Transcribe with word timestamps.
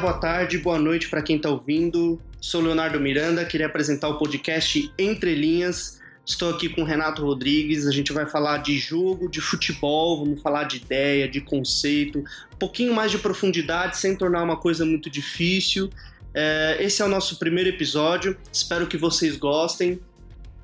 boa 0.00 0.14
tarde, 0.14 0.56
boa 0.56 0.78
noite 0.78 1.10
para 1.10 1.20
quem 1.20 1.36
está 1.36 1.50
ouvindo. 1.50 2.18
Sou 2.40 2.62
Leonardo 2.62 2.98
Miranda, 2.98 3.44
queria 3.44 3.66
apresentar 3.66 4.08
o 4.08 4.16
podcast 4.16 4.90
Entre 4.98 5.34
Linhas. 5.34 6.00
Estou 6.24 6.48
aqui 6.48 6.70
com 6.70 6.80
o 6.80 6.84
Renato 6.84 7.22
Rodrigues, 7.22 7.86
a 7.86 7.90
gente 7.90 8.10
vai 8.10 8.24
falar 8.24 8.58
de 8.58 8.78
jogo, 8.78 9.28
de 9.28 9.42
futebol, 9.42 10.24
vamos 10.24 10.40
falar 10.40 10.64
de 10.64 10.78
ideia, 10.78 11.28
de 11.28 11.42
conceito, 11.42 12.20
um 12.20 12.56
pouquinho 12.56 12.94
mais 12.94 13.10
de 13.10 13.18
profundidade, 13.18 13.98
sem 13.98 14.16
tornar 14.16 14.42
uma 14.42 14.56
coisa 14.56 14.86
muito 14.86 15.10
difícil. 15.10 15.90
É, 16.32 16.78
esse 16.80 17.02
é 17.02 17.04
o 17.04 17.08
nosso 17.08 17.38
primeiro 17.38 17.68
episódio, 17.68 18.38
espero 18.50 18.86
que 18.86 18.96
vocês 18.96 19.36
gostem. 19.36 20.00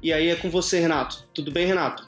E 0.02 0.14
aí 0.14 0.28
é 0.28 0.36
com 0.36 0.48
você, 0.48 0.80
Renato. 0.80 1.26
Tudo 1.34 1.52
bem, 1.52 1.66
Renato? 1.66 2.06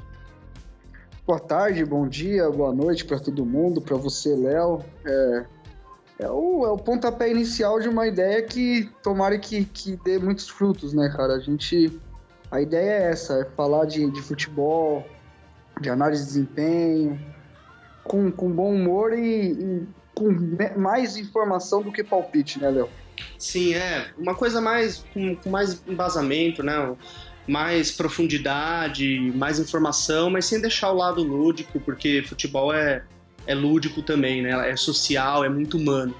Boa 1.26 1.40
tarde, 1.40 1.84
bom 1.84 2.08
dia, 2.08 2.48
boa 2.48 2.72
noite 2.72 3.04
para 3.04 3.18
todo 3.18 3.44
mundo, 3.44 3.82
para 3.82 3.98
você, 3.98 4.34
Léo. 4.34 4.82
É, 5.04 5.44
é, 6.18 6.28
o, 6.28 6.66
é 6.66 6.70
o 6.70 6.76
pontapé 6.76 7.30
inicial 7.30 7.80
de 7.80 7.88
uma 7.88 8.06
ideia 8.06 8.42
que 8.42 8.90
tomara 9.02 9.38
que, 9.38 9.64
que 9.64 9.96
dê 10.04 10.18
muitos 10.18 10.48
frutos, 10.48 10.92
né, 10.92 11.08
cara? 11.14 11.34
A 11.34 11.40
gente 11.40 11.98
a 12.50 12.60
ideia 12.60 12.90
é 12.90 13.10
essa, 13.10 13.40
é 13.40 13.44
falar 13.44 13.84
de, 13.84 14.10
de 14.10 14.22
futebol, 14.22 15.06
de 15.80 15.90
análise 15.90 16.22
de 16.22 16.28
desempenho, 16.28 17.20
com, 18.02 18.30
com 18.30 18.50
bom 18.50 18.74
humor 18.74 19.12
e, 19.12 19.52
e 19.52 19.86
com 20.14 20.34
mais 20.76 21.16
informação 21.16 21.82
do 21.82 21.92
que 21.92 22.02
palpite, 22.02 22.58
né, 22.58 22.70
Léo? 22.70 22.88
Sim, 23.38 23.74
é. 23.74 24.10
Uma 24.16 24.34
coisa 24.34 24.60
mais 24.60 25.04
com, 25.12 25.36
com, 25.36 25.50
mais 25.50 25.82
embasamento, 25.86 26.62
né? 26.62 26.96
Mais 27.46 27.90
profundidade, 27.92 29.32
mais 29.34 29.58
informação, 29.58 30.30
mas 30.30 30.46
sem 30.46 30.60
deixar 30.60 30.90
o 30.90 30.96
lado 30.96 31.22
lúdico, 31.22 31.80
porque 31.80 32.22
futebol 32.22 32.72
é, 32.72 33.04
é 33.48 33.54
lúdico 33.54 34.02
também, 34.02 34.42
né? 34.42 34.70
É 34.70 34.76
social, 34.76 35.42
é 35.42 35.48
muito 35.48 35.78
humano. 35.78 36.14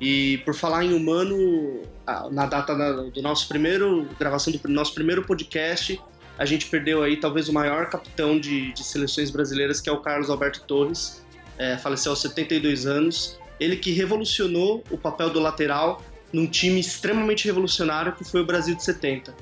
E 0.00 0.38
por 0.44 0.54
falar 0.54 0.84
em 0.84 0.92
humano, 0.92 1.82
na 2.30 2.44
data 2.44 2.74
do 3.10 3.22
nosso 3.22 3.48
primeiro 3.48 4.06
gravação 4.18 4.52
do 4.52 4.68
nosso 4.68 4.94
primeiro 4.94 5.24
podcast, 5.24 5.98
a 6.38 6.44
gente 6.44 6.66
perdeu 6.66 7.02
aí 7.02 7.16
talvez 7.16 7.48
o 7.48 7.52
maior 7.52 7.88
capitão 7.88 8.38
de, 8.38 8.72
de 8.72 8.84
seleções 8.84 9.30
brasileiras, 9.30 9.80
que 9.80 9.88
é 9.88 9.92
o 9.92 10.00
Carlos 10.00 10.28
Alberto 10.28 10.60
Torres. 10.62 11.24
É, 11.56 11.78
faleceu 11.78 12.12
aos 12.12 12.20
72 12.20 12.86
anos. 12.86 13.38
Ele 13.58 13.76
que 13.76 13.92
revolucionou 13.92 14.84
o 14.90 14.98
papel 14.98 15.30
do 15.30 15.40
lateral 15.40 16.02
num 16.32 16.46
time 16.46 16.80
extremamente 16.80 17.46
revolucionário 17.46 18.12
que 18.12 18.24
foi 18.24 18.42
o 18.42 18.44
Brasil 18.44 18.74
de 18.74 18.84
70. 18.84 19.34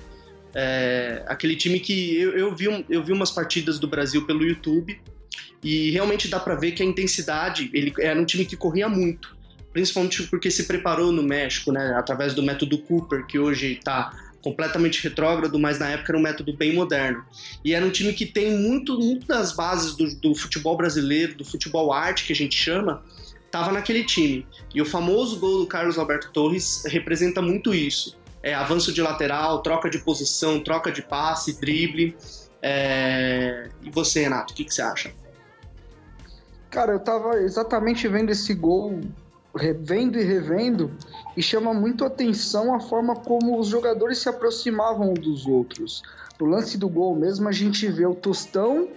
É, 0.55 1.25
aquele 1.27 1.57
time 1.57 1.81
que 1.81 2.15
eu, 2.21 2.37
eu, 2.37 2.55
vi, 2.55 2.85
eu 2.89 3.03
vi 3.03 3.13
umas 3.13 3.31
partidas 3.31 3.81
do 3.81 3.89
Brasil 3.89 4.27
pelo 4.27 4.45
YouTube 4.45 5.01
e 5.63 5.91
realmente 5.91 6.29
dá 6.29 6.41
para 6.41 6.55
ver 6.55 6.73
que 6.73 6.83
a 6.83 6.87
intensidade, 6.87 7.71
ele 7.73 7.93
era 7.99 8.21
um 8.21 8.25
time 8.25 8.45
que 8.45 8.57
corria 8.57 8.89
muito 8.89 9.43
principalmente 9.73 10.25
porque 10.25 10.51
se 10.51 10.65
preparou 10.65 11.11
no 11.11 11.23
México, 11.23 11.73
né, 11.73 11.95
através 11.97 12.35
do 12.35 12.43
método 12.43 12.79
Cooper, 12.79 13.27
que 13.27 13.39
hoje 13.39 13.73
está 13.73 14.13
completamente 14.43 15.03
retrógrado, 15.03 15.59
mas 15.59 15.79
na 15.79 15.89
época 15.89 16.13
era 16.13 16.19
um 16.19 16.23
método 16.23 16.53
bem 16.55 16.75
moderno. 16.75 17.25
E 17.65 17.75
era 17.75 17.85
um 17.85 17.91
time 17.91 18.13
que 18.13 18.27
tem 18.27 18.57
muito, 18.57 18.99
muito 18.99 19.27
das 19.27 19.53
bases 19.53 19.95
do, 19.95 20.15
do 20.17 20.35
futebol 20.35 20.77
brasileiro, 20.77 21.37
do 21.37 21.45
futebol 21.45 21.93
arte 21.93 22.25
que 22.25 22.33
a 22.33 22.37
gente 22.37 22.57
chama, 22.57 23.03
estava 23.47 23.71
naquele 23.71 24.03
time. 24.03 24.45
E 24.75 24.83
o 24.83 24.85
famoso 24.85 25.39
gol 25.39 25.61
do 25.61 25.67
Carlos 25.67 25.97
Alberto 25.97 26.31
Torres 26.33 26.83
representa 26.87 27.41
muito 27.41 27.73
isso. 27.73 28.19
É, 28.43 28.53
avanço 28.53 28.93
de 28.93 29.01
lateral, 29.01 29.63
troca 29.63 29.89
de 29.89 29.99
posição, 29.99 30.61
troca 30.61 30.91
de 30.91 31.03
passe, 31.03 31.61
drible. 31.61 32.17
É... 32.61 33.69
E 33.81 33.91
você, 33.91 34.23
Renato, 34.23 34.53
o 34.53 34.57
que, 34.57 34.65
que 34.65 34.75
você 34.75 34.83
acha? 34.83 35.13
Cara, 36.73 36.93
eu 36.93 37.01
tava 37.01 37.37
exatamente 37.37 38.09
vendo 38.09 38.31
esse 38.31 38.55
gol 38.55 38.99
revendo 39.55 40.19
e 40.19 40.23
revendo, 40.23 40.91
e 41.37 41.43
chama 41.43 41.75
muito 41.75 42.03
atenção 42.03 42.75
a 42.75 42.81
forma 42.81 43.15
como 43.15 43.59
os 43.61 43.69
jogadores 43.69 44.17
se 44.19 44.29
aproximavam 44.31 45.11
um 45.11 45.15
dos 45.15 45.47
outros. 45.47 46.03
No 46.41 46.47
lance 46.47 46.79
do 46.79 46.89
gol 46.89 47.15
mesmo, 47.15 47.47
a 47.47 47.53
gente 47.53 47.87
vê 47.89 48.07
o 48.07 48.15
Tostão 48.15 48.89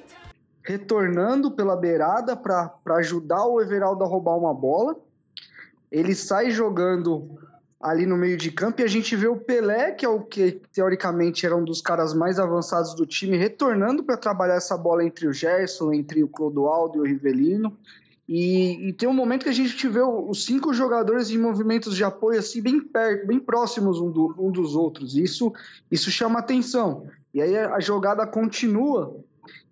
retornando 0.64 1.52
pela 1.52 1.76
beirada 1.76 2.34
para 2.34 2.72
ajudar 2.96 3.46
o 3.46 3.62
Everaldo 3.62 4.06
a 4.06 4.08
roubar 4.08 4.38
uma 4.38 4.54
bola. 4.54 4.96
Ele 5.92 6.16
sai 6.16 6.52
jogando 6.52 7.38
ali 7.82 8.06
no 8.06 8.18
meio 8.18 8.38
de 8.38 8.52
campo 8.52 8.82
e 8.82 8.84
a 8.84 8.88
gente 8.88 9.16
vê 9.16 9.28
o 9.28 9.38
Pelé, 9.38 9.92
que 9.92 10.06
é 10.06 10.10
o 10.10 10.22
que 10.22 10.60
teoricamente 10.74 11.46
era 11.46 11.56
um 11.56 11.64
dos 11.64 11.82
caras 11.82 12.14
mais 12.14 12.40
avançados 12.40 12.96
do 12.96 13.06
time, 13.06 13.38
retornando 13.38 14.04
para 14.04 14.18
trabalhar 14.18 14.56
essa 14.56 14.78
bola 14.78 15.04
entre 15.04 15.28
o 15.28 15.34
Gerson, 15.34 15.94
entre 15.94 16.24
o 16.24 16.28
Clodoaldo 16.28 16.98
e 16.98 17.00
o 17.02 17.04
Rivelino. 17.04 17.78
E, 18.28 18.90
e, 18.90 18.94
tem 18.94 19.08
um 19.08 19.14
momento 19.14 19.44
que 19.44 19.50
a 19.50 19.54
gente 19.54 19.88
vê 19.88 20.02
os 20.02 20.46
cinco 20.46 20.74
jogadores 20.74 21.30
em 21.30 21.38
movimentos 21.38 21.96
de 21.96 22.04
apoio 22.04 22.40
assim 22.40 22.60
bem 22.60 22.80
perto, 22.80 23.28
bem 23.28 23.40
próximos 23.40 24.02
um, 24.02 24.10
do, 24.10 24.34
um 24.40 24.52
dos 24.52 24.76
outros. 24.76 25.16
Isso, 25.16 25.54
isso 25.92 26.10
chama 26.10 26.40
atenção. 26.40 27.08
E 27.32 27.42
aí 27.42 27.56
a 27.56 27.80
jogada 27.80 28.26
continua 28.26 29.16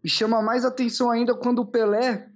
e 0.04 0.10
chama 0.10 0.42
mais 0.42 0.66
atenção 0.66 1.10
ainda 1.10 1.34
quando 1.34 1.60
o 1.60 1.66
Pelé 1.66 2.28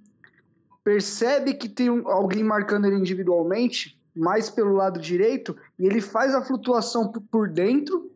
percebe 0.82 1.54
que 1.54 1.68
tem 1.68 1.90
um, 1.90 2.08
alguém 2.08 2.42
marcando 2.42 2.86
ele 2.86 2.96
individualmente, 2.96 3.97
mais 4.18 4.50
pelo 4.50 4.74
lado 4.74 5.00
direito, 5.00 5.56
e 5.78 5.86
ele 5.86 6.00
faz 6.00 6.34
a 6.34 6.42
flutuação 6.42 7.12
por 7.30 7.48
dentro, 7.48 8.10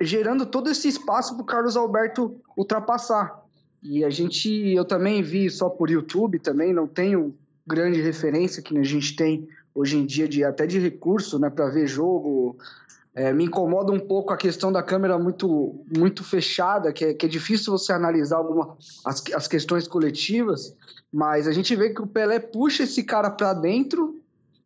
gerando 0.00 0.46
todo 0.46 0.70
esse 0.70 0.88
espaço 0.88 1.34
para 1.34 1.42
o 1.42 1.46
Carlos 1.46 1.76
Alberto 1.76 2.40
ultrapassar. 2.56 3.38
E 3.82 4.02
a 4.02 4.08
gente, 4.08 4.48
eu 4.48 4.84
também 4.84 5.22
vi 5.22 5.50
só 5.50 5.68
por 5.68 5.90
YouTube 5.90 6.38
também, 6.38 6.72
não 6.72 6.86
tenho 6.86 7.34
grande 7.66 8.00
referência 8.00 8.62
que 8.62 8.76
a 8.76 8.82
gente 8.82 9.14
tem 9.14 9.46
hoje 9.74 9.98
em 9.98 10.06
dia 10.06 10.26
de 10.26 10.42
até 10.42 10.66
de 10.66 10.78
recurso, 10.78 11.38
né, 11.38 11.50
para 11.50 11.68
ver 11.68 11.86
jogo. 11.86 12.56
É, 13.14 13.32
me 13.32 13.44
incomoda 13.44 13.92
um 13.92 13.98
pouco 13.98 14.32
a 14.32 14.36
questão 14.36 14.70
da 14.70 14.82
câmera 14.82 15.18
muito 15.18 15.84
muito 15.96 16.22
fechada, 16.22 16.92
que 16.92 17.04
é, 17.04 17.14
que 17.14 17.26
é 17.26 17.28
difícil 17.28 17.72
você 17.72 17.92
analisar 17.92 18.36
alguma, 18.36 18.76
as, 19.04 19.22
as 19.34 19.48
questões 19.48 19.88
coletivas, 19.88 20.74
mas 21.12 21.48
a 21.48 21.52
gente 21.52 21.74
vê 21.74 21.90
que 21.90 22.00
o 22.00 22.06
Pelé 22.06 22.38
puxa 22.38 22.84
esse 22.84 23.02
cara 23.02 23.28
para 23.28 23.52
dentro 23.52 24.19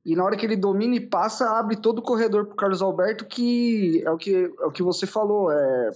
e 0.05 0.15
na 0.15 0.23
hora 0.23 0.37
que 0.37 0.45
ele 0.45 0.57
domina 0.57 0.97
e 0.97 1.01
passa, 1.01 1.49
abre 1.59 1.77
todo 1.77 1.99
o 1.99 2.03
corredor 2.03 2.45
para 2.47 2.57
Carlos 2.57 2.83
Alberto, 2.83 3.25
que 3.25 4.03
é 4.05 4.11
o 4.11 4.19
que, 4.19 4.53
é 4.61 4.67
o 4.67 4.71
que 4.71 4.83
você 4.83 5.07
falou, 5.07 5.51
é, 5.51 5.91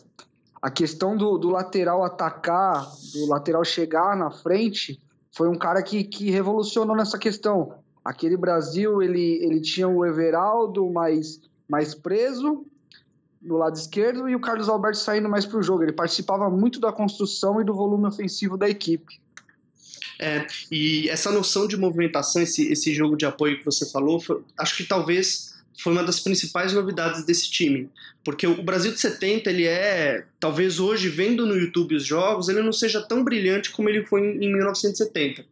a 0.62 0.70
questão 0.70 1.16
do, 1.16 1.36
do, 1.36 1.50
lateral 1.50 2.02
atacar, 2.02 2.86
do 3.12 3.26
lateral 3.28 3.62
chegar 3.64 4.16
na 4.16 4.30
frente, 4.30 5.00
foi 5.30 5.48
um 5.48 5.58
cara 5.58 5.82
que, 5.82 6.04
que 6.04 6.30
revolucionou 6.30 6.96
nessa 6.96 7.19
questão. 7.19 7.74
Aquele 8.02 8.36
Brasil, 8.36 9.02
ele, 9.02 9.44
ele 9.44 9.60
tinha 9.60 9.86
o 9.86 10.04
Everaldo 10.06 10.88
mais, 10.90 11.42
mais 11.69 11.94
preso 11.94 12.64
no 13.42 13.56
lado 13.56 13.76
esquerdo 13.76 14.28
e 14.28 14.34
o 14.34 14.40
Carlos 14.40 14.69
Alberto 14.69 14.98
saindo 14.98 15.28
mais 15.28 15.44
para 15.44 15.58
o 15.58 15.62
jogo. 15.62 15.82
Ele 15.82 15.92
participava 15.92 16.48
muito 16.48 16.80
da 16.80 16.90
construção 16.90 17.60
e 17.60 17.64
do 17.64 17.75
volume 17.75 18.06
ofensivo 18.06 18.56
da 18.56 18.69
equipe. 18.69 19.20
É, 20.21 20.47
e 20.71 21.09
essa 21.09 21.31
noção 21.31 21.67
de 21.69 21.77
movimentação, 21.77 22.43
esse, 22.43 22.73
esse 22.73 22.93
jogo 22.95 23.17
de 23.17 23.25
apoio 23.25 23.59
que 23.59 23.65
você 23.65 23.89
falou, 23.91 24.21
foi, 24.21 24.41
acho 24.59 24.77
que 24.77 24.84
talvez 24.84 25.56
foi 25.81 25.93
uma 25.93 26.03
das 26.03 26.19
principais 26.19 26.73
novidades 26.73 27.25
desse 27.25 27.49
time. 27.51 27.89
Porque 28.25 28.47
o 28.47 28.62
Brasil 28.62 28.93
de 28.93 28.99
70, 28.99 29.49
ele 29.49 29.65
é, 29.65 30.25
talvez 30.41 30.81
hoje, 30.81 31.09
vendo 31.09 31.47
no 31.47 31.56
YouTube 31.56 31.95
os 31.95 32.05
jogos, 32.05 32.49
ele 32.49 32.61
não 32.61 32.73
seja 32.73 33.01
tão 33.01 33.23
brilhante 33.23 33.71
como 33.71 33.89
ele 33.89 34.05
foi 34.05 34.21
em 34.21 34.53
1970. 34.53 35.47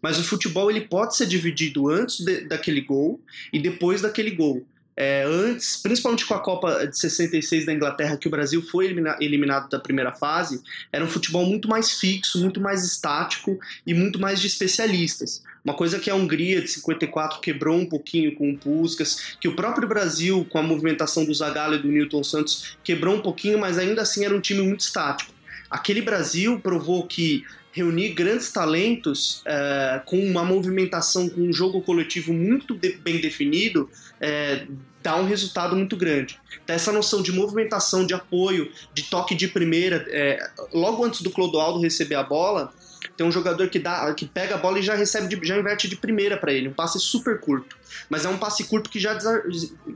Mas 0.00 0.18
o 0.18 0.24
futebol 0.24 0.70
ele 0.70 0.82
pode 0.82 1.16
ser 1.16 1.26
dividido 1.26 1.88
antes 1.88 2.20
de, 2.20 2.42
daquele 2.42 2.80
gol 2.82 3.20
e 3.52 3.58
depois 3.58 4.00
daquele 4.00 4.30
gol. 4.30 4.64
É, 4.96 5.24
antes, 5.26 5.76
principalmente 5.76 6.24
com 6.24 6.34
a 6.34 6.40
Copa 6.40 6.86
de 6.86 6.96
66 6.98 7.66
da 7.66 7.72
Inglaterra, 7.72 8.16
que 8.16 8.28
o 8.28 8.30
Brasil 8.30 8.62
foi 8.62 8.86
elimina 8.86 9.16
eliminado 9.20 9.68
da 9.68 9.78
primeira 9.78 10.12
fase, 10.12 10.62
era 10.92 11.04
um 11.04 11.08
futebol 11.08 11.44
muito 11.44 11.68
mais 11.68 11.98
fixo, 11.98 12.40
muito 12.40 12.60
mais 12.60 12.84
estático 12.84 13.58
e 13.86 13.92
muito 13.92 14.20
mais 14.20 14.40
de 14.40 14.46
especialistas. 14.46 15.42
Uma 15.64 15.74
coisa 15.74 15.98
que 15.98 16.10
a 16.10 16.14
Hungria 16.14 16.60
de 16.60 16.68
54 16.68 17.40
quebrou 17.40 17.78
um 17.78 17.86
pouquinho 17.86 18.34
com 18.34 18.50
o 18.50 18.56
Puskas, 18.56 19.36
que 19.40 19.48
o 19.48 19.56
próprio 19.56 19.88
Brasil, 19.88 20.46
com 20.50 20.58
a 20.58 20.62
movimentação 20.62 21.24
do 21.24 21.34
Zagallo 21.34 21.74
e 21.74 21.78
do 21.78 21.88
Newton 21.88 22.22
Santos, 22.22 22.76
quebrou 22.84 23.16
um 23.16 23.20
pouquinho, 23.20 23.58
mas 23.58 23.78
ainda 23.78 24.02
assim 24.02 24.24
era 24.24 24.34
um 24.34 24.40
time 24.40 24.62
muito 24.62 24.80
estático. 24.80 25.32
Aquele 25.70 26.02
Brasil 26.02 26.60
provou 26.60 27.06
que 27.06 27.44
reunir 27.74 28.10
grandes 28.10 28.52
talentos 28.52 29.42
é, 29.44 30.00
com 30.06 30.16
uma 30.16 30.44
movimentação, 30.44 31.28
com 31.28 31.40
um 31.40 31.52
jogo 31.52 31.82
coletivo 31.82 32.32
muito 32.32 32.72
de, 32.72 32.92
bem 32.98 33.20
definido, 33.20 33.90
é, 34.20 34.64
dá 35.02 35.16
um 35.16 35.26
resultado 35.26 35.74
muito 35.74 35.96
grande. 35.96 36.38
Então, 36.62 36.76
essa 36.76 36.92
noção 36.92 37.20
de 37.20 37.32
movimentação, 37.32 38.06
de 38.06 38.14
apoio, 38.14 38.70
de 38.94 39.02
toque 39.02 39.34
de 39.34 39.48
primeira, 39.48 40.06
é, 40.08 40.38
logo 40.72 41.04
antes 41.04 41.20
do 41.20 41.30
Clodoaldo 41.30 41.80
receber 41.80 42.14
a 42.14 42.22
bola, 42.22 42.72
tem 43.16 43.26
um 43.26 43.32
jogador 43.32 43.68
que 43.68 43.80
dá, 43.80 44.14
que 44.14 44.24
pega 44.24 44.54
a 44.54 44.58
bola 44.58 44.78
e 44.78 44.82
já 44.82 44.94
recebe, 44.94 45.26
de, 45.26 45.46
já 45.46 45.58
inverte 45.58 45.88
de 45.88 45.96
primeira 45.96 46.36
para 46.36 46.52
ele, 46.52 46.68
um 46.68 46.72
passe 46.72 47.00
super 47.00 47.40
curto. 47.40 47.76
Mas 48.08 48.24
é 48.24 48.28
um 48.28 48.38
passe 48.38 48.64
curto 48.64 48.88
que 48.88 49.00
já, 49.00 49.18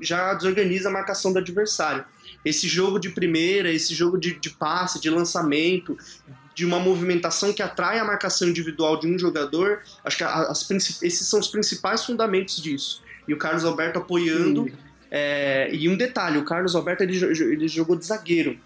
já 0.02 0.34
desorganiza 0.34 0.88
a 0.88 0.92
marcação 0.92 1.32
do 1.32 1.38
adversário. 1.38 2.04
Esse 2.44 2.68
jogo 2.68 2.98
de 2.98 3.10
primeira, 3.10 3.70
esse 3.70 3.94
jogo 3.94 4.18
de, 4.18 4.38
de 4.38 4.50
passe, 4.50 5.00
de 5.00 5.10
lançamento, 5.10 5.96
de 6.54 6.64
uma 6.64 6.80
movimentação 6.80 7.52
que 7.52 7.62
atrai 7.62 7.98
a 7.98 8.04
marcação 8.04 8.48
individual 8.48 8.98
de 8.98 9.06
um 9.06 9.18
jogador, 9.18 9.80
acho 10.04 10.16
que 10.16 10.24
as, 10.24 10.68
esses 11.02 11.28
são 11.28 11.38
os 11.38 11.46
principais 11.46 12.04
fundamentos 12.04 12.60
disso. 12.60 13.02
e 13.28 13.34
o 13.34 13.38
Carlos 13.38 13.64
Alberto 13.64 13.98
apoiando. 13.98 14.68
É, 15.10 15.70
e 15.72 15.88
um 15.88 15.96
detalhe, 15.96 16.36
o 16.36 16.44
Carlos 16.44 16.74
Alberto 16.74 17.02
ele, 17.02 17.16
ele 17.16 17.68
jogou 17.68 17.96
de 17.96 18.04
zagueiro. 18.04 18.58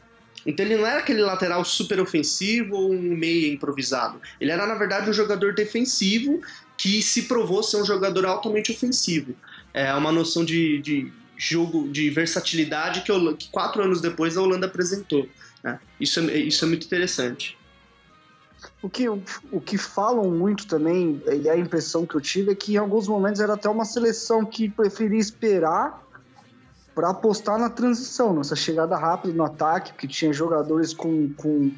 Então 0.45 0.65
ele 0.65 0.77
não 0.77 0.87
era 0.87 1.01
aquele 1.01 1.21
lateral 1.21 1.65
super 1.65 2.01
ofensivo 2.01 2.75
ou 2.77 2.93
um 2.93 3.15
meia 3.15 3.53
improvisado. 3.53 4.21
Ele 4.41 4.51
era, 4.51 4.67
na 4.67 4.75
verdade, 4.75 5.09
um 5.09 5.13
jogador 5.13 5.55
defensivo 5.55 6.41
que 6.77 7.01
se 7.03 7.23
provou 7.23 7.63
ser 7.63 7.77
um 7.77 7.85
jogador 7.85 8.25
altamente 8.25 8.73
ofensivo. 8.73 9.35
É 9.73 9.93
uma 9.95 10.11
noção 10.11 10.45
de, 10.45 10.79
de 10.81 11.13
jogo, 11.43 11.89
de 11.89 12.09
versatilidade 12.11 13.03
que, 13.03 13.37
que, 13.37 13.49
quatro 13.51 13.83
anos 13.83 14.01
depois 14.01 14.37
a 14.37 14.43
Holanda 14.43 14.67
apresentou. 14.67 15.29
Né? 15.63 15.79
Isso, 15.99 16.21
é, 16.21 16.37
isso 16.37 16.65
é 16.65 16.69
muito 16.69 16.87
interessante. 16.87 17.59
O 18.81 18.89
que, 18.89 19.09
o 19.09 19.61
que 19.61 19.77
falam 19.77 20.31
muito 20.31 20.67
também, 20.67 21.21
e 21.43 21.49
a 21.49 21.57
impressão 21.57 22.07
que 22.07 22.15
eu 22.15 22.21
tive, 22.21 22.53
é 22.53 22.55
que 22.55 22.75
em 22.75 22.77
alguns 22.77 23.09
momentos 23.09 23.41
era 23.41 23.55
até 23.55 23.69
uma 23.69 23.85
seleção 23.85 24.45
que 24.45 24.69
preferia 24.69 25.19
esperar 25.19 26.01
para 26.95 27.11
apostar 27.11 27.59
na 27.59 27.71
transição, 27.71 28.35
nessa 28.35 28.55
chegada 28.55 28.97
rápida 28.97 29.35
no 29.35 29.45
ataque, 29.45 29.93
porque 29.93 30.07
tinha 30.07 30.33
jogadores 30.33 30.93
com, 30.93 31.33
com, 31.35 31.73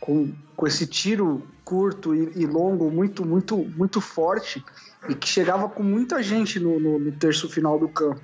com, 0.00 0.32
com 0.54 0.66
esse 0.66 0.86
tiro 0.86 1.42
curto 1.64 2.14
e, 2.14 2.42
e, 2.42 2.46
longo 2.46 2.90
muito, 2.90 3.24
muito, 3.24 3.56
muito 3.56 4.00
forte 4.00 4.64
e 5.08 5.14
que 5.14 5.26
chegava 5.26 5.68
com 5.68 5.82
muita 5.82 6.22
gente 6.22 6.60
no, 6.60 6.78
no, 6.78 6.98
no 6.98 7.12
terço 7.12 7.48
final 7.48 7.78
do 7.78 7.88
campo. 7.88 8.20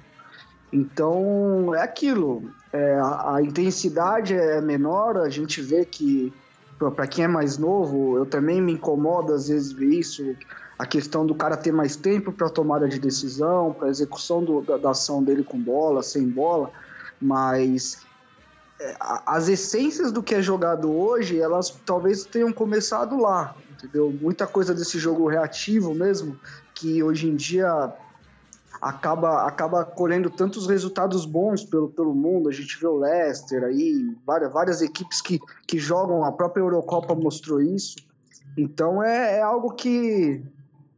Então 0.73 1.75
é 1.75 1.83
aquilo, 1.83 2.51
é, 2.73 2.95
a, 2.95 3.37
a, 3.37 3.43
intensidade 3.43 4.35
é 4.35 4.61
menor, 4.61 5.17
a 5.17 5.29
gente 5.29 5.63
vê 5.63 5.85
que 5.85 6.33
para 6.79 7.07
quem 7.07 7.25
é 7.25 7.29
mais 7.29 7.57
novo, 7.57 8.19
eu 8.19 8.27
também 8.27 8.61
me 8.61 8.73
incomodo 8.73 9.33
às 9.33 9.49
vezes 9.49 9.73
ver 9.73 9.95
isso 9.95 10.37
a 10.79 10.85
questão 10.85 11.25
do 11.25 11.35
cara 11.35 11.57
ter 11.57 11.73
mais 11.73 11.97
tempo 11.97 12.31
para 12.31 12.51
tomada 12.51 12.87
de 12.87 12.99
decisão, 12.99 13.73
para 13.73 13.89
execução 13.89 14.45
do, 14.45 14.61
da, 14.61 14.77
da, 14.77 14.91
ação 14.91 15.23
dele 15.23 15.43
com 15.43 15.59
bola, 15.59 16.03
sem 16.03 16.29
bola, 16.29 16.71
mas 17.21 18.05
é, 18.79 18.95
as 18.99 19.49
essências 19.49 20.13
do 20.13 20.23
que 20.23 20.35
é 20.35 20.43
jogado 20.43 20.93
hoje, 20.93 21.41
elas 21.41 21.71
talvez 21.87 22.25
tenham 22.27 22.53
começado 22.53 23.19
lá, 23.19 23.55
entendeu? 23.71 24.15
Muita 24.21 24.47
coisa 24.47 24.75
desse 24.75 24.99
jogo 24.99 25.27
reativo 25.27 25.95
mesmo, 25.95 26.39
que 26.75 27.03
hoje 27.03 27.27
em 27.27 27.37
dia 27.37 27.91
acaba, 28.89 29.47
acaba 29.47 29.85
colhendo 29.85 30.31
tantos 30.31 30.67
resultados 30.67 31.27
bons 31.27 31.65
pelo, 31.65 31.89
pelo 31.89 32.15
mundo. 32.15 32.49
A 32.49 32.53
gente 32.53 32.79
vê 32.79 32.87
o 32.87 32.99
Leicester 32.99 33.65
aí, 33.65 34.15
várias, 34.25 34.53
várias 34.53 34.83
equipes 34.83 35.21
que, 35.21 35.41
que 35.67 35.79
jogam, 35.79 36.25
a 36.25 36.33
própria 36.33 36.63
Eurocopa 36.63 37.15
mostrou 37.15 37.61
isso. 37.61 37.97
Então 38.57 39.03
é, 39.03 39.39
é 39.39 39.43
algo 39.43 39.73
que 39.73 40.43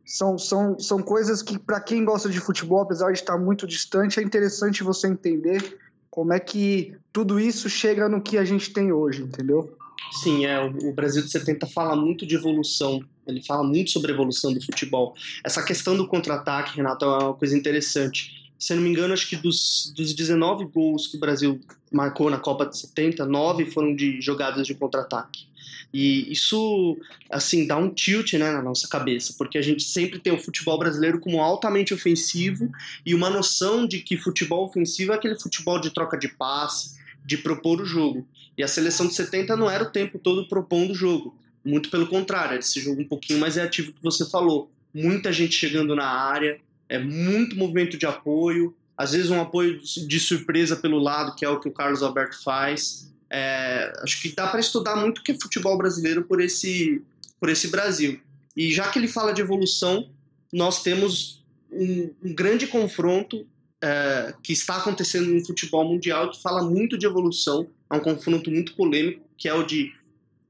são, 0.05 0.39
são, 0.39 0.79
são 0.79 1.03
coisas 1.03 1.43
que, 1.43 1.59
para 1.59 1.81
quem 1.81 2.05
gosta 2.05 2.29
de 2.29 2.41
futebol, 2.41 2.81
apesar 2.81 3.13
de 3.13 3.19
estar 3.19 3.39
muito 3.39 3.67
distante, 3.67 4.21
é 4.21 4.23
interessante 4.23 4.83
você 4.83 5.09
entender 5.09 5.79
como 6.11 6.33
é 6.33 6.41
que 6.41 6.97
tudo 7.13 7.39
isso 7.39 7.69
chega 7.69 8.09
no 8.09 8.21
que 8.21 8.39
a 8.39 8.45
gente 8.45 8.73
tem 8.73 8.93
hoje, 8.93 9.23
entendeu? 9.23 9.78
Sim, 10.13 10.47
é, 10.47 10.61
o 10.61 10.93
Brasil 10.93 11.23
de 11.23 11.31
70 11.31 11.67
fala 11.67 11.95
muito 11.95 12.27
de 12.27 12.35
evolução, 12.35 13.05
ele 13.27 13.43
fala 13.45 13.63
muito 13.63 13.91
sobre 13.91 14.11
a 14.11 14.15
evolução 14.15 14.53
do 14.53 14.61
futebol. 14.61 15.15
Essa 15.45 15.63
questão 15.63 15.97
do 15.97 16.07
contra-ataque, 16.07 16.77
Renato, 16.77 17.05
é 17.05 17.09
uma 17.09 17.35
coisa 17.35 17.57
interessante. 17.57 18.51
Se 18.59 18.73
eu 18.73 18.77
não 18.77 18.85
me 18.85 18.91
engano, 18.91 19.13
acho 19.13 19.29
que 19.29 19.37
dos, 19.37 19.93
dos 19.95 20.15
19 20.15 20.65
gols 20.67 21.07
que 21.07 21.17
o 21.17 21.21
Brasil 21.21 21.61
marcou 21.93 22.31
na 22.31 22.39
Copa 22.39 22.67
de 22.67 22.77
70, 22.79 23.25
9 23.27 23.67
foram 23.67 23.95
de 23.95 24.21
jogadas 24.21 24.67
de 24.67 24.75
contra-ataque. 24.75 25.47
E 25.93 26.31
isso, 26.31 26.99
assim, 27.31 27.67
dá 27.67 27.77
um 27.77 27.89
tilt 27.89 28.35
né, 28.35 28.51
na 28.51 28.63
nossa 28.63 28.87
cabeça, 28.89 29.35
porque 29.39 29.57
a 29.57 29.63
gente 29.63 29.83
sempre 29.83 30.19
tem 30.19 30.33
o 30.33 30.39
futebol 30.39 30.79
brasileiro 30.79 31.19
como 31.19 31.41
altamente 31.41 31.95
ofensivo 31.95 32.71
e 33.07 33.15
uma 33.15 33.31
noção 33.31 33.87
de 33.87 34.01
que 34.01 34.17
futebol 34.17 34.67
ofensivo 34.67 35.13
é 35.13 35.15
aquele 35.15 35.39
futebol 35.39 35.81
de 35.81 35.91
troca 35.91 36.19
de 36.19 36.29
passe, 36.29 36.99
de 37.25 37.39
propor 37.39 37.81
o 37.81 37.87
jogo. 37.87 38.27
E 38.59 38.63
a 38.65 38.69
seleção 38.69 39.07
de 39.07 39.15
70 39.15 39.57
não 39.57 39.71
era 39.71 39.85
o 39.85 39.91
tempo 39.91 40.19
todo 40.19 40.49
propondo 40.49 40.91
o 40.91 40.95
jogo. 40.95 41.39
Muito 41.65 41.91
pelo 41.91 42.09
contrário, 42.09 42.53
era 42.53 42.59
esse 42.59 42.81
jogo 42.81 43.01
um 43.01 43.09
pouquinho 43.09 43.39
mais 43.39 43.55
reativo 43.55 43.93
que 43.93 44.03
você 44.03 44.29
falou. 44.29 44.69
Muita 44.93 45.33
gente 45.33 45.55
chegando 45.55 45.95
na 45.95 46.07
área, 46.07 46.59
é 46.89 46.99
muito 46.99 47.57
movimento 47.57 47.97
de 47.97 48.05
apoio, 48.05 48.75
às 48.97 49.13
vezes 49.13 49.31
um 49.31 49.41
apoio 49.41 49.81
de 49.81 50.19
surpresa 50.19 50.75
pelo 50.75 50.99
lado, 50.99 51.37
que 51.37 51.45
é 51.45 51.49
o 51.49 51.61
que 51.61 51.69
o 51.69 51.73
Carlos 51.73 52.03
Alberto 52.03 52.43
faz. 52.43 53.09
É, 53.31 53.93
acho 54.03 54.21
que 54.21 54.35
dá 54.35 54.49
para 54.49 54.59
estudar 54.59 54.97
muito 54.97 55.19
o 55.19 55.23
que 55.23 55.33
é 55.33 55.37
futebol 55.41 55.79
brasileiro 55.79 56.25
por 56.25 56.41
esse, 56.41 57.01
por 57.39 57.49
esse 57.49 57.69
Brasil. 57.69 58.21
E 58.57 58.73
já 58.73 58.89
que 58.91 58.99
ele 58.99 59.07
fala 59.07 59.33
de 59.33 59.41
evolução, 59.41 60.09
nós 60.53 60.83
temos 60.83 61.45
um, 61.71 62.11
um 62.25 62.35
grande 62.35 62.67
confronto 62.67 63.47
é, 63.81 64.35
que 64.43 64.53
está 64.53 64.79
acontecendo 64.79 65.29
no 65.33 65.45
futebol 65.45 65.85
mundial 65.85 66.33
que 66.33 66.43
fala 66.43 66.63
muito 66.63 66.99
de 66.99 67.07
evolução, 67.07 67.69
é 67.91 67.97
um 67.97 68.01
confronto 68.01 68.51
muito 68.51 68.75
polêmico, 68.75 69.23
que 69.37 69.49
é 69.49 69.55
o 69.55 69.63
de 69.63 69.95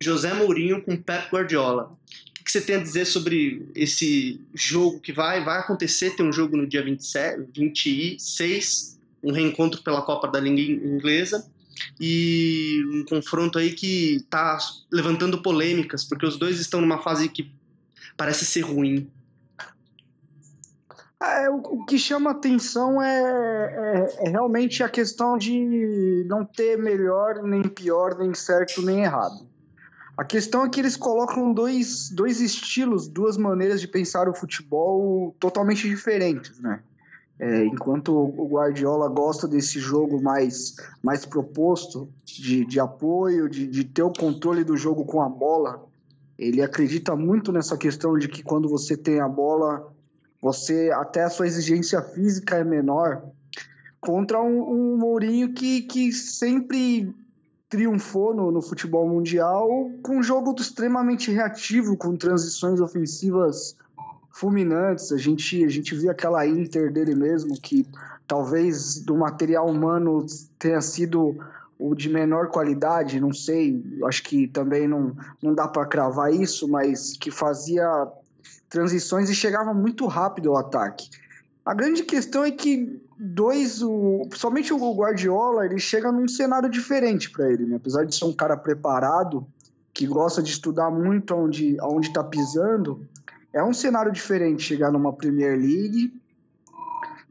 José 0.00 0.32
Mourinho 0.34 0.82
com 0.82 0.96
Pep 0.96 1.30
Guardiola. 1.30 1.96
O 2.40 2.44
que 2.44 2.52
você 2.52 2.60
tem 2.60 2.76
a 2.76 2.82
dizer 2.82 3.04
sobre 3.04 3.68
esse 3.74 4.40
jogo 4.54 5.00
que 5.00 5.12
vai, 5.12 5.44
vai 5.44 5.58
acontecer? 5.58 6.16
Tem 6.16 6.26
um 6.26 6.32
jogo 6.32 6.56
no 6.56 6.66
dia 6.66 6.82
27, 6.82 7.48
26, 7.54 8.98
um 9.22 9.32
reencontro 9.32 9.82
pela 9.82 10.02
Copa 10.02 10.28
da 10.28 10.40
Língua 10.40 10.62
Inglesa 10.62 11.46
e 12.00 12.82
um 12.92 13.04
confronto 13.04 13.58
aí 13.58 13.72
que 13.72 14.16
está 14.16 14.58
levantando 14.90 15.42
polêmicas, 15.42 16.04
porque 16.04 16.26
os 16.26 16.36
dois 16.36 16.58
estão 16.58 16.80
numa 16.80 16.98
fase 16.98 17.28
que 17.28 17.50
parece 18.16 18.44
ser 18.44 18.62
ruim. 18.62 19.08
É, 21.20 21.50
o, 21.50 21.84
que 21.84 21.98
chama 21.98 22.30
atenção 22.30 23.02
é, 23.02 23.08
é, 23.10 24.26
é, 24.26 24.28
realmente 24.28 24.84
a 24.84 24.88
questão 24.88 25.36
de 25.36 26.24
não 26.28 26.44
ter 26.44 26.78
melhor, 26.78 27.42
nem 27.42 27.62
pior, 27.62 28.16
nem 28.16 28.32
certo, 28.34 28.80
nem 28.82 29.02
errado. 29.02 29.48
A 30.16 30.24
questão 30.24 30.64
é 30.64 30.68
que 30.68 30.80
eles 30.80 30.96
colocam 30.96 31.52
dois, 31.52 32.08
dois 32.10 32.40
estilos, 32.40 33.08
duas 33.08 33.36
maneiras 33.36 33.80
de 33.80 33.88
pensar 33.88 34.28
o 34.28 34.34
futebol 34.34 35.34
totalmente 35.40 35.88
diferentes, 35.88 36.60
né? 36.60 36.82
É, 37.40 37.64
enquanto 37.66 38.12
o 38.12 38.48
Guardiola 38.48 39.08
gosta 39.08 39.46
desse 39.46 39.78
jogo 39.78 40.20
mais, 40.20 40.74
mais 41.00 41.24
proposto, 41.24 42.08
de, 42.24 42.64
de 42.64 42.80
apoio, 42.80 43.48
de, 43.48 43.66
de 43.66 43.84
ter 43.84 44.02
o 44.02 44.12
controle 44.12 44.64
do 44.64 44.76
jogo 44.76 45.04
com 45.04 45.22
a 45.22 45.28
bola, 45.28 45.84
ele 46.36 46.60
acredita 46.62 47.14
muito 47.14 47.52
nessa 47.52 47.76
questão 47.76 48.18
de 48.18 48.26
que 48.26 48.42
quando 48.42 48.68
você 48.68 48.96
tem 48.96 49.20
a 49.20 49.28
bola, 49.28 49.92
você 50.40 50.90
até 50.94 51.24
a 51.24 51.30
sua 51.30 51.46
exigência 51.46 52.00
física 52.00 52.56
é 52.56 52.64
menor. 52.64 53.22
Contra 54.00 54.40
um, 54.40 54.62
um 54.62 54.96
Mourinho 54.96 55.52
que, 55.52 55.82
que 55.82 56.12
sempre 56.12 57.12
triunfou 57.68 58.34
no, 58.34 58.50
no 58.50 58.62
futebol 58.62 59.06
mundial 59.08 59.68
com 60.02 60.18
um 60.18 60.22
jogo 60.22 60.54
extremamente 60.58 61.30
reativo, 61.30 61.96
com 61.96 62.16
transições 62.16 62.80
ofensivas 62.80 63.76
fulminantes. 64.30 65.12
A 65.12 65.18
gente, 65.18 65.64
a 65.64 65.68
gente 65.68 65.94
viu 65.94 66.10
aquela 66.10 66.46
Inter 66.46 66.92
dele 66.92 67.14
mesmo, 67.14 67.60
que 67.60 67.86
talvez 68.26 69.00
do 69.00 69.16
material 69.16 69.68
humano 69.68 70.24
tenha 70.58 70.80
sido 70.80 71.36
o 71.78 71.94
de 71.94 72.08
menor 72.08 72.48
qualidade, 72.48 73.20
não 73.20 73.32
sei, 73.32 73.80
acho 74.04 74.24
que 74.24 74.48
também 74.48 74.88
não, 74.88 75.16
não 75.40 75.54
dá 75.54 75.68
para 75.68 75.86
cravar 75.86 76.32
isso, 76.32 76.66
mas 76.66 77.16
que 77.16 77.30
fazia 77.30 77.86
transições 78.68 79.30
e 79.30 79.34
chegava 79.34 79.72
muito 79.72 80.06
rápido 80.06 80.50
ao 80.50 80.58
ataque. 80.58 81.08
A 81.64 81.74
grande 81.74 82.02
questão 82.02 82.44
é 82.44 82.50
que 82.50 83.00
dois, 83.18 83.82
o, 83.82 84.28
somente 84.34 84.72
o 84.72 84.94
Guardiola, 84.94 85.66
ele 85.66 85.78
chega 85.78 86.10
num 86.10 86.28
cenário 86.28 86.70
diferente 86.70 87.30
para 87.30 87.50
ele, 87.50 87.66
né? 87.66 87.76
apesar 87.76 88.04
de 88.04 88.14
ser 88.14 88.24
um 88.24 88.32
cara 88.32 88.56
preparado, 88.56 89.46
que 89.92 90.06
gosta 90.06 90.42
de 90.42 90.50
estudar 90.50 90.90
muito 90.90 91.34
onde 91.34 91.76
está 92.02 92.22
pisando, 92.22 93.06
é 93.52 93.62
um 93.62 93.74
cenário 93.74 94.12
diferente 94.12 94.62
chegar 94.62 94.92
numa 94.92 95.12
Premier 95.12 95.58
League 95.58 96.12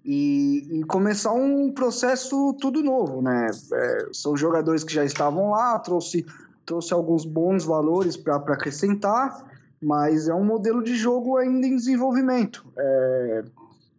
e, 0.03 0.79
e 0.79 0.84
começar 0.84 1.34
um 1.34 1.72
processo 1.72 2.53
tudo 2.60 2.82
novo, 2.82 3.22
né? 3.22 3.50
É, 3.74 4.08
são 4.13 4.36
jogadores 4.36 4.84
que 4.84 4.94
já 4.94 5.03
estavam 5.03 5.51
lá, 5.51 5.77
trouxe, 5.79 6.25
trouxe 6.65 6.94
alguns 6.94 7.25
bons 7.25 7.65
valores 7.65 8.15
para 8.15 8.36
acrescentar, 8.36 9.46
mas 9.81 10.27
é 10.27 10.34
um 10.34 10.43
modelo 10.43 10.84
de 10.84 10.96
jogo 10.96 11.38
ainda 11.38 11.67
em 11.67 11.75
desenvolvimento. 11.75 12.65
É, 12.77 13.43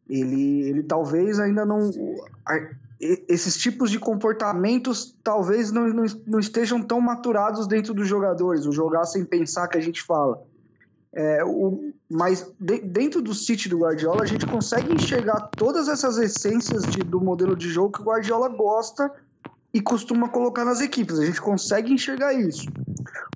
ele, 0.09 0.63
ele 0.63 0.83
talvez 0.83 1.39
ainda 1.39 1.65
não. 1.65 1.91
Esses 3.01 3.57
tipos 3.57 3.91
de 3.91 3.99
comportamentos 3.99 5.15
talvez 5.23 5.71
não, 5.71 5.89
não, 5.89 6.05
não 6.27 6.39
estejam 6.41 6.83
tão 6.83 7.01
maturados 7.01 7.67
dentro 7.67 7.95
dos 7.95 8.09
jogadores, 8.09 8.67
o 8.67 8.73
jogar 8.73 9.05
sem 9.05 9.25
pensar 9.25 9.69
que 9.69 9.79
a 9.79 9.81
gente 9.81 10.03
fala. 10.03 10.43
É, 11.13 11.43
o, 11.45 11.93
mas 12.09 12.51
de, 12.59 12.81
dentro 12.81 13.23
do 13.23 13.35
City 13.35 13.69
do 13.69 13.79
Guardiola, 13.79 14.23
a 14.23 14.27
gente 14.27 14.47
consegue 14.47 14.93
enxergar 14.93 15.49
todas 15.57 15.89
essas 15.89 16.19
essências 16.19 16.83
de, 16.85 16.99
do 17.01 17.21
modelo 17.21 17.57
de 17.57 17.69
jogo 17.69 17.93
que 17.93 18.01
o 18.01 18.05
Guardiola 18.05 18.49
gosta 18.49 19.11
e 19.73 19.81
costuma 19.81 20.29
colocar 20.29 20.65
nas 20.65 20.81
equipes. 20.81 21.19
A 21.19 21.25
gente 21.25 21.41
consegue 21.41 21.93
enxergar 21.93 22.35
isso. 22.35 22.67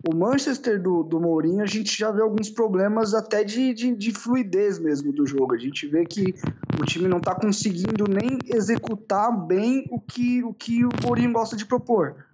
O 0.04 0.14
Manchester 0.14 0.82
do, 0.82 1.04
do 1.04 1.20
Mourinho, 1.20 1.62
a 1.62 1.66
gente 1.66 1.96
já 1.96 2.10
vê 2.10 2.22
alguns 2.22 2.50
problemas 2.50 3.14
até 3.14 3.44
de, 3.44 3.72
de, 3.72 3.94
de 3.94 4.12
fluidez 4.12 4.78
mesmo 4.78 5.12
do 5.12 5.24
jogo. 5.24 5.54
A 5.54 5.58
gente 5.58 5.86
vê 5.86 6.04
que 6.04 6.34
o 6.80 6.84
time 6.84 7.06
não 7.06 7.18
está 7.18 7.34
conseguindo 7.34 8.04
nem 8.08 8.38
executar 8.46 9.30
bem 9.46 9.86
o 9.90 10.00
que, 10.00 10.42
o 10.42 10.52
que 10.52 10.84
o 10.84 10.90
Mourinho 11.04 11.32
gosta 11.32 11.56
de 11.56 11.64
propor. 11.64 12.26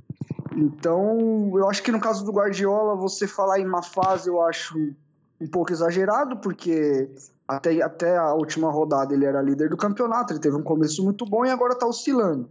Então, 0.56 1.52
eu 1.54 1.68
acho 1.68 1.82
que 1.82 1.92
no 1.92 2.00
caso 2.00 2.25
do 2.25 2.32
Guardiola, 2.32 2.96
você 2.96 3.26
falar 3.26 3.60
em 3.60 3.66
uma 3.66 3.82
fase, 3.82 4.30
eu 4.30 4.40
acho 4.42 4.94
um 5.38 5.46
pouco 5.46 5.70
exagerado, 5.70 6.38
porque 6.38 7.08
até, 7.46 7.80
até 7.82 8.16
a 8.16 8.32
última 8.32 8.70
rodada 8.70 9.14
ele 9.14 9.25
era 9.25 9.42
líder 9.42 9.68
do 9.68 9.76
campeonato, 9.76 10.32
ele 10.32 10.40
teve 10.40 10.56
um 10.56 10.62
começo 10.62 11.04
muito 11.04 11.25
bom 11.26 11.44
e 11.44 11.50
agora 11.50 11.75
está 11.75 11.87
oscilando. 11.87 12.48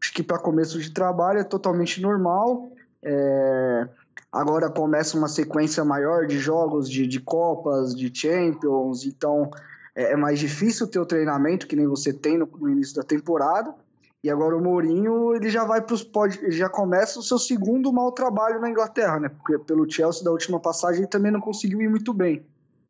Acho 0.00 0.12
que 0.12 0.22
para 0.22 0.38
começo 0.38 0.78
de 0.78 0.92
trabalho 0.92 1.40
é 1.40 1.44
totalmente 1.44 2.00
normal. 2.00 2.70
É... 3.02 3.88
Agora 4.30 4.70
começa 4.70 5.16
uma 5.16 5.28
sequência 5.28 5.84
maior 5.84 6.26
de 6.26 6.38
jogos, 6.38 6.88
de, 6.88 7.06
de 7.06 7.20
Copas, 7.20 7.94
de 7.94 8.10
Champions, 8.14 9.04
então 9.04 9.50
é, 9.94 10.12
é 10.12 10.16
mais 10.16 10.38
difícil 10.38 10.86
ter 10.86 10.98
o 10.98 11.06
treinamento 11.06 11.66
que 11.66 11.76
nem 11.76 11.86
você 11.86 12.12
tem 12.12 12.38
no, 12.38 12.46
no 12.46 12.68
início 12.68 12.96
da 12.96 13.02
temporada. 13.02 13.74
E 14.22 14.28
agora 14.28 14.56
o 14.56 14.60
Mourinho, 14.60 15.34
ele 15.34 15.48
já 15.48 15.64
vai 15.64 15.80
para 15.80 15.94
os 15.94 16.06
já 16.48 16.68
começa 16.68 17.20
o 17.20 17.22
seu 17.22 17.38
segundo 17.38 17.92
mau 17.92 18.10
trabalho 18.10 18.60
na 18.60 18.68
Inglaterra, 18.68 19.20
né? 19.20 19.28
Porque 19.28 19.58
pelo 19.58 19.88
Chelsea 19.88 20.24
da 20.24 20.32
última 20.32 20.58
passagem 20.58 21.02
ele 21.02 21.08
também 21.08 21.30
não 21.30 21.40
conseguiu 21.40 21.80
ir 21.80 21.88
muito 21.88 22.12
bem. 22.12 22.44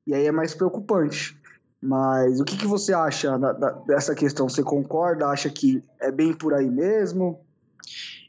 E 0.06 0.14
aí 0.14 0.26
é 0.26 0.32
mais 0.32 0.54
preocupante. 0.54 1.38
Mas 1.80 2.40
o 2.40 2.44
que, 2.44 2.56
que 2.56 2.66
você 2.66 2.92
acha 2.92 3.38
da, 3.38 3.52
da, 3.52 3.70
dessa 3.70 4.14
questão? 4.14 4.48
Você 4.48 4.62
concorda? 4.62 5.28
Acha 5.28 5.48
que 5.48 5.82
é 6.00 6.10
bem 6.10 6.32
por 6.32 6.54
aí 6.54 6.68
mesmo? 6.68 7.40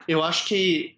Eu 0.08 0.22
acho 0.22 0.48
que 0.48 0.94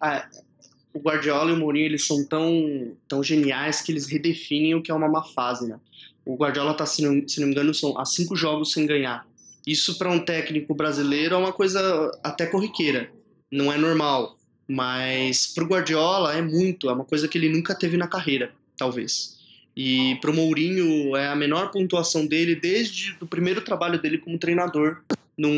o 0.92 0.98
Guardiola 0.98 1.50
e 1.50 1.54
o 1.54 1.56
Mourinho 1.56 1.86
eles 1.86 2.06
são 2.06 2.24
tão, 2.24 2.92
tão 3.08 3.22
geniais 3.22 3.80
que 3.80 3.92
eles 3.92 4.06
redefinem 4.06 4.74
o 4.74 4.82
que 4.82 4.90
é 4.90 4.94
uma 4.94 5.08
má 5.08 5.22
fase, 5.22 5.68
né? 5.68 5.78
O 6.24 6.36
Guardiola 6.36 6.72
está, 6.72 6.86
se 6.86 7.02
não, 7.02 7.26
se 7.26 7.40
não 7.40 7.48
me 7.48 7.52
engano, 7.52 7.74
são 7.74 7.98
há 7.98 8.04
cinco 8.04 8.36
jogos 8.36 8.72
sem 8.72 8.86
ganhar. 8.86 9.26
Isso 9.66 9.98
para 9.98 10.10
um 10.10 10.24
técnico 10.24 10.74
brasileiro 10.74 11.34
é 11.34 11.38
uma 11.38 11.52
coisa 11.52 12.10
até 12.22 12.46
corriqueira, 12.46 13.10
não 13.50 13.72
é 13.72 13.78
normal. 13.78 14.36
Mas 14.68 15.46
para 15.46 15.64
o 15.64 15.66
Guardiola 15.66 16.34
é 16.34 16.42
muito, 16.42 16.88
é 16.88 16.92
uma 16.92 17.04
coisa 17.04 17.26
que 17.26 17.36
ele 17.36 17.48
nunca 17.48 17.74
teve 17.74 17.96
na 17.96 18.06
carreira, 18.06 18.52
talvez. 18.76 19.38
E 19.76 20.16
para 20.20 20.30
o 20.30 20.34
Mourinho 20.34 21.16
é 21.16 21.28
a 21.28 21.36
menor 21.36 21.70
pontuação 21.70 22.26
dele 22.26 22.54
desde 22.54 23.16
o 23.20 23.26
primeiro 23.26 23.62
trabalho 23.62 24.00
dele 24.00 24.18
como 24.18 24.38
treinador 24.38 25.02
num, 25.36 25.50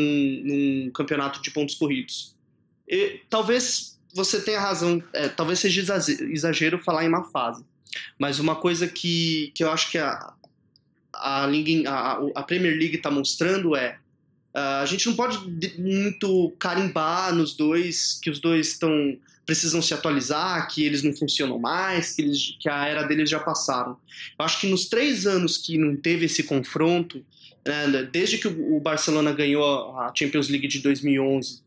num 0.45 0.91
campeonato 0.91 1.43
de 1.43 1.51
pontos 1.51 1.75
corridos. 1.75 2.35
E, 2.89 3.21
talvez 3.29 3.94
você 4.15 4.41
tenha 4.41 4.61
razão, 4.61 5.03
é, 5.13 5.29
talvez 5.29 5.59
seja 5.59 5.83
exagero 6.31 6.79
falar 6.79 7.05
em 7.05 7.09
uma 7.09 7.25
fase, 7.25 7.65
mas 8.19 8.39
uma 8.39 8.57
coisa 8.57 8.87
que, 8.87 9.53
que 9.55 9.65
eu 9.65 9.71
acho 9.71 9.91
que 9.91 9.99
a, 9.99 10.33
a, 11.13 11.47
a, 11.47 12.21
a 12.35 12.43
Premier 12.43 12.77
League 12.79 12.97
está 12.97 13.11
mostrando 13.11 13.75
é 13.77 13.99
uh, 14.55 14.83
a 14.83 14.87
gente 14.87 15.07
não 15.07 15.17
pode 15.17 15.39
muito 15.79 16.55
carimbar 16.59 17.35
nos 17.35 17.55
dois 17.55 18.19
que 18.23 18.31
os 18.31 18.41
dois 18.41 18.69
estão 18.69 19.19
precisam 19.45 19.83
se 19.83 19.93
atualizar, 19.93 20.67
que 20.69 20.85
eles 20.85 21.03
não 21.03 21.15
funcionam 21.15 21.59
mais, 21.59 22.15
que, 22.15 22.23
eles, 22.23 22.57
que 22.59 22.67
a 22.67 22.87
era 22.87 23.03
deles 23.03 23.29
já 23.29 23.39
passaram. 23.39 23.97
Eu 24.39 24.45
acho 24.45 24.61
que 24.61 24.67
nos 24.67 24.87
três 24.87 25.27
anos 25.27 25.59
que 25.59 25.77
não 25.77 25.97
teve 25.97 26.25
esse 26.25 26.45
confronto, 26.45 27.23
né, 27.67 28.09
desde 28.11 28.39
que 28.39 28.49
o 28.49 28.81
Barcelona 28.81 29.33
ganhou 29.33 29.99
a 29.99 30.11
Champions 30.15 30.49
League 30.49 30.67
de 30.67 30.81
2011, 30.81 31.63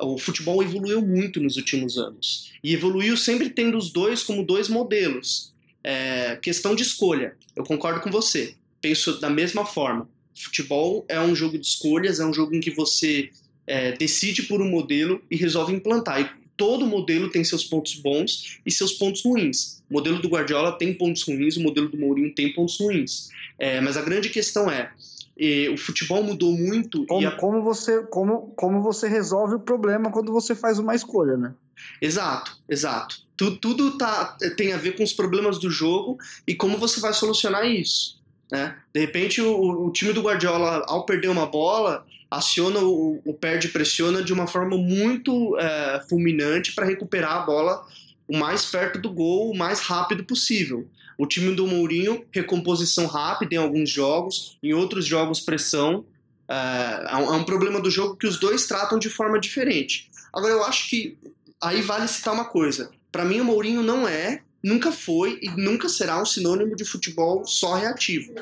o 0.00 0.18
futebol 0.18 0.62
evoluiu 0.62 1.00
muito 1.00 1.40
nos 1.40 1.56
últimos 1.56 1.98
anos. 1.98 2.52
E 2.62 2.74
evoluiu 2.74 3.16
sempre 3.16 3.50
tendo 3.50 3.76
os 3.76 3.90
dois 3.90 4.22
como 4.22 4.44
dois 4.44 4.68
modelos. 4.68 5.52
É, 5.82 6.36
questão 6.36 6.74
de 6.74 6.82
escolha, 6.82 7.36
eu 7.56 7.64
concordo 7.64 8.00
com 8.00 8.10
você 8.10 8.54
penso 8.80 9.20
da 9.20 9.30
mesma 9.30 9.64
forma. 9.64 10.08
Futebol 10.34 11.04
é 11.08 11.20
um 11.20 11.34
jogo 11.34 11.58
de 11.58 11.66
escolhas, 11.66 12.20
é 12.20 12.24
um 12.24 12.32
jogo 12.32 12.54
em 12.54 12.60
que 12.60 12.70
você 12.70 13.30
é, 13.66 13.92
decide 13.92 14.44
por 14.44 14.62
um 14.62 14.68
modelo 14.68 15.20
e 15.30 15.36
resolve 15.36 15.72
implantar. 15.72 16.20
E 16.20 16.30
todo 16.56 16.86
modelo 16.86 17.30
tem 17.30 17.42
seus 17.44 17.64
pontos 17.64 17.94
bons 17.94 18.60
e 18.64 18.70
seus 18.70 18.92
pontos 18.92 19.22
ruins. 19.22 19.82
O 19.90 19.94
modelo 19.94 20.20
do 20.20 20.28
Guardiola 20.28 20.72
tem 20.72 20.94
pontos 20.94 21.22
ruins, 21.22 21.56
o 21.56 21.60
modelo 21.60 21.88
do 21.88 21.98
Mourinho 21.98 22.34
tem 22.34 22.52
pontos 22.52 22.78
ruins. 22.78 23.28
É, 23.58 23.80
mas 23.80 23.96
a 23.96 24.02
grande 24.02 24.28
questão 24.28 24.70
é, 24.70 24.92
o 25.72 25.76
futebol 25.76 26.22
mudou 26.22 26.52
muito. 26.52 27.06
Como, 27.06 27.26
a... 27.26 27.30
como, 27.32 27.62
você, 27.62 28.02
como, 28.04 28.52
como 28.56 28.82
você 28.82 29.08
resolve 29.08 29.54
o 29.54 29.60
problema 29.60 30.10
quando 30.10 30.32
você 30.32 30.54
faz 30.54 30.78
uma 30.78 30.94
escolha, 30.94 31.36
né? 31.36 31.54
Exato, 32.02 32.58
exato. 32.68 33.16
Tudo, 33.36 33.56
tudo 33.56 33.98
tá, 33.98 34.36
tem 34.56 34.72
a 34.72 34.76
ver 34.76 34.96
com 34.96 35.04
os 35.04 35.12
problemas 35.12 35.58
do 35.58 35.70
jogo 35.70 36.18
e 36.46 36.54
como 36.54 36.76
você 36.76 36.98
vai 36.98 37.12
solucionar 37.12 37.64
isso. 37.66 38.18
Né? 38.50 38.76
De 38.92 39.00
repente, 39.00 39.40
o, 39.40 39.86
o, 39.86 39.92
time 39.92 40.12
do 40.12 40.22
Guardiola, 40.22 40.84
ao 40.88 41.06
perder 41.06 41.28
uma 41.28 41.46
bola, 41.46 42.04
aciona 42.28 42.80
o, 42.80 43.20
o 43.24 43.32
perde 43.34 43.68
pressiona 43.68 44.22
de 44.22 44.32
uma 44.32 44.46
forma 44.46 44.76
muito 44.76 45.56
é, 45.58 46.02
fulminante 46.08 46.74
para 46.74 46.86
recuperar 46.86 47.36
a 47.36 47.40
bola 47.40 47.86
o 48.26 48.36
mais 48.36 48.66
perto 48.66 48.98
do 48.98 49.10
gol, 49.10 49.50
o 49.50 49.56
mais 49.56 49.80
rápido 49.80 50.24
possível. 50.24 50.86
O 51.18 51.26
time 51.26 51.52
do 51.54 51.66
Mourinho, 51.66 52.24
recomposição 52.30 53.06
rápida 53.06 53.56
em 53.56 53.58
alguns 53.58 53.90
jogos, 53.90 54.56
em 54.62 54.72
outros 54.72 55.04
jogos, 55.04 55.40
pressão. 55.40 56.04
É, 56.48 57.08
é 57.10 57.16
um 57.16 57.44
problema 57.44 57.80
do 57.80 57.90
jogo 57.90 58.16
que 58.16 58.26
os 58.26 58.38
dois 58.38 58.66
tratam 58.66 58.98
de 58.98 59.10
forma 59.10 59.40
diferente. 59.40 60.08
Agora, 60.32 60.52
eu 60.52 60.64
acho 60.64 60.88
que 60.88 61.18
aí 61.60 61.82
vale 61.82 62.06
citar 62.06 62.32
uma 62.32 62.44
coisa. 62.44 62.92
Para 63.10 63.24
mim, 63.24 63.40
o 63.40 63.44
Mourinho 63.44 63.82
não 63.82 64.06
é 64.06 64.42
nunca 64.62 64.92
foi 64.92 65.38
e 65.42 65.50
nunca 65.50 65.88
será 65.88 66.20
um 66.20 66.26
sinônimo 66.26 66.76
de 66.76 66.84
futebol 66.84 67.44
só 67.44 67.74
reativo. 67.74 68.32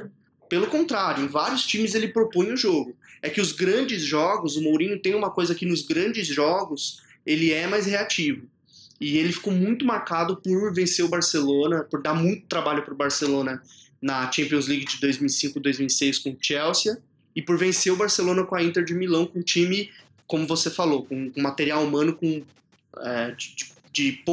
Pelo 0.49 0.66
contrário, 0.66 1.25
em 1.25 1.28
vários 1.28 1.64
times 1.64 1.95
ele 1.95 2.09
propõe 2.09 2.52
o 2.52 2.56
jogo. 2.56 2.95
É 3.23 3.28
que 3.28 3.40
os 3.40 3.52
grandes 3.52 4.02
jogos, 4.02 4.56
o 4.56 4.62
Mourinho 4.62 5.00
tem 5.00 5.14
uma 5.14 5.30
coisa 5.30 5.54
que 5.54 5.66
nos 5.66 5.83
grandes 5.83 6.26
jogos 6.26 7.02
ele 7.25 7.52
é 7.52 7.66
mais 7.66 7.87
reativo. 7.87 8.47
E 9.00 9.19
ele 9.19 9.33
ficou 9.33 9.53
muito 9.53 9.85
marcado 9.85 10.37
por 10.37 10.73
vencer 10.73 11.05
o 11.05 11.09
Barcelona, 11.09 11.85
por 11.85 12.03
dar 12.03 12.15
muito 12.15 12.47
trabalho 12.47 12.83
para 12.83 12.95
o 12.95 12.97
Barcelona 12.97 13.62
na 14.00 14.31
Champions 14.31 14.67
League 14.67 14.85
de 14.85 14.99
2005-2006 14.99 16.23
com 16.23 16.31
o 16.31 16.37
Chelsea 16.41 16.99
e 17.35 17.43
por 17.43 17.59
vencer 17.59 17.93
o 17.93 17.97
Barcelona 17.97 18.45
com 18.45 18.55
a 18.55 18.62
Inter 18.62 18.85
de 18.85 18.95
Milão 18.95 19.26
com 19.26 19.41
um 19.41 19.43
time, 19.43 19.91
como 20.26 20.47
você 20.47 20.71
falou, 20.71 21.05
com, 21.05 21.31
com 21.31 21.43
material 21.43 21.85
humano 21.85 22.15
com 22.15 22.43
é, 22.99 23.33
de, 23.33 23.55
de 23.93 24.25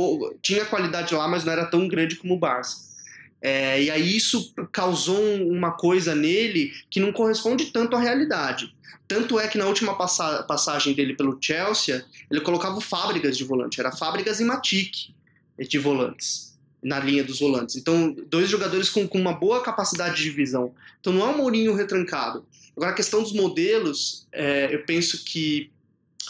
tinha 0.41 0.65
qualidade 0.65 1.13
lá, 1.13 1.27
mas 1.27 1.43
não 1.43 1.51
era 1.51 1.65
tão 1.65 1.87
grande 1.87 2.15
como 2.15 2.35
o 2.35 2.39
Barça. 2.39 2.93
É, 3.41 3.83
e 3.83 3.91
aí 3.91 4.15
isso 4.15 4.53
causou 4.71 5.21
uma 5.49 5.71
coisa 5.71 6.15
nele 6.15 6.71
que 6.89 7.01
não 7.01 7.11
corresponde 7.11 7.65
tanto 7.65 7.93
à 7.93 7.99
realidade. 7.99 8.73
Tanto 9.07 9.39
é 9.39 9.47
que 9.47 9.57
na 9.57 9.65
última 9.65 9.95
passa 9.95 10.43
passagem 10.43 10.93
dele 10.93 11.15
pelo 11.15 11.37
Chelsea, 11.39 12.03
ele 12.29 12.41
colocava 12.41 12.79
fábricas 12.81 13.37
de 13.37 13.43
volante, 13.43 13.79
era 13.79 13.91
fábricas 13.91 14.39
e 14.39 14.45
Matic 14.45 15.13
de 15.59 15.77
volantes, 15.77 16.57
na 16.81 16.99
linha 16.99 17.23
dos 17.23 17.39
volantes. 17.39 17.75
Então, 17.75 18.15
dois 18.27 18.49
jogadores 18.49 18.89
com, 18.89 19.07
com 19.07 19.19
uma 19.19 19.33
boa 19.33 19.61
capacidade 19.61 20.21
de 20.21 20.29
visão. 20.29 20.73
Então, 20.99 21.13
não 21.13 21.25
é 21.25 21.29
um 21.29 21.37
Mourinho 21.37 21.75
retrancado. 21.75 22.45
Agora, 22.75 22.91
a 22.91 22.95
questão 22.95 23.21
dos 23.21 23.33
modelos, 23.33 24.27
é, 24.31 24.73
eu 24.73 24.83
penso 24.83 25.23
que 25.23 25.71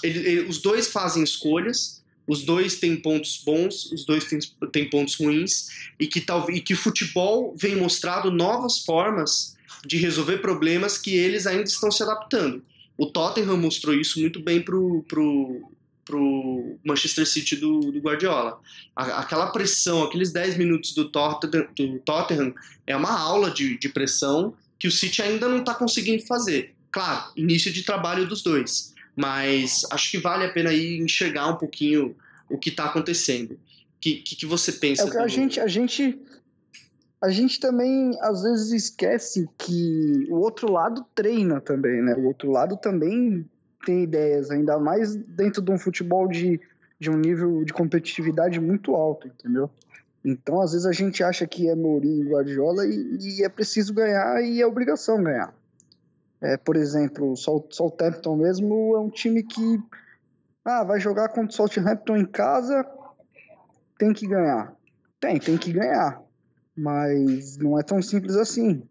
ele, 0.03 0.19
ele, 0.19 0.41
os 0.41 0.59
dois 0.61 0.87
fazem 0.87 1.23
escolhas, 1.23 2.03
os 2.27 2.43
dois 2.43 2.79
têm 2.79 2.95
pontos 2.95 3.41
bons, 3.45 3.91
os 3.91 4.05
dois 4.05 4.25
têm, 4.25 4.39
têm 4.71 4.89
pontos 4.89 5.15
ruins, 5.15 5.67
e 5.99 6.07
que, 6.07 6.21
tal, 6.21 6.49
e 6.51 6.61
que 6.61 6.73
o 6.73 6.77
futebol 6.77 7.53
vem 7.57 7.75
mostrado 7.75 8.31
novas 8.31 8.79
formas 8.79 9.55
de 9.85 9.97
resolver 9.97 10.37
problemas 10.37 10.97
que 10.97 11.15
eles 11.15 11.45
ainda 11.47 11.63
estão 11.63 11.91
se 11.91 12.03
adaptando. 12.03 12.63
O 12.97 13.07
Tottenham 13.07 13.57
mostrou 13.57 13.95
isso 13.95 14.19
muito 14.19 14.39
bem 14.39 14.61
pro, 14.61 15.03
pro, 15.07 15.71
pro 16.05 16.77
Manchester 16.83 17.27
City 17.27 17.55
do, 17.55 17.91
do 17.91 17.99
Guardiola. 17.99 18.59
A, 18.95 19.19
aquela 19.19 19.47
pressão, 19.47 20.03
aqueles 20.03 20.31
10 20.31 20.57
minutos 20.57 20.93
do 20.93 21.09
Tottenham, 21.09 21.67
do 21.75 21.99
Tottenham 21.99 22.53
é 22.85 22.95
uma 22.95 23.19
aula 23.19 23.49
de, 23.49 23.77
de 23.77 23.89
pressão 23.89 24.53
que 24.77 24.87
o 24.87 24.91
City 24.91 25.21
ainda 25.21 25.47
não 25.47 25.59
está 25.59 25.73
conseguindo 25.73 26.25
fazer. 26.25 26.75
Claro, 26.91 27.31
início 27.35 27.71
de 27.71 27.83
trabalho 27.83 28.27
dos 28.27 28.43
dois 28.43 28.93
mas 29.15 29.85
acho 29.91 30.11
que 30.11 30.17
vale 30.17 30.45
a 30.45 30.49
pena 30.49 30.69
aí 30.69 30.97
enxergar 30.97 31.47
um 31.47 31.55
pouquinho 31.55 32.15
o 32.49 32.57
que 32.57 32.69
está 32.69 32.85
acontecendo. 32.85 33.51
O 33.51 33.59
que, 33.99 34.15
que, 34.15 34.35
que, 34.35 34.45
você 34.45 34.71
pensa? 34.71 35.03
É 35.03 35.21
a 35.21 35.27
gente, 35.27 35.59
a 35.59 35.67
gente, 35.67 36.17
a 37.23 37.29
gente 37.29 37.57
também 37.57 38.17
às 38.19 38.43
vezes 38.43 38.73
esquece 38.73 39.49
que 39.57 40.27
o 40.29 40.35
outro 40.35 40.69
lado 40.69 41.05
treina 41.15 41.61
também, 41.61 42.01
né? 42.01 42.13
O 42.15 42.25
outro 42.25 42.51
lado 42.51 42.75
também 42.75 43.49
tem 43.85 44.03
ideias, 44.03 44.51
ainda 44.51 44.77
mais 44.77 45.15
dentro 45.15 45.61
de 45.61 45.71
um 45.71 45.79
futebol 45.79 46.27
de, 46.27 46.59
de 46.99 47.09
um 47.09 47.15
nível 47.15 47.63
de 47.63 47.71
competitividade 47.71 48.59
muito 48.59 48.93
alto, 48.93 49.29
entendeu? 49.29 49.71
Então, 50.23 50.59
às 50.59 50.73
vezes 50.73 50.85
a 50.85 50.91
gente 50.91 51.23
acha 51.23 51.47
que 51.47 51.69
é 51.69 51.75
Mourinho 51.75 52.29
Guardiola 52.29 52.85
e, 52.85 53.17
e 53.21 53.41
é 53.41 53.47
preciso 53.47 53.93
ganhar 53.93 54.43
e 54.43 54.61
é 54.61 54.67
obrigação 54.67 55.23
ganhar. 55.23 55.55
É, 56.41 56.57
por 56.57 56.75
exemplo, 56.75 57.31
o 57.31 57.37
Southampton 57.37 58.35
mesmo 58.35 58.97
é 58.97 58.99
um 58.99 59.09
time 59.09 59.43
que 59.43 59.79
ah, 60.65 60.83
vai 60.83 60.99
jogar 60.99 61.29
contra 61.29 61.51
o 61.51 61.53
Southampton 61.53 62.17
em 62.17 62.25
casa, 62.25 62.85
tem 63.97 64.11
que 64.11 64.27
ganhar. 64.27 64.75
Tem, 65.21 65.39
tem 65.39 65.57
que 65.57 65.71
ganhar. 65.71 66.22
Mas 66.75 67.57
não 67.57 67.79
é 67.79 67.83
tão 67.83 68.01
simples 68.01 68.35
assim. 68.35 68.83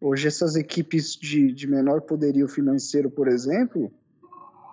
Hoje 0.00 0.28
essas 0.28 0.56
equipes 0.56 1.14
de, 1.14 1.52
de 1.52 1.66
menor 1.66 2.00
poderio 2.02 2.48
financeiro, 2.48 3.10
por 3.10 3.28
exemplo, 3.28 3.92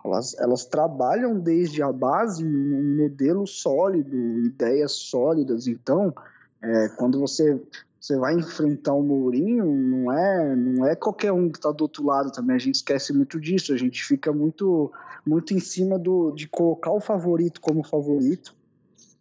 elas, 0.07 0.35
elas 0.39 0.65
trabalham 0.65 1.37
desde 1.39 1.83
a 1.83 1.91
base 1.91 2.45
um 2.45 2.97
modelo 2.97 3.45
sólido, 3.45 4.15
ideias 4.39 4.93
sólidas. 4.93 5.67
Então, 5.67 6.13
é, 6.61 6.89
quando 6.97 7.19
você, 7.19 7.61
você 7.99 8.17
vai 8.17 8.35
enfrentar 8.35 8.93
o 8.93 9.03
Mourinho, 9.03 9.65
não 9.65 10.11
é, 10.11 10.55
não 10.55 10.85
é 10.85 10.95
qualquer 10.95 11.31
um 11.31 11.49
que 11.49 11.57
está 11.57 11.71
do 11.71 11.81
outro 11.81 12.05
lado 12.05 12.31
também. 12.31 12.55
A 12.55 12.59
gente 12.59 12.75
esquece 12.75 13.11
muito 13.13 13.39
disso. 13.39 13.73
A 13.73 13.77
gente 13.77 14.03
fica 14.03 14.31
muito, 14.31 14.91
muito 15.25 15.53
em 15.53 15.59
cima 15.59 15.99
do, 15.99 16.31
de 16.31 16.47
colocar 16.47 16.91
o 16.91 17.01
favorito 17.01 17.59
como 17.59 17.83
favorito. 17.83 18.55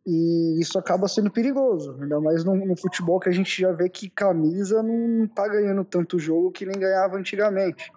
E 0.06 0.60
isso 0.60 0.78
acaba 0.78 1.08
sendo 1.08 1.32
perigoso, 1.32 1.98
ainda 2.00 2.20
mais 2.20 2.44
no, 2.44 2.54
no, 2.54 2.76
futebol 2.76 3.18
que 3.18 3.28
a 3.28 3.32
gente 3.32 3.60
já 3.60 3.72
vê 3.72 3.88
que 3.88 4.08
camisa 4.08 4.80
não 4.80 5.24
está 5.24 5.48
ganhando 5.48 5.84
tanto 5.84 6.16
jogo 6.16 6.52
que 6.52 6.64
nem 6.64 6.78
ganhava 6.78 7.16
antigamente. 7.16 7.90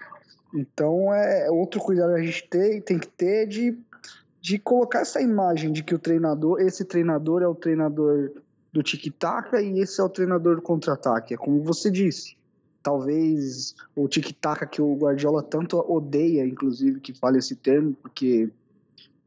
Então 0.51 1.13
é, 1.13 1.45
é 1.45 1.51
outro 1.51 1.79
cuidado 1.79 2.13
a 2.13 2.21
gente 2.21 2.47
tem, 2.49 2.81
tem 2.81 2.97
que 2.97 3.07
ter 3.07 3.45
de, 3.45 3.77
de 4.41 4.57
colocar 4.57 5.01
essa 5.01 5.21
imagem 5.21 5.71
de 5.71 5.83
que 5.83 5.93
o 5.93 5.99
treinador, 5.99 6.59
esse 6.59 6.83
treinador 6.83 7.43
é 7.43 7.47
o 7.47 7.53
treinador 7.53 8.31
do 8.73 8.81
tic-tac 8.81 9.55
e 9.55 9.79
esse 9.79 10.01
é 10.01 10.03
o 10.03 10.09
treinador 10.09 10.55
do 10.55 10.63
contra-ataque. 10.63 11.35
É 11.35 11.37
como 11.37 11.61
você 11.61 11.91
disse. 11.91 12.37
Talvez 12.81 13.75
o 13.95 14.07
tic-tac 14.07 14.65
que 14.67 14.81
o 14.81 14.95
Guardiola 14.95 15.43
tanto 15.43 15.77
odeia, 15.77 16.43
inclusive, 16.43 16.99
que 17.01 17.13
fale 17.13 17.37
esse 17.37 17.55
termo, 17.55 17.93
porque 18.01 18.49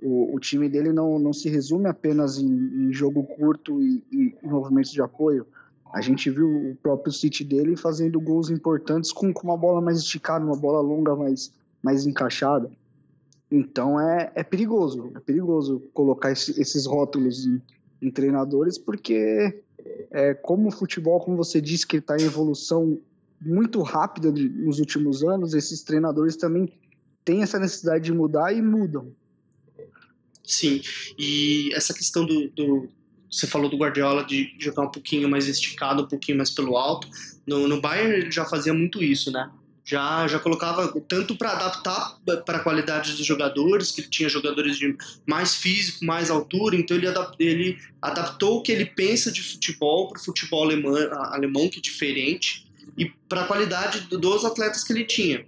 o, 0.02 0.34
o 0.34 0.40
time 0.40 0.68
dele 0.68 0.92
não, 0.92 1.18
não 1.18 1.32
se 1.32 1.48
resume 1.48 1.86
apenas 1.88 2.38
em, 2.38 2.46
em 2.46 2.92
jogo 2.92 3.22
curto 3.22 3.80
e, 3.80 4.04
e, 4.10 4.36
movimentos 4.42 4.90
de 4.90 5.00
apoio. 5.00 5.46
A 5.92 6.00
gente 6.00 6.28
viu 6.30 6.48
o 6.70 6.76
próprio 6.82 7.12
City 7.12 7.44
dele 7.44 7.76
fazendo 7.76 8.20
gols 8.20 8.50
importantes 8.50 9.12
com, 9.12 9.32
com 9.32 9.46
uma 9.46 9.56
bola 9.56 9.80
mais 9.80 9.98
esticada, 9.98 10.44
uma 10.44 10.56
bola 10.56 10.80
longa 10.80 11.14
mais, 11.14 11.52
mais 11.82 12.06
encaixada. 12.06 12.70
Então 13.50 14.00
é, 14.00 14.32
é 14.34 14.42
perigoso, 14.42 15.12
é 15.14 15.20
perigoso 15.20 15.82
colocar 15.92 16.32
esse, 16.32 16.58
esses 16.60 16.86
rótulos 16.86 17.46
em, 17.46 17.62
em, 18.00 18.10
treinadores, 18.10 18.78
porque 18.78 19.62
é, 20.10 20.34
como 20.34 20.68
o 20.68 20.72
futebol, 20.72 21.20
como 21.20 21.36
você 21.36 21.60
disse, 21.60 21.86
que 21.86 21.98
está 21.98 22.16
em 22.16 22.24
evolução 22.24 22.98
muito 23.40 23.82
rápida 23.82 24.32
de, 24.32 24.48
nos 24.48 24.78
últimos 24.78 25.22
anos, 25.22 25.52
esses 25.52 25.82
treinadores 25.82 26.36
também 26.36 26.72
têm 27.24 27.42
essa 27.42 27.58
necessidade 27.58 28.04
de 28.04 28.12
mudar 28.12 28.52
e 28.52 28.62
mudam. 28.62 29.12
Sim, 30.44 30.82
e 31.18 31.70
essa 31.72 31.94
questão 31.94 32.26
do, 32.26 32.48
do, 32.50 32.88
Você 33.30 33.46
falou 33.46 33.70
do 33.70 33.76
Guardiola 33.76 34.24
de 34.24 34.54
jogar 34.58 34.82
um 34.82 34.90
pouquinho 34.90 35.28
mais 35.28 35.46
esticado, 35.46 36.02
um 36.02 36.08
pouquinho 36.08 36.36
mais 36.36 36.50
pelo 36.50 36.76
alto. 36.76 37.08
No, 37.46 37.68
no 37.68 37.80
Bayern 37.80 38.14
ele 38.14 38.30
já 38.30 38.44
fazia 38.44 38.74
muito 38.74 39.02
isso, 39.02 39.30
né? 39.30 39.50
Já, 39.84 40.28
já 40.28 40.38
colocava 40.38 40.92
tanto 41.08 41.34
para 41.34 41.52
adaptar 41.52 42.16
para 42.44 42.58
a 42.58 42.60
qualidade 42.60 43.12
dos 43.16 43.26
jogadores, 43.26 43.90
que 43.90 44.00
ele 44.00 44.08
tinha 44.08 44.28
jogadores 44.28 44.78
de 44.78 44.96
mais 45.26 45.56
físico, 45.56 46.04
mais 46.04 46.30
altura, 46.30 46.76
então 46.76 46.96
ele, 46.96 47.08
adap, 47.08 47.34
ele 47.38 47.76
adaptou 48.00 48.58
o 48.58 48.62
que 48.62 48.70
ele 48.70 48.86
pensa 48.86 49.32
de 49.32 49.42
futebol 49.42 50.08
para 50.08 50.20
o 50.20 50.24
futebol 50.24 50.62
alemão, 50.62 50.94
alemão, 51.32 51.68
que 51.68 51.78
é 51.78 51.82
diferente, 51.82 52.64
e 52.96 53.06
para 53.28 53.42
a 53.42 53.46
qualidade 53.46 54.02
dos 54.02 54.44
atletas 54.44 54.84
que 54.84 54.92
ele 54.92 55.04
tinha. 55.04 55.44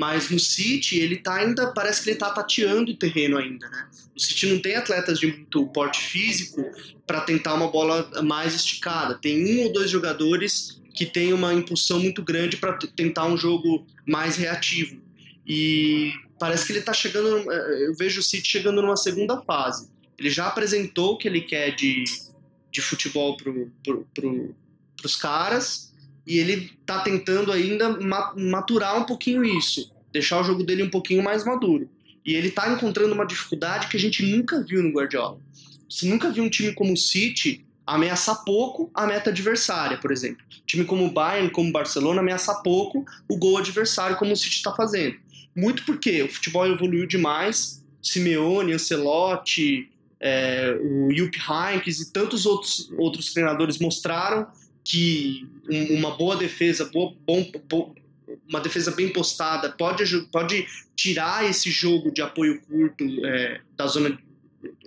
Mas 0.00 0.30
no 0.30 0.38
City, 0.38 0.98
ele 0.98 1.16
tá 1.16 1.34
ainda, 1.34 1.74
parece 1.74 2.02
que 2.02 2.08
ele 2.08 2.18
tá 2.18 2.30
tateando 2.30 2.90
o 2.90 2.96
terreno 2.96 3.36
ainda, 3.36 3.68
né? 3.68 3.86
O 4.16 4.18
City 4.18 4.46
não 4.46 4.58
tem 4.58 4.74
atletas 4.74 5.20
de 5.20 5.26
muito 5.26 5.66
porte 5.66 6.00
físico 6.00 6.64
para 7.06 7.20
tentar 7.20 7.52
uma 7.52 7.68
bola 7.70 8.10
mais 8.22 8.54
esticada. 8.54 9.16
Tem 9.16 9.44
um 9.44 9.64
ou 9.64 9.72
dois 9.74 9.90
jogadores 9.90 10.80
que 10.94 11.04
têm 11.04 11.34
uma 11.34 11.52
impulsão 11.52 12.00
muito 12.00 12.22
grande 12.22 12.56
para 12.56 12.78
tentar 12.78 13.26
um 13.26 13.36
jogo 13.36 13.86
mais 14.06 14.36
reativo. 14.36 15.02
E 15.46 16.14
parece 16.38 16.66
que 16.66 16.72
ele 16.72 16.80
tá 16.80 16.94
chegando, 16.94 17.52
eh, 17.52 17.86
eu 17.86 17.94
vejo 17.94 18.20
o 18.20 18.22
City 18.22 18.48
chegando 18.48 18.80
numa 18.80 18.96
segunda 18.96 19.42
fase. 19.42 19.90
Ele 20.18 20.30
já 20.30 20.46
apresentou 20.46 21.12
o 21.12 21.18
que 21.18 21.28
ele 21.28 21.42
quer 21.42 21.74
de, 21.74 22.04
de 22.72 22.80
futebol 22.80 23.36
pro, 23.36 23.70
pro, 23.84 24.08
pro, 24.14 24.54
pros 24.96 25.14
caras, 25.14 25.89
e 26.30 26.38
ele 26.38 26.70
tá 26.86 27.00
tentando 27.00 27.50
ainda 27.50 27.98
maturar 28.36 28.96
um 28.96 29.02
pouquinho 29.02 29.44
isso, 29.44 29.92
deixar 30.12 30.40
o 30.40 30.44
jogo 30.44 30.62
dele 30.62 30.84
um 30.84 30.88
pouquinho 30.88 31.24
mais 31.24 31.44
maduro. 31.44 31.90
E 32.24 32.34
ele 32.34 32.52
tá 32.52 32.70
encontrando 32.70 33.12
uma 33.12 33.26
dificuldade 33.26 33.88
que 33.88 33.96
a 33.96 34.00
gente 34.00 34.24
nunca 34.24 34.62
viu 34.62 34.80
no 34.80 34.92
Guardiola. 34.92 35.40
Você 35.88 36.06
nunca 36.06 36.30
viu 36.30 36.44
um 36.44 36.48
time 36.48 36.72
como 36.72 36.92
o 36.92 36.96
City 36.96 37.66
ameaçar 37.84 38.44
pouco 38.44 38.88
a 38.94 39.08
meta 39.08 39.30
adversária, 39.30 39.98
por 39.98 40.12
exemplo. 40.12 40.46
time 40.64 40.84
como 40.84 41.04
o 41.04 41.10
Bayern, 41.10 41.50
como 41.50 41.68
o 41.68 41.72
Barcelona, 41.72 42.20
ameaçar 42.20 42.62
pouco 42.62 43.04
o 43.28 43.36
gol 43.36 43.58
adversário, 43.58 44.16
como 44.16 44.32
o 44.32 44.36
City 44.36 44.54
está 44.54 44.72
fazendo. 44.72 45.16
Muito 45.56 45.84
porque 45.84 46.22
o 46.22 46.28
futebol 46.28 46.64
evoluiu 46.64 47.08
demais, 47.08 47.84
Simeone, 48.00 48.72
Ancelotti, 48.72 49.90
é, 50.20 50.78
o 50.80 51.12
Jupp 51.12 51.36
Heynckes 51.40 52.00
e 52.00 52.12
tantos 52.12 52.46
outros, 52.46 52.88
outros 52.96 53.32
treinadores 53.32 53.80
mostraram 53.80 54.46
que 54.90 55.46
uma 55.68 56.16
boa 56.16 56.34
defesa, 56.34 56.84
boa, 56.86 57.14
bom, 57.24 57.94
uma 58.48 58.60
defesa 58.60 58.90
bem 58.90 59.12
postada 59.12 59.70
pode, 59.70 60.04
pode 60.32 60.66
tirar 60.96 61.48
esse 61.48 61.70
jogo 61.70 62.10
de 62.10 62.20
apoio 62.20 62.60
curto 62.62 63.04
é, 63.24 63.60
da 63.76 63.86
zona 63.86 64.18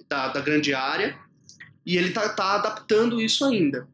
da, 0.10 0.28
da, 0.28 0.42
grande 0.42 0.74
área 0.74 1.18
e 1.86 1.96
ele 1.96 2.10
tá, 2.12 2.28
tá, 2.28 2.56
adaptando 2.56 3.22
isso 3.22 3.46
ainda. 3.46 3.88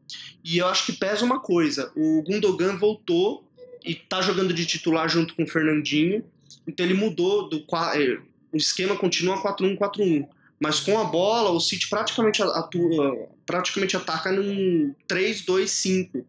E 0.44 0.58
eu 0.58 0.66
acho 0.66 0.86
que 0.86 0.92
pesa 0.94 1.24
uma 1.24 1.38
coisa: 1.38 1.92
o 1.94 2.22
Gundogan 2.22 2.76
voltou 2.76 3.48
e 3.84 3.94
tá 3.94 4.20
jogando 4.20 4.52
de 4.52 4.66
titular 4.66 5.08
junto 5.08 5.36
com 5.36 5.44
o 5.44 5.48
Fernandinho, 5.48 6.24
então 6.66 6.84
ele 6.84 6.94
mudou 6.94 7.48
do 7.48 7.64
é, 7.94 8.18
o 8.52 8.56
esquema 8.56 8.96
continua 8.96 9.40
4-1-4-1. 9.40 10.26
Mas 10.60 10.78
com 10.78 10.98
a 10.98 11.04
bola, 11.04 11.50
o 11.50 11.60
City 11.60 11.88
praticamente 11.88 12.42
atua, 12.42 13.28
praticamente 13.46 13.96
ataca 13.96 14.30
num 14.30 14.94
3-2-5 15.08 16.24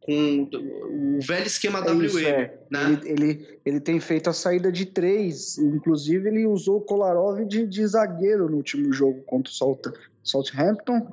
com 0.00 0.48
o 0.52 1.20
velho 1.20 1.46
esquema 1.46 1.78
é 1.78 1.92
WM. 1.92 2.04
Isso, 2.04 2.18
é. 2.18 2.58
né? 2.70 3.00
ele, 3.04 3.24
ele, 3.24 3.58
ele, 3.64 3.80
tem 3.80 4.00
feito 4.00 4.28
a 4.28 4.32
saída 4.32 4.72
de 4.72 4.86
três, 4.86 5.58
inclusive 5.58 6.28
ele 6.28 6.46
usou 6.46 6.78
o 6.78 6.80
Kolarov 6.80 7.44
de, 7.44 7.66
de 7.66 7.86
zagueiro 7.86 8.48
no 8.48 8.56
último 8.56 8.92
jogo 8.92 9.22
contra 9.22 9.52
o 9.52 9.94
Southampton, 10.22 11.06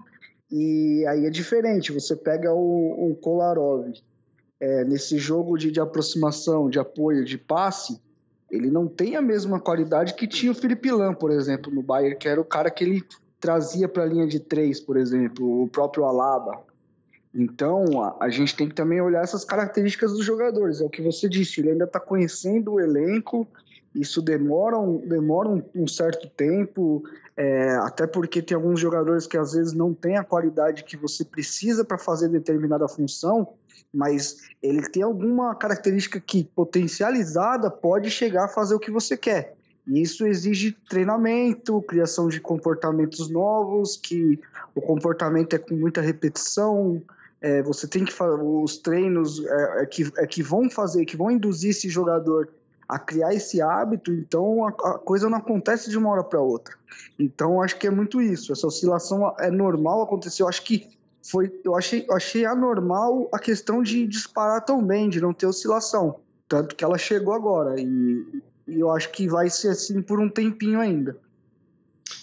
e 0.50 1.06
aí 1.08 1.26
é 1.26 1.30
diferente, 1.30 1.92
você 1.92 2.16
pega 2.16 2.54
o, 2.54 3.12
o 3.12 3.16
Kolarov 3.16 3.92
é, 4.60 4.86
nesse 4.86 5.18
jogo 5.18 5.58
de, 5.58 5.70
de 5.70 5.80
aproximação, 5.80 6.70
de 6.70 6.80
apoio, 6.80 7.26
de 7.26 7.38
passe, 7.38 8.02
ele 8.50 8.72
não 8.72 8.88
tem 8.88 9.16
a 9.16 9.22
mesma 9.22 9.60
qualidade 9.60 10.14
que 10.14 10.28
tinha 10.28 10.52
o 10.52 10.56
Felipe 10.56 10.92
Lam, 10.92 11.14
por 11.14 11.32
exemplo, 11.32 11.72
no 11.74 11.82
Bayern, 11.82 12.18
que 12.18 12.28
era 12.28 12.40
o 12.40 12.46
cara 12.46 12.72
que 12.72 12.84
ele 12.84 13.04
trazia 13.40 13.88
para 13.88 14.04
a 14.04 14.06
linha 14.06 14.26
de 14.26 14.40
três, 14.40 14.80
por 14.80 14.98
exemplo, 14.98 15.64
o 15.64 15.68
próprio 15.68 16.06
Alaba. 16.06 16.60
Então, 17.34 18.02
a, 18.02 18.26
a, 18.26 18.30
gente 18.30 18.56
tem 18.56 18.68
que 18.68 18.74
também 18.74 19.02
olhar 19.02 19.24
essas 19.24 19.44
características 19.44 20.12
dos 20.12 20.26
jogadores. 20.26 20.82
É 20.82 20.86
o 20.86 20.90
que 20.90 21.02
você 21.02 21.30
disse, 21.30 21.60
ele 21.60 21.72
ainda 21.72 21.84
está 21.84 22.00
conhecendo 22.00 22.74
o 22.74 22.80
elenco, 22.80 23.48
isso 23.94 24.22
demora 24.22 24.78
um, 24.78 24.98
demora 24.98 25.50
um, 25.50 25.62
um 25.76 25.88
certo 25.88 26.28
tempo, 26.30 27.04
é, 27.36 27.76
até 27.76 28.08
porque 28.08 28.42
tem 28.42 28.56
alguns 28.56 28.80
jogadores 28.80 29.28
que 29.28 29.38
às 29.38 29.54
vezes 29.54 29.74
não 29.74 29.94
têm 29.94 30.18
a 30.18 30.24
qualidade 30.24 30.84
que 30.84 30.98
você 30.98 31.24
precisa 31.24 31.84
para 31.84 31.98
fazer 31.98 32.30
determinada 32.30 32.88
função, 32.88 33.48
mas 33.94 34.38
ele 34.62 34.82
tem 34.90 35.04
alguma 35.04 35.56
característica 35.56 36.20
que, 36.20 36.44
potencializada, 36.44 37.70
pode 37.70 38.10
chegar 38.10 38.46
a 38.46 38.50
fazer 38.50 38.76
o 38.76 38.80
que 38.80 38.92
você 38.92 39.16
quer. 39.18 39.56
E 39.88 40.02
isso 40.02 40.28
exige 40.28 40.76
treinamento, 40.90 41.82
criação 41.82 42.28
de 42.28 42.42
comportamentos 42.42 43.30
novos, 43.30 43.96
que 43.96 44.40
o 44.76 44.82
comportamento 44.82 45.56
é 45.56 45.60
com 45.60 45.76
muita 45.76 46.02
repetição. 46.02 47.02
É, 47.40 47.62
você 47.62 47.88
tem 47.88 48.04
que 48.04 48.12
fazer 48.12 48.42
os 48.42 48.78
treinos 48.78 49.44
é, 49.46 49.84
é, 49.84 49.86
que, 49.86 50.12
é 50.18 50.28
que 50.28 50.44
vão 50.44 50.70
fazer, 50.70 51.06
que 51.06 51.16
vão 51.16 51.32
induzir 51.32 51.70
esse 51.70 51.88
jogador 51.88 52.50
a 52.88 52.98
criar 52.98 53.34
esse 53.34 53.62
hábito, 53.62 54.14
então 54.14 54.66
a, 54.66 54.70
a 54.70 54.98
coisa 54.98 55.30
não 55.30 55.38
acontece 55.38 55.90
de 55.90 55.98
uma 55.98 56.10
hora 56.10 56.24
para 56.24 56.40
outra. 56.40 56.76
Então 57.20 57.62
acho 57.62 57.78
que 57.78 57.86
é 57.86 57.90
muito 57.90 58.22
isso. 58.22 58.52
Essa 58.52 58.68
oscilação 58.68 59.36
é 59.40 59.52
normal 59.52 60.02
acontecer. 60.02 60.42
Eu 60.42 60.48
acho 60.48 60.64
que 60.64 60.97
foi, 61.30 61.52
eu 61.64 61.76
achei, 61.76 62.06
eu 62.08 62.16
achei 62.16 62.46
anormal 62.46 63.30
a 63.34 63.40
questão 63.40 63.84
de 63.84 64.08
disparar 64.08 64.64
tão 64.64 64.84
bem, 64.84 65.10
de 65.10 65.20
não 65.20 65.34
ter 65.34 65.46
oscilação. 65.46 66.20
Tanto 66.48 66.76
que 66.76 66.84
ela 66.84 66.98
chegou 66.98 67.34
agora. 67.34 67.80
E, 67.80 68.26
e 68.68 68.80
eu 68.80 68.90
acho 68.90 69.12
que 69.12 69.28
vai 69.28 69.50
ser 69.50 69.70
assim 69.70 70.02
por 70.02 70.20
um 70.20 70.30
tempinho 70.30 70.80
ainda. 70.80 71.18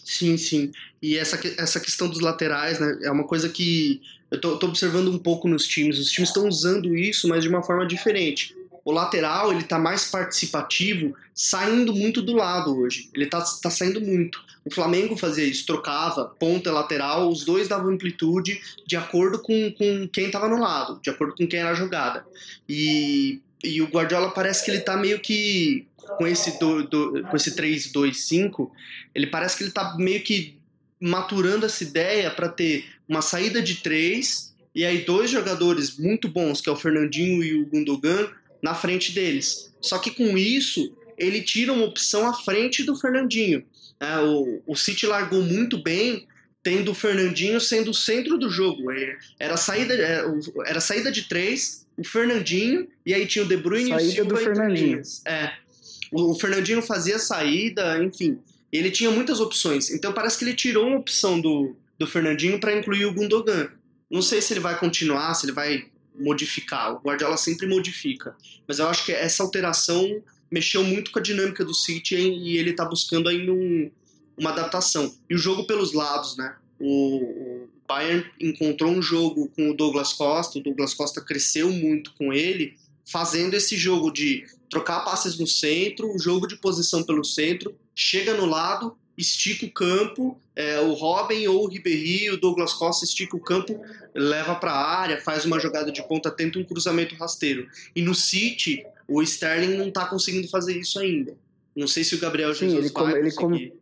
Sim, 0.03 0.39
sim. 0.39 0.73
E 1.03 1.19
essa, 1.19 1.39
essa 1.59 1.79
questão 1.81 2.09
dos 2.09 2.21
laterais, 2.21 2.81
né, 2.81 2.99
é 3.03 3.11
uma 3.11 3.25
coisa 3.25 3.49
que 3.49 4.01
eu 4.31 4.41
tô, 4.41 4.57
tô 4.57 4.69
observando 4.69 5.09
um 5.09 5.19
pouco 5.19 5.47
nos 5.49 5.67
times. 5.67 5.99
Os 5.99 6.11
times 6.11 6.31
estão 6.31 6.49
usando 6.49 6.97
isso, 6.97 7.29
mas 7.29 7.43
de 7.43 7.49
uma 7.49 7.63
forma 7.63 7.87
diferente. 7.87 8.57
O 8.85 8.93
lateral 8.93 9.51
ele 9.51 9.65
tá 9.65 9.79
mais 9.79 10.11
participativo, 10.11 11.17
saindo 11.33 11.95
muito 11.95 12.21
do 12.21 12.35
lado 12.35 12.79
hoje. 12.79 13.09
Ele 13.15 13.27
tá, 13.27 13.43
tá 13.63 13.71
saindo 13.71 14.01
muito. 14.01 14.45
O 14.65 14.73
Flamengo 14.73 15.17
fazia 15.17 15.45
isso, 15.45 15.67
trocava 15.67 16.27
ponta 16.39 16.71
lateral, 16.71 17.29
os 17.29 17.45
dois 17.45 17.69
davam 17.69 17.93
amplitude 17.93 18.61
de 18.87 18.97
acordo 18.97 19.41
com, 19.41 19.73
com 19.73 20.09
quem 20.09 20.27
estava 20.27 20.49
no 20.49 20.59
lado, 20.59 21.01
de 21.03 21.11
acordo 21.11 21.35
com 21.37 21.47
quem 21.47 21.61
era 21.61 21.71
a 21.71 21.75
jogada. 21.75 22.25
E, 22.69 23.41
e 23.63 23.81
o 23.81 23.87
Guardiola 23.87 24.31
parece 24.31 24.65
que 24.65 24.71
ele 24.71 24.81
tá 24.81 24.97
meio 24.97 25.21
que 25.21 25.87
com 25.97 26.27
esse, 26.27 26.59
do, 26.59 26.83
do, 26.85 27.23
com 27.25 27.37
esse 27.37 27.55
3-2-5, 27.57 28.71
ele 29.15 29.27
parece 29.27 29.57
que 29.57 29.65
ele 29.65 29.73
tá 29.73 29.97
meio 29.97 30.23
que 30.23 30.59
maturando 31.01 31.67
essa 31.67 31.83
ideia 31.83 32.31
para 32.31 32.49
ter 32.49 32.85
uma 33.09 33.23
saída 33.23 33.61
de 33.61 33.77
três 33.77 34.55
e 34.75 34.85
aí 34.85 35.05
dois 35.05 35.31
jogadores 35.31 35.97
muito 35.99 36.29
bons, 36.29 36.61
que 36.61 36.69
é 36.69 36.73
o 36.73 36.77
Fernandinho 36.77 37.43
e 37.43 37.55
o 37.55 37.67
Gundogan, 37.67 38.29
na 38.65 38.75
frente 38.75 39.13
deles. 39.13 39.71
Só 39.79 39.99
que 39.99 40.11
com 40.11 40.39
isso, 40.39 40.97
ele 41.19 41.43
tira 41.43 41.71
uma 41.71 41.85
opção 41.85 42.27
à 42.27 42.33
frente 42.33 42.83
do 42.83 42.97
Fernandinho. 42.97 43.63
É, 44.01 44.19
o, 44.21 44.63
o 44.67 44.75
City 44.75 45.07
largou 45.07 45.43
muito 45.43 45.77
bem, 45.77 46.27
tendo 46.63 46.93
o 46.93 46.95
Fernandinho 46.95 47.61
sendo 47.61 47.91
o 47.91 47.95
centro 47.95 48.39
do 48.39 48.49
jogo. 48.49 48.91
Era 49.39 49.59
saída, 49.59 49.93
é, 49.93 50.25
era 50.65 50.81
saída 50.81 51.13
de 51.13 51.29
três, 51.29 51.87
o 51.99 52.03
Fernandinho, 52.03 52.89
e 53.05 53.13
aí 53.13 53.27
tinha 53.27 53.45
o 53.45 53.49
De 53.49 53.59
Bruyne 53.59 53.91
saída 53.91 54.03
e 54.03 54.09
o 54.09 54.13
Silva. 54.13 54.31
do 54.31 54.37
Fernandinho. 54.39 55.03
É, 55.27 55.53
o 56.11 56.35
Fernandinho 56.35 56.81
fazia 56.81 57.19
saída, 57.19 58.03
enfim. 58.03 58.39
Ele 58.73 58.91
tinha 58.91 59.11
muitas 59.11 59.41
opções. 59.41 59.91
Então 59.91 60.11
parece 60.11 60.39
que 60.39 60.45
ele 60.45 60.55
tirou 60.55 60.87
uma 60.87 60.97
opção 60.97 61.39
do, 61.39 61.77
do 61.99 62.07
Fernandinho 62.07 62.59
para 62.59 62.75
incluir 62.75 63.05
o 63.05 63.13
Gundogan. 63.13 63.69
Não 64.11 64.23
sei 64.23 64.41
se 64.41 64.55
ele 64.55 64.61
vai 64.61 64.79
continuar, 64.79 65.35
se 65.35 65.45
ele 65.45 65.53
vai 65.53 65.93
modificar. 66.19 66.95
O 66.95 66.99
Guardiola 66.99 67.37
sempre 67.37 67.67
modifica. 67.67 68.37
Mas 68.67 68.79
eu 68.79 68.89
acho 68.89 69.05
que 69.05 69.13
essa 69.13 69.43
alteração 69.43 70.23
mexeu 70.51 70.85
muito 70.85 71.11
com 71.11 71.19
a 71.19 71.23
dinâmica 71.23 71.65
do 71.65 71.75
City 71.75 72.15
e 72.15 72.57
ele 72.57 72.71
está 72.71 72.85
buscando 72.85 73.29
ainda 73.29 73.53
um, 73.53 73.91
uma 74.37 74.51
adaptação. 74.51 75.15
E 75.29 75.35
o 75.35 75.39
jogo 75.39 75.67
pelos 75.67 75.93
lados, 75.93 76.37
né? 76.37 76.55
O, 76.79 77.67
Bayern 77.87 78.25
encontrou 78.41 78.91
um 78.91 79.03
jogo 79.03 79.49
com 79.55 79.71
o 79.71 79.77
Douglas 79.77 80.13
Costa, 80.13 80.59
o 80.59 80.63
Douglas 80.63 80.95
Costa 80.95 81.21
cresceu 81.21 81.71
muito 81.71 82.13
com 82.15 82.33
ele, 82.33 82.77
fazendo 83.05 83.55
esse 83.55 83.77
jogo 83.77 84.11
de 84.11 84.47
trocar 84.71 85.01
passes 85.01 85.39
no 85.39 85.47
centro, 85.47 86.13
um 86.13 86.19
jogo 86.19 86.47
de 86.47 86.57
posição 86.57 87.03
pelo 87.03 87.25
centro, 87.25 87.75
chega 87.95 88.35
no 88.35 88.47
lado, 88.47 88.97
estica 89.17 89.67
o 89.67 89.71
campo, 89.71 90.39
é, 90.57 90.81
o 90.81 90.93
Robin 90.93 91.47
ou 91.47 91.65
o 91.65 91.69
Ribéry, 91.69 92.31
o 92.31 92.37
Douglas 92.37 92.73
Costa 92.73 93.05
estica 93.05 93.37
o 93.37 93.41
campo, 93.41 93.81
leva 94.15 94.55
para 94.55 94.73
a 94.73 95.01
área, 95.01 95.21
faz 95.21 95.45
uma 95.45 95.59
jogada 95.59 95.91
de 95.91 96.07
ponta, 96.07 96.31
tenta 96.31 96.59
um 96.59 96.65
cruzamento 96.65 97.15
rasteiro. 97.15 97.69
E 97.95 98.03
no 98.03 98.15
City, 98.15 98.85
o 99.09 99.23
Sterling 99.23 99.77
não 99.77 99.89
está 99.89 100.07
conseguindo 100.07 100.49
fazer 100.49 100.77
isso 100.77 100.99
ainda. 100.99 101.35
Não 101.75 101.87
sei 101.87 102.05
se 102.05 102.15
o 102.15 102.21
Gabriel 102.21 102.55
Sim, 102.55 102.71
Jesus 102.71 102.87
ele, 102.87 102.91
come, 102.91 103.13
ele 103.15 103.33
come... 103.33 103.75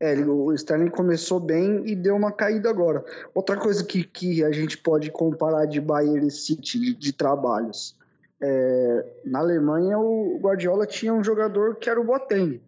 É, 0.00 0.12
ele, 0.12 0.24
o 0.24 0.52
Sterling 0.54 0.90
começou 0.90 1.40
bem 1.40 1.82
e 1.84 1.96
deu 1.96 2.14
uma 2.14 2.30
caída 2.30 2.70
agora. 2.70 3.04
Outra 3.34 3.56
coisa 3.56 3.84
que, 3.84 4.04
que 4.04 4.44
a 4.44 4.52
gente 4.52 4.78
pode 4.78 5.10
comparar 5.10 5.66
de 5.66 5.80
Bayern 5.80 6.26
e 6.26 6.30
City, 6.30 6.78
de, 6.78 6.94
de 6.94 7.12
trabalhos. 7.12 7.96
É, 8.40 9.04
na 9.24 9.40
Alemanha, 9.40 9.98
o 9.98 10.38
Guardiola 10.40 10.86
tinha 10.86 11.12
um 11.12 11.24
jogador 11.24 11.74
que 11.76 11.90
era 11.90 12.00
o 12.00 12.04
Boateng, 12.04 12.60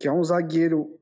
que 0.00 0.08
é 0.08 0.12
um 0.12 0.24
zagueiro 0.24 0.98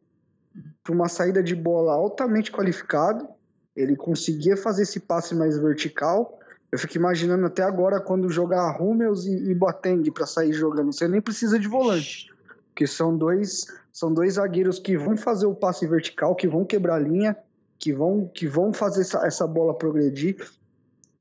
para 0.82 0.92
uma 0.92 1.08
saída 1.08 1.42
de 1.42 1.54
bola 1.54 1.94
altamente 1.94 2.52
qualificado. 2.52 3.26
Ele 3.74 3.96
conseguia 3.96 4.58
fazer 4.58 4.82
esse 4.82 5.00
passe 5.00 5.34
mais 5.34 5.56
vertical 5.56 6.38
eu 6.70 6.78
fico 6.78 6.96
imaginando 6.96 7.46
até 7.46 7.62
agora 7.62 8.00
quando 8.00 8.28
jogar 8.28 8.80
Hummels 8.80 9.24
e, 9.24 9.50
e 9.50 9.54
Boateng 9.54 10.10
para 10.10 10.26
sair 10.26 10.52
jogando. 10.52 10.92
Você 10.92 11.08
nem 11.08 11.20
precisa 11.20 11.58
de 11.58 11.66
volante, 11.66 12.30
porque 12.68 12.86
são 12.86 13.16
dois 13.16 13.66
são 13.92 14.12
dois 14.12 14.34
zagueiros 14.34 14.78
que 14.78 14.96
vão 14.96 15.16
fazer 15.16 15.46
o 15.46 15.54
passe 15.54 15.86
vertical, 15.86 16.36
que 16.36 16.46
vão 16.46 16.64
quebrar 16.64 16.96
a 16.96 17.00
linha, 17.00 17.36
que 17.78 17.92
vão 17.92 18.30
que 18.32 18.46
vão 18.46 18.72
fazer 18.72 19.00
essa, 19.00 19.26
essa 19.26 19.46
bola 19.46 19.76
progredir. 19.76 20.46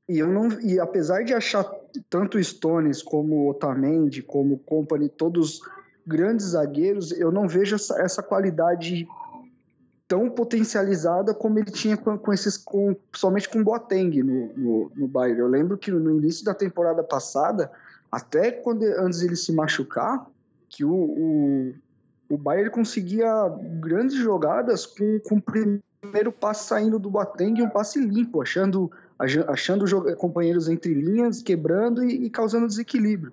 E 0.06 0.18
eu 0.18 0.28
não 0.28 0.48
e 0.60 0.78
apesar 0.78 1.24
de 1.24 1.32
achar 1.32 1.64
tanto 2.10 2.42
Stones 2.42 3.02
como 3.02 3.48
Otamendi, 3.48 4.22
como 4.22 4.58
Company, 4.58 5.08
todos 5.08 5.60
grandes 6.08 6.46
zagueiros, 6.46 7.12
eu 7.12 7.30
não 7.30 7.46
vejo 7.46 7.76
essa, 7.76 8.00
essa 8.00 8.22
qualidade 8.22 9.06
tão 10.08 10.30
potencializada 10.30 11.34
como 11.34 11.58
ele 11.58 11.70
tinha 11.70 11.98
com, 11.98 12.16
com 12.16 12.32
esses, 12.32 12.56
com, 12.56 12.96
somente 13.14 13.46
com 13.46 13.62
Boateng 13.62 14.22
no, 14.22 14.52
no, 14.56 14.92
no 14.96 15.06
Bayern. 15.06 15.40
Eu 15.40 15.48
lembro 15.48 15.76
que 15.76 15.90
no 15.90 16.16
início 16.16 16.42
da 16.46 16.54
temporada 16.54 17.04
passada, 17.04 17.70
até 18.10 18.50
quando 18.50 18.84
antes 18.84 19.20
ele 19.20 19.36
se 19.36 19.52
machucar, 19.52 20.26
que 20.70 20.82
o, 20.82 20.94
o, 20.94 21.74
o 22.30 22.38
Bayern 22.38 22.70
conseguia 22.70 23.28
grandes 23.78 24.16
jogadas 24.16 24.86
com, 24.86 25.20
com 25.20 25.36
o 25.36 25.42
primeiro 25.42 26.32
passe 26.32 26.68
saindo 26.68 26.98
do 26.98 27.10
Boateng 27.10 27.58
e 27.58 27.62
um 27.62 27.68
passe 27.68 28.00
limpo, 28.00 28.40
achando, 28.40 28.90
achando 29.46 29.84
companheiros 30.16 30.70
entre 30.70 30.94
linhas, 30.94 31.42
quebrando 31.42 32.02
e, 32.02 32.24
e 32.24 32.30
causando 32.30 32.66
desequilíbrio. 32.66 33.30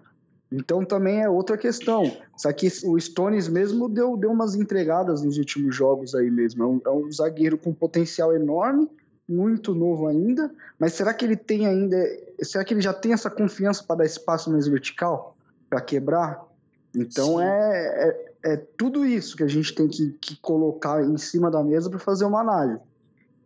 Então 0.52 0.86
também 0.86 1.22
é 1.22 1.30
outra 1.30 1.58
questão. 1.58 2.16
Só 2.38 2.52
que 2.54 2.68
o 2.86 3.00
Stones 3.00 3.48
mesmo 3.48 3.90
deu, 3.90 4.16
deu 4.16 4.32
umas 4.32 4.56
entregadas 4.56 5.24
nos 5.24 5.38
últimos 5.38 5.76
jogos 5.76 6.14
aí 6.16 6.30
mesmo. 6.30 6.64
É 6.64 6.68
um, 6.68 6.82
é 6.86 6.90
um 6.92 7.12
zagueiro 7.12 7.58
com 7.58 7.74
potencial 7.74 8.34
enorme, 8.34 8.90
muito 9.28 9.74
novo 9.74 10.08
ainda, 10.08 10.52
mas 10.80 10.94
será 10.94 11.14
que 11.14 11.26
ele 11.26 11.36
tem 11.36 11.66
ainda. 11.66 11.98
Será 12.42 12.64
que 12.64 12.74
ele 12.74 12.82
já 12.82 12.94
tem 12.94 13.12
essa 13.12 13.30
confiança 13.30 13.84
para 13.84 13.98
dar 13.98 14.06
espaço 14.06 14.52
mais 14.52 14.68
vertical? 14.68 15.36
Para 15.70 15.82
quebrar? 15.82 16.46
Então 16.96 17.42
é, 17.42 18.10
é, 18.44 18.54
é, 18.54 18.58
tudo 18.78 19.06
isso 19.06 19.36
que 19.36 19.44
a 19.44 19.48
gente 19.48 19.74
tem 19.74 19.88
que, 19.88 20.12
que 20.22 20.36
colocar 20.38 21.04
em 21.04 21.18
cima 21.18 21.52
da 21.52 21.64
mesa 21.64 21.90
para 21.90 22.00
fazer 22.00 22.26
uma 22.26 22.40
análise. 22.40 22.80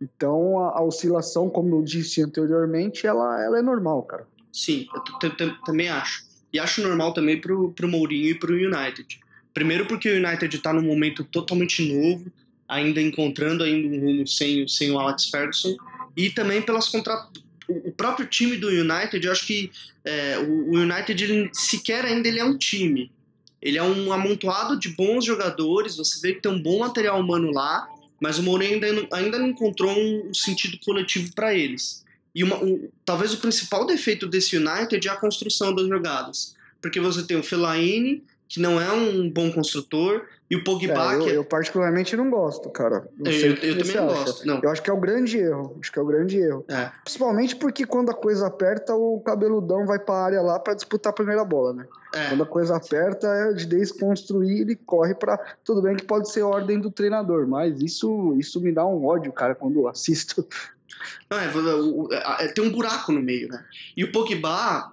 Então 0.00 0.60
a, 0.60 0.78
a, 0.78 0.82
oscilação, 0.82 1.50
como 1.50 1.76
eu 1.76 1.82
disse 1.82 2.22
anteriormente, 2.22 3.06
ela, 3.06 3.42
ela 3.42 3.58
é 3.58 3.62
normal, 3.62 4.02
cara. 4.04 4.26
Sim, 4.52 4.86
eu 5.22 5.62
também 5.64 5.88
acho. 5.88 6.29
E 6.52 6.58
acho 6.58 6.82
normal 6.82 7.12
também 7.12 7.40
pro, 7.40 7.72
pro 7.72 7.88
Mourinho 7.88 8.30
e 8.30 8.34
pro 8.34 8.54
United. 8.54 9.20
Primeiro 9.54 9.86
porque 9.86 10.08
o 10.08 10.16
United 10.16 10.56
está 10.56 10.72
num 10.72 10.82
momento 10.82 11.24
totalmente 11.24 11.82
novo, 11.82 12.30
ainda 12.68 13.00
encontrando 13.00 13.64
ainda 13.64 13.88
um 13.88 14.00
rumo 14.00 14.26
sem, 14.26 14.66
sem 14.68 14.90
o 14.90 14.98
Alex 14.98 15.26
Ferguson, 15.28 15.76
e 16.16 16.30
também 16.30 16.62
pelas 16.62 16.88
contra... 16.88 17.28
o 17.68 17.92
próprio 17.92 18.26
time 18.26 18.56
do 18.56 18.68
United, 18.68 19.24
eu 19.24 19.32
acho 19.32 19.46
que 19.46 19.70
é, 20.04 20.38
o 20.38 20.76
United 20.76 21.24
ele, 21.24 21.50
sequer 21.52 22.04
ainda 22.04 22.28
ele 22.28 22.38
é 22.38 22.44
um 22.44 22.56
time. 22.56 23.10
Ele 23.60 23.76
é 23.76 23.82
um 23.82 24.12
amontoado 24.12 24.78
de 24.78 24.88
bons 24.90 25.24
jogadores, 25.24 25.96
você 25.96 26.20
vê 26.20 26.34
que 26.34 26.40
tem 26.40 26.50
um 26.50 26.62
bom 26.62 26.78
material 26.78 27.20
humano 27.20 27.50
lá, 27.50 27.86
mas 28.20 28.38
o 28.38 28.42
Mourinho 28.42 28.74
ainda 28.74 29.08
ainda 29.12 29.38
não 29.38 29.48
encontrou 29.48 29.90
um 29.90 30.32
sentido 30.32 30.78
coletivo 30.84 31.34
para 31.34 31.54
eles. 31.54 32.04
E 32.34 32.44
uma, 32.44 32.56
um, 32.56 32.88
talvez 33.04 33.32
o 33.34 33.38
principal 33.38 33.84
defeito 33.84 34.26
desse 34.26 34.56
United 34.56 35.06
é 35.06 35.10
a 35.10 35.16
construção 35.16 35.74
das 35.74 35.86
jogadas. 35.86 36.54
Porque 36.80 37.00
você 37.00 37.22
tem 37.22 37.36
o 37.36 37.42
Fellaini, 37.42 38.22
que 38.48 38.60
não 38.60 38.80
é 38.80 38.90
um 38.90 39.30
bom 39.30 39.52
construtor, 39.52 40.26
e 40.50 40.56
o 40.56 40.64
Pogba... 40.64 41.12
É, 41.12 41.14
eu, 41.14 41.20
que 41.20 41.30
é... 41.30 41.36
eu, 41.36 41.44
particularmente 41.44 42.16
não 42.16 42.28
gosto, 42.28 42.68
cara. 42.70 43.08
Não 43.16 43.30
eu, 43.30 43.54
eu, 43.54 43.54
eu 43.54 43.78
também 43.78 43.96
não 43.96 44.06
gosto. 44.08 44.44
Não. 44.44 44.60
Eu 44.60 44.70
acho 44.70 44.82
que 44.82 44.90
é 44.90 44.92
o 44.92 44.98
grande 44.98 45.38
erro. 45.38 45.76
Acho 45.80 45.92
que 45.92 45.98
é 46.00 46.02
o 46.02 46.06
grande 46.06 46.38
erro. 46.38 46.64
É. 46.68 46.90
Principalmente 47.04 47.54
porque 47.54 47.86
quando 47.86 48.10
a 48.10 48.14
coisa 48.14 48.48
aperta, 48.48 48.92
o 48.92 49.20
cabeludão 49.20 49.86
vai 49.86 50.00
pra 50.00 50.16
área 50.16 50.42
lá 50.42 50.58
para 50.58 50.74
disputar 50.74 51.12
a 51.12 51.14
primeira 51.14 51.44
bola, 51.44 51.72
né? 51.72 51.86
É. 52.12 52.30
Quando 52.30 52.42
a 52.42 52.46
coisa 52.46 52.76
aperta, 52.76 53.28
é 53.28 53.52
de 53.52 53.66
desconstruir, 53.66 54.62
ele 54.62 54.74
corre 54.74 55.14
para 55.14 55.38
Tudo 55.64 55.80
bem 55.80 55.94
que 55.94 56.04
pode 56.04 56.28
ser 56.32 56.42
ordem 56.42 56.80
do 56.80 56.90
treinador, 56.90 57.46
mas 57.46 57.80
isso, 57.80 58.34
isso 58.36 58.60
me 58.60 58.72
dá 58.72 58.84
um 58.84 59.06
ódio, 59.06 59.32
cara, 59.32 59.54
quando 59.54 59.78
eu 59.78 59.86
assisto 59.86 60.44
não, 61.30 61.38
é, 61.38 62.44
é, 62.44 62.48
tem 62.48 62.64
um 62.64 62.70
buraco 62.70 63.12
no 63.12 63.20
meio, 63.20 63.48
né? 63.48 63.64
E 63.96 64.04
o 64.04 64.12
Pogba 64.12 64.92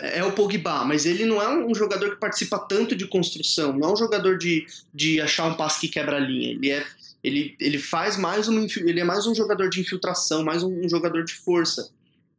é 0.00 0.24
o 0.24 0.32
Pogba, 0.32 0.84
mas 0.84 1.04
ele 1.04 1.26
não 1.26 1.42
é 1.42 1.48
um 1.48 1.74
jogador 1.74 2.10
que 2.10 2.16
participa 2.16 2.58
tanto 2.58 2.96
de 2.96 3.06
construção, 3.06 3.72
não 3.72 3.90
é 3.90 3.92
um 3.92 3.96
jogador 3.96 4.38
de, 4.38 4.66
de 4.94 5.20
achar 5.20 5.46
um 5.46 5.54
passe 5.54 5.80
que 5.80 5.88
quebra 5.88 6.16
a 6.16 6.20
linha. 6.20 6.52
Ele 6.52 6.70
é 6.70 6.86
ele, 7.22 7.56
ele 7.58 7.78
faz 7.78 8.16
mais 8.16 8.48
um 8.48 8.64
ele 8.76 9.00
é 9.00 9.04
mais 9.04 9.26
um 9.26 9.34
jogador 9.34 9.68
de 9.68 9.80
infiltração, 9.80 10.44
mais 10.44 10.62
um, 10.62 10.84
um 10.84 10.88
jogador 10.88 11.24
de 11.24 11.34
força. 11.34 11.90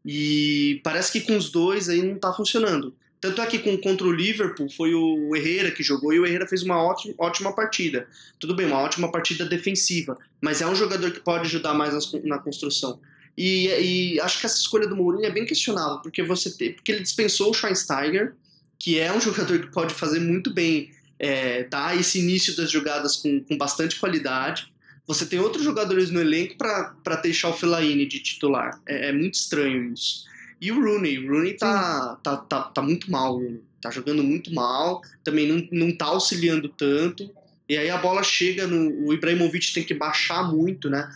E 0.05 0.79
parece 0.83 1.11
que 1.11 1.21
com 1.21 1.35
os 1.35 1.51
dois 1.51 1.89
aí 1.89 2.01
não 2.01 2.17
tá 2.17 2.33
funcionando. 2.33 2.95
Tanto 3.21 3.41
é 3.41 3.45
que 3.45 3.59
com, 3.59 3.77
contra 3.77 4.07
o 4.07 4.11
Liverpool 4.11 4.69
foi 4.69 4.93
o 4.93 5.35
Herrera 5.35 5.71
que 5.71 5.83
jogou 5.83 6.13
e 6.13 6.19
o 6.19 6.25
Herrera 6.25 6.47
fez 6.47 6.63
uma 6.63 6.81
ótima, 6.81 7.13
ótima 7.17 7.53
partida. 7.53 8.07
Tudo 8.39 8.55
bem, 8.55 8.65
uma 8.65 8.79
ótima 8.79 9.11
partida 9.11 9.45
defensiva, 9.45 10.17
mas 10.41 10.61
é 10.61 10.67
um 10.67 10.75
jogador 10.75 11.11
que 11.11 11.19
pode 11.19 11.45
ajudar 11.45 11.73
mais 11.73 11.93
nas, 11.93 12.11
na 12.23 12.39
construção. 12.39 12.99
E, 13.37 13.67
e, 13.67 14.21
acho 14.21 14.39
que 14.39 14.45
essa 14.45 14.57
escolha 14.57 14.87
do 14.87 14.95
Mourinho 14.95 15.25
é 15.25 15.31
bem 15.31 15.45
questionável, 15.45 15.99
porque 16.01 16.23
você 16.23 16.49
porque 16.73 16.91
ele 16.91 17.01
dispensou 17.01 17.51
o 17.51 17.53
Schweinsteiger, 17.53 18.33
que 18.77 18.99
é 18.99 19.11
um 19.11 19.19
jogador 19.21 19.59
que 19.59 19.71
pode 19.71 19.93
fazer 19.93 20.19
muito 20.19 20.53
bem 20.53 20.91
é, 21.17 21.63
dar 21.63 21.97
esse 21.99 22.19
início 22.19 22.55
das 22.55 22.71
jogadas 22.71 23.17
com, 23.17 23.43
com 23.43 23.57
bastante 23.57 23.99
qualidade. 23.99 24.71
Você 25.05 25.25
tem 25.25 25.39
outros 25.39 25.63
jogadores 25.63 26.09
no 26.09 26.21
elenco 26.21 26.55
para 26.57 27.15
deixar 27.21 27.49
o 27.49 27.53
Fellaini 27.53 28.05
de 28.05 28.19
titular. 28.19 28.79
É, 28.87 29.09
é 29.09 29.11
muito 29.11 29.33
estranho 29.33 29.93
isso. 29.93 30.25
E 30.61 30.71
o 30.71 30.81
Rooney. 30.81 31.19
O 31.19 31.31
Rooney 31.31 31.53
tá, 31.53 32.17
tá, 32.23 32.37
tá, 32.37 32.63
tá, 32.63 32.81
muito 32.81 33.09
mal, 33.09 33.41
tá 33.81 33.89
jogando 33.89 34.23
muito 34.23 34.53
mal, 34.53 35.01
também 35.23 35.47
não, 35.47 35.67
não 35.71 35.95
tá 35.95 36.05
auxiliando 36.05 36.69
tanto. 36.69 37.29
E 37.67 37.77
aí 37.77 37.89
a 37.89 37.97
bola 37.97 38.23
chega 38.23 38.65
no. 38.65 39.07
O 39.07 39.13
Ibrahimovic 39.13 39.71
tem 39.71 39.83
que 39.83 39.93
baixar 39.93 40.43
muito, 40.51 40.89
né? 40.89 41.07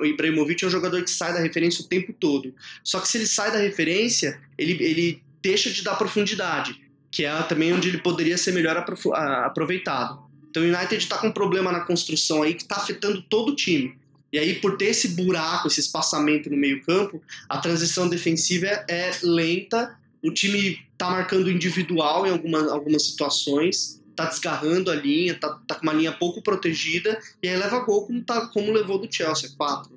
O 0.00 0.04
Ibrahimovic 0.04 0.62
é 0.62 0.68
um 0.68 0.70
jogador 0.70 1.02
que 1.02 1.10
sai 1.10 1.32
da 1.32 1.40
referência 1.40 1.84
o 1.84 1.88
tempo 1.88 2.12
todo. 2.12 2.54
Só 2.84 3.00
que 3.00 3.08
se 3.08 3.18
ele 3.18 3.26
sai 3.26 3.50
da 3.50 3.58
referência, 3.58 4.40
ele, 4.56 4.72
ele 4.80 5.22
deixa 5.42 5.70
de 5.70 5.82
dar 5.82 5.96
profundidade, 5.96 6.80
que 7.10 7.24
é 7.24 7.42
também 7.42 7.72
onde 7.72 7.88
ele 7.88 7.98
poderia 7.98 8.38
ser 8.38 8.52
melhor 8.52 8.76
aproveitado. 8.76 10.22
Então 10.48 10.62
o 10.62 10.66
United 10.66 10.96
está 10.96 11.18
com 11.18 11.26
um 11.26 11.32
problema 11.32 11.72
na 11.72 11.80
construção 11.80 12.44
aí 12.44 12.54
que 12.54 12.62
está 12.62 12.76
afetando 12.76 13.20
todo 13.22 13.50
o 13.50 13.56
time. 13.56 13.97
E 14.32 14.38
aí, 14.38 14.54
por 14.60 14.76
ter 14.76 14.86
esse 14.86 15.08
buraco, 15.08 15.68
esse 15.68 15.80
espaçamento 15.80 16.50
no 16.50 16.56
meio-campo, 16.56 17.22
a 17.48 17.58
transição 17.58 18.08
defensiva 18.08 18.66
é, 18.66 18.84
é 18.88 19.10
lenta. 19.22 19.96
O 20.22 20.30
time 20.30 20.78
está 20.92 21.10
marcando 21.10 21.50
individual 21.50 22.26
em 22.26 22.30
alguma, 22.30 22.70
algumas 22.70 23.04
situações, 23.06 24.02
está 24.10 24.26
desgarrando 24.26 24.90
a 24.90 24.94
linha, 24.94 25.32
está 25.32 25.48
tá 25.66 25.76
com 25.76 25.82
uma 25.82 25.92
linha 25.92 26.12
pouco 26.12 26.42
protegida, 26.42 27.18
e 27.42 27.48
aí 27.48 27.56
leva 27.56 27.78
gol 27.80 28.06
como, 28.06 28.22
tá, 28.22 28.48
como 28.48 28.72
levou 28.72 28.98
do 28.98 29.10
Chelsea, 29.10 29.50
4. 29.56 29.96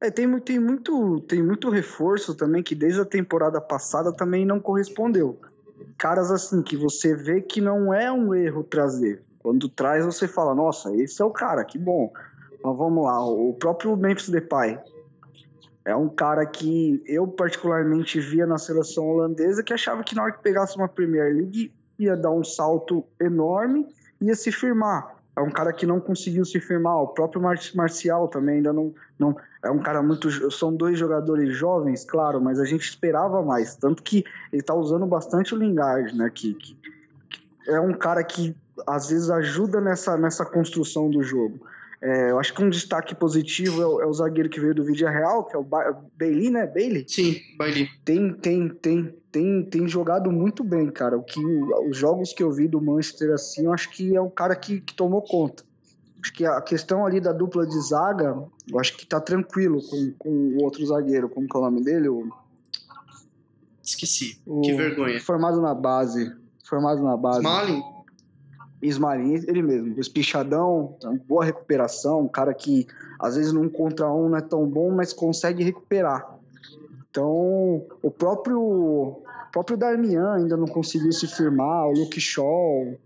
É, 0.00 0.10
tem, 0.10 0.28
tem, 0.40 0.58
muito, 0.58 1.20
tem 1.20 1.40
muito 1.40 1.70
reforço 1.70 2.34
também 2.34 2.60
que 2.60 2.74
desde 2.74 3.00
a 3.00 3.04
temporada 3.04 3.60
passada 3.60 4.12
também 4.12 4.44
não 4.44 4.58
correspondeu. 4.58 5.40
Caras 5.96 6.32
assim 6.32 6.60
que 6.60 6.76
você 6.76 7.14
vê 7.14 7.40
que 7.40 7.60
não 7.60 7.94
é 7.94 8.10
um 8.10 8.34
erro 8.34 8.64
trazer. 8.64 9.22
Quando 9.38 9.68
traz, 9.68 10.04
você 10.04 10.26
fala, 10.26 10.54
nossa, 10.54 10.94
esse 10.96 11.22
é 11.22 11.24
o 11.24 11.30
cara, 11.30 11.64
que 11.64 11.78
bom. 11.78 12.12
Mas 12.62 12.76
vamos 12.76 13.04
lá, 13.04 13.24
o 13.24 13.54
próprio 13.54 13.96
Memphis 13.96 14.28
Depay 14.28 14.78
é 15.84 15.96
um 15.96 16.08
cara 16.08 16.46
que 16.46 17.02
eu 17.06 17.26
particularmente 17.26 18.20
via 18.20 18.46
na 18.46 18.58
seleção 18.58 19.08
holandesa 19.08 19.62
que 19.62 19.72
achava 19.72 20.04
que 20.04 20.14
na 20.14 20.22
hora 20.22 20.32
que 20.32 20.42
pegasse 20.42 20.76
uma 20.76 20.88
Premier 20.88 21.34
League 21.34 21.72
ia 21.98 22.16
dar 22.16 22.30
um 22.30 22.44
salto 22.44 23.04
enorme, 23.20 23.86
ia 24.20 24.34
se 24.34 24.52
firmar. 24.52 25.16
É 25.34 25.40
um 25.40 25.50
cara 25.50 25.72
que 25.72 25.86
não 25.86 25.98
conseguiu 25.98 26.44
se 26.44 26.60
firmar. 26.60 26.96
O 26.98 27.08
próprio 27.08 27.40
Marcial 27.74 28.28
também 28.28 28.56
ainda 28.56 28.72
não, 28.72 28.94
não. 29.18 29.34
É 29.64 29.70
um 29.70 29.78
cara 29.78 30.02
muito. 30.02 30.30
São 30.50 30.74
dois 30.74 30.98
jogadores 30.98 31.56
jovens, 31.56 32.04
claro, 32.04 32.40
mas 32.40 32.60
a 32.60 32.66
gente 32.66 32.82
esperava 32.82 33.42
mais. 33.42 33.74
Tanto 33.76 34.02
que 34.02 34.24
ele 34.52 34.60
está 34.60 34.74
usando 34.74 35.06
bastante 35.06 35.54
o 35.54 35.58
Lingard, 35.58 36.14
né? 36.14 36.30
Que, 36.32 36.52
que, 36.54 36.76
é 37.66 37.80
um 37.80 37.94
cara 37.94 38.22
que 38.22 38.54
às 38.86 39.08
vezes 39.08 39.30
ajuda 39.30 39.80
nessa, 39.80 40.18
nessa 40.18 40.44
construção 40.44 41.10
do 41.10 41.22
jogo. 41.22 41.66
É, 42.02 42.32
eu 42.32 42.40
acho 42.40 42.52
que 42.52 42.64
um 42.64 42.68
destaque 42.68 43.14
positivo 43.14 43.80
é 43.80 43.86
o, 43.86 44.00
é 44.02 44.06
o, 44.06 44.12
zagueiro 44.12 44.50
que 44.50 44.58
veio 44.58 44.74
do 44.74 44.84
Vídeo 44.84 45.08
Real, 45.08 45.44
que 45.44 45.54
é 45.54 45.58
o 45.58 45.62
ba 45.62 45.96
Bailey, 46.18 46.50
né? 46.50 46.66
Bailey? 46.66 47.04
Sim, 47.06 47.36
Bailey. 47.56 47.88
Tem, 48.04 48.34
tem, 48.34 48.68
tem, 48.68 49.14
tem, 49.30 49.64
tem 49.64 49.88
jogado 49.88 50.28
muito 50.32 50.64
bem, 50.64 50.90
cara. 50.90 51.16
O 51.16 51.22
que, 51.22 51.40
os 51.88 51.96
jogos 51.96 52.32
que 52.32 52.42
eu 52.42 52.50
vi 52.50 52.66
do 52.66 52.80
Manchester, 52.80 53.32
assim, 53.32 53.66
eu 53.66 53.72
acho 53.72 53.88
que 53.90 54.16
é 54.16 54.20
um 54.20 54.28
cara 54.28 54.56
que, 54.56 54.80
que 54.80 54.94
tomou 54.94 55.22
conta. 55.22 55.62
Acho 56.20 56.32
que 56.32 56.44
a 56.44 56.60
questão 56.60 57.06
ali 57.06 57.20
da 57.20 57.32
dupla 57.32 57.64
de 57.64 57.80
zaga, 57.80 58.36
eu 58.68 58.80
acho 58.80 58.96
que 58.96 59.06
tá 59.06 59.20
tranquilo 59.20 59.80
com, 59.88 60.12
com 60.18 60.30
o 60.30 60.64
outro 60.64 60.84
zagueiro. 60.84 61.28
Como 61.28 61.46
que 61.46 61.56
é 61.56 61.60
o 61.60 61.62
nome 61.62 61.84
dele? 61.84 62.08
O... 62.08 62.28
Esqueci. 63.80 64.40
O... 64.44 64.60
Que 64.62 64.72
vergonha. 64.72 65.20
Formado 65.20 65.60
na 65.60 65.74
base. 65.74 66.32
Formado 66.64 67.00
na 67.00 67.16
base. 67.16 67.38
Smalling? 67.38 67.82
Ismael, 68.82 69.40
ele 69.46 69.62
mesmo, 69.62 69.98
espichadão, 69.98 70.96
boa 71.26 71.44
recuperação, 71.44 72.22
um 72.22 72.28
cara 72.28 72.52
que 72.52 72.86
às 73.18 73.36
vezes 73.36 73.52
num 73.52 73.68
contra 73.68 74.12
um 74.12 74.28
não 74.28 74.36
é 74.36 74.40
tão 74.40 74.66
bom, 74.66 74.90
mas 74.90 75.12
consegue 75.12 75.62
recuperar. 75.62 76.38
Então, 77.08 77.86
o 78.02 78.10
próprio, 78.10 78.60
o 78.60 79.22
próprio 79.52 79.76
Darmian 79.76 80.32
ainda 80.32 80.56
não 80.56 80.66
conseguiu 80.66 81.12
se 81.12 81.26
firmar, 81.26 81.86
o 81.86 81.92
Luke 81.92 82.20
Shaw. 82.20 82.98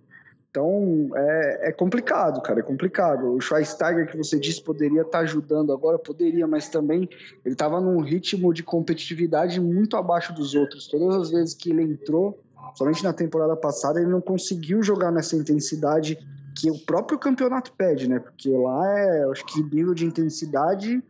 Então, 0.49 1.11
é, 1.15 1.69
é 1.69 1.73
complicado, 1.73 2.41
cara, 2.41 2.61
é 2.61 2.63
complicado. 2.63 3.35
O 3.35 3.41
Schweinsteiger, 3.41 4.11
que 4.11 4.17
você 4.17 4.39
disse, 4.39 4.63
poderia 4.63 5.03
estar 5.03 5.19
tá 5.19 5.25
ajudando 5.25 5.71
agora, 5.71 5.99
poderia, 5.99 6.47
mas 6.47 6.69
também 6.69 7.09
ele 7.45 7.53
estava 7.53 7.79
num 7.79 8.01
ritmo 8.01 8.55
de 8.55 8.63
competitividade 8.63 9.61
muito 9.61 9.99
abaixo 9.99 10.33
dos 10.33 10.55
outros. 10.55 10.87
Todas 10.87 11.15
as 11.17 11.31
vezes 11.31 11.53
que 11.53 11.69
ele 11.69 11.83
entrou, 11.83 12.41
Somente 12.75 13.03
na 13.05 13.13
temporada 13.13 13.57
passada 13.57 14.01
ele 14.01 14.11
não 14.11 14.21
conseguiu 14.21 14.83
jogar 14.83 15.11
nessa 15.11 15.37
intensidade 15.37 16.19
que 16.57 16.71
o 16.71 16.79
próprio 16.79 17.19
campeonato 17.19 17.73
pede, 17.73 18.09
né? 18.09 18.19
Porque 18.19 18.49
lá 18.49 18.99
é, 18.99 19.25
acho 19.31 19.45
que 19.45 19.63
nível 19.63 19.95
de 19.95 20.07
intensidade, 20.07 21.03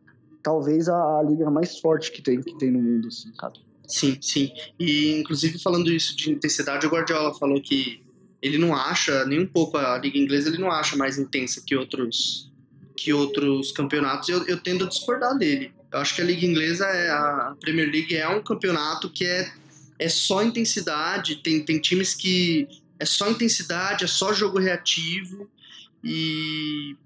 talvez 0.42 0.88
a, 0.88 1.19
a, 1.19 1.23
liga 1.23 1.49
mais 1.51 1.79
forte 1.79 2.11
que 2.11 2.21
tem, 2.21 2.40
que 2.40 2.57
tem 2.59 2.71
no 2.71 2.81
mundo, 2.81 3.09
assim, 3.09 3.33
cara. 3.38 3.53
Sim, 3.87 4.19
sim. 4.21 4.53
E 4.79 5.21
inclusive 5.21 5.61
falando 5.61 5.90
isso 5.90 6.16
de 6.16 6.33
intensidade, 6.33 6.87
o 6.87 6.90
Guardiola 6.90 7.33
falou 7.35 7.61
que 7.62 8.05
ele 8.42 8.59
não 8.59 8.75
acha 8.75 9.25
nem 9.25 9.40
um 9.40 9.47
pouco 9.47 9.77
a 9.77 9.97
liga 9.99 10.19
inglesa, 10.19 10.49
ele 10.49 10.59
não 10.59 10.71
acha 10.71 10.97
mais 10.97 11.19
intensa 11.19 11.62
que 11.64 11.77
outros 11.77 12.53
que 12.97 13.12
outros 13.12 13.73
campeonatos. 13.73 14.29
Eu, 14.29 14.45
eu 14.47 14.61
tendo 14.61 14.85
a 14.85 14.88
discordar 14.88 15.37
dele. 15.37 15.73
Eu 15.92 15.99
acho 16.01 16.14
que 16.14 16.23
a 16.23 16.25
liga 16.25 16.47
inglesa 16.47 16.87
é 16.87 17.11
a 17.11 17.55
Premier 17.61 17.90
League 17.90 18.16
é 18.16 18.27
um 18.29 18.42
campeonato 18.42 19.11
que 19.11 19.25
é 19.25 19.53
é 19.99 20.09
só 20.09 20.43
intensidade, 20.43 21.37
tem, 21.37 21.65
tem 21.65 21.79
times 21.81 22.15
que 22.15 22.69
é 22.99 23.05
só 23.05 23.31
intensidade, 23.31 24.05
é 24.05 24.07
só 24.07 24.33
jogo 24.33 24.59
reativo 24.59 25.49
e, 26.03 26.97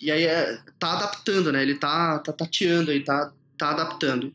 e 0.00 0.10
aí 0.10 0.24
é, 0.24 0.58
tá 0.78 0.92
adaptando, 0.92 1.52
né? 1.52 1.62
Ele 1.62 1.76
tá, 1.76 2.18
tá 2.18 2.32
tateando 2.32 2.90
aí, 2.90 3.02
tá, 3.02 3.32
tá 3.58 3.70
adaptando. 3.70 4.32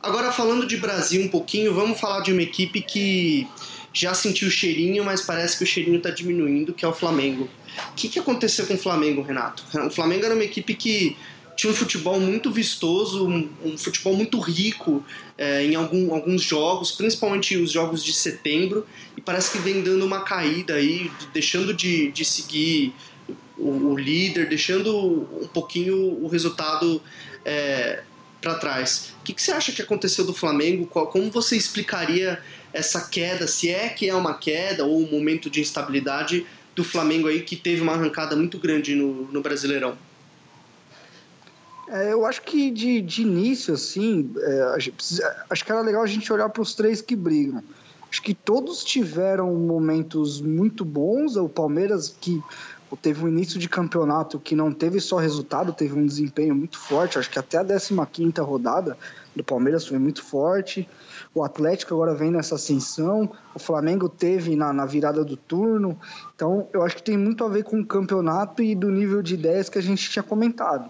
Agora 0.00 0.32
falando 0.32 0.66
de 0.66 0.76
Brasil 0.76 1.22
um 1.22 1.28
pouquinho, 1.28 1.74
vamos 1.74 2.00
falar 2.00 2.20
de 2.20 2.32
uma 2.32 2.42
equipe 2.42 2.82
que 2.82 3.48
já 3.92 4.14
sentiu 4.14 4.48
o 4.48 4.50
cheirinho, 4.50 5.04
mas 5.04 5.20
parece 5.20 5.58
que 5.58 5.64
o 5.64 5.66
cheirinho 5.66 5.98
está 5.98 6.10
diminuindo, 6.10 6.72
que 6.72 6.84
é 6.84 6.88
o 6.88 6.94
Flamengo. 6.94 7.48
O 7.90 7.94
que, 7.94 8.08
que 8.08 8.18
aconteceu 8.18 8.66
com 8.66 8.74
o 8.74 8.78
Flamengo, 8.78 9.22
Renato? 9.22 9.64
O 9.86 9.90
Flamengo 9.90 10.24
era 10.24 10.34
uma 10.34 10.44
equipe 10.44 10.74
que 10.74 11.16
tinha 11.62 11.72
um 11.72 11.76
futebol 11.76 12.18
muito 12.18 12.50
vistoso, 12.50 13.24
um, 13.24 13.48
um 13.64 13.78
futebol 13.78 14.16
muito 14.16 14.40
rico 14.40 15.04
é, 15.38 15.64
em 15.64 15.76
algum, 15.76 16.12
alguns 16.12 16.42
jogos, 16.42 16.90
principalmente 16.90 17.56
os 17.56 17.70
jogos 17.70 18.02
de 18.02 18.12
setembro, 18.12 18.84
e 19.16 19.20
parece 19.20 19.52
que 19.52 19.58
vem 19.58 19.80
dando 19.80 20.04
uma 20.04 20.24
caída 20.24 20.74
aí, 20.74 21.08
deixando 21.32 21.72
de, 21.72 22.10
de 22.10 22.24
seguir 22.24 22.92
o, 23.56 23.92
o 23.92 23.96
líder, 23.96 24.48
deixando 24.48 25.24
um 25.40 25.46
pouquinho 25.46 25.96
o 26.20 26.26
resultado 26.26 27.00
é, 27.44 28.02
para 28.40 28.56
trás. 28.56 29.12
O 29.20 29.22
que, 29.22 29.32
que, 29.32 29.40
você 29.40 29.52
acha 29.52 29.70
que 29.70 29.82
aconteceu 29.82 30.24
do 30.24 30.34
Flamengo? 30.34 30.84
Qual, 30.86 31.06
como 31.06 31.30
você 31.30 31.56
explicaria 31.56 32.42
essa 32.72 33.02
queda, 33.08 33.46
se 33.46 33.70
é 33.70 33.88
que 33.88 34.08
é 34.08 34.14
uma 34.16 34.34
queda 34.34 34.84
ou 34.84 35.00
um 35.00 35.08
momento 35.08 35.48
de 35.48 35.60
instabilidade 35.60 36.44
do 36.74 36.82
Flamengo 36.82 37.28
aí 37.28 37.42
que 37.42 37.54
teve 37.54 37.82
uma 37.82 37.92
arrancada 37.92 38.34
muito 38.34 38.58
grande 38.58 38.96
no, 38.96 39.30
no 39.30 39.40
Brasileirão? 39.40 39.96
É, 41.92 42.10
eu 42.10 42.24
acho 42.24 42.40
que 42.40 42.70
de, 42.70 43.02
de 43.02 43.20
início, 43.20 43.74
assim, 43.74 44.32
é, 44.38 44.76
acho 45.50 45.62
que 45.62 45.70
era 45.70 45.82
legal 45.82 46.02
a 46.02 46.06
gente 46.06 46.32
olhar 46.32 46.48
para 46.48 46.62
os 46.62 46.74
três 46.74 47.02
que 47.02 47.14
brigam. 47.14 47.62
Acho 48.10 48.22
que 48.22 48.32
todos 48.32 48.82
tiveram 48.82 49.54
momentos 49.54 50.40
muito 50.40 50.86
bons. 50.86 51.36
O 51.36 51.50
Palmeiras, 51.50 52.16
que 52.18 52.42
teve 53.02 53.22
um 53.22 53.28
início 53.28 53.60
de 53.60 53.68
campeonato 53.68 54.40
que 54.40 54.54
não 54.54 54.72
teve 54.72 55.00
só 55.00 55.18
resultado, 55.18 55.70
teve 55.74 55.98
um 55.98 56.06
desempenho 56.06 56.54
muito 56.54 56.78
forte. 56.78 57.18
Acho 57.18 57.28
que 57.28 57.38
até 57.38 57.58
a 57.58 57.64
15 57.64 58.40
rodada 58.40 58.96
do 59.36 59.44
Palmeiras 59.44 59.86
foi 59.86 59.98
muito 59.98 60.22
forte. 60.22 60.88
O 61.34 61.44
Atlético 61.44 61.92
agora 61.92 62.14
vem 62.14 62.30
nessa 62.30 62.54
ascensão. 62.54 63.30
O 63.54 63.58
Flamengo 63.58 64.08
teve 64.08 64.56
na, 64.56 64.72
na 64.72 64.86
virada 64.86 65.22
do 65.22 65.36
turno. 65.36 65.98
Então, 66.34 66.68
eu 66.72 66.82
acho 66.82 66.96
que 66.96 67.02
tem 67.02 67.18
muito 67.18 67.44
a 67.44 67.48
ver 67.48 67.64
com 67.64 67.80
o 67.80 67.86
campeonato 67.86 68.62
e 68.62 68.74
do 68.74 68.90
nível 68.90 69.20
de 69.20 69.34
ideias 69.34 69.68
que 69.68 69.78
a 69.78 69.82
gente 69.82 70.08
tinha 70.10 70.22
comentado 70.22 70.88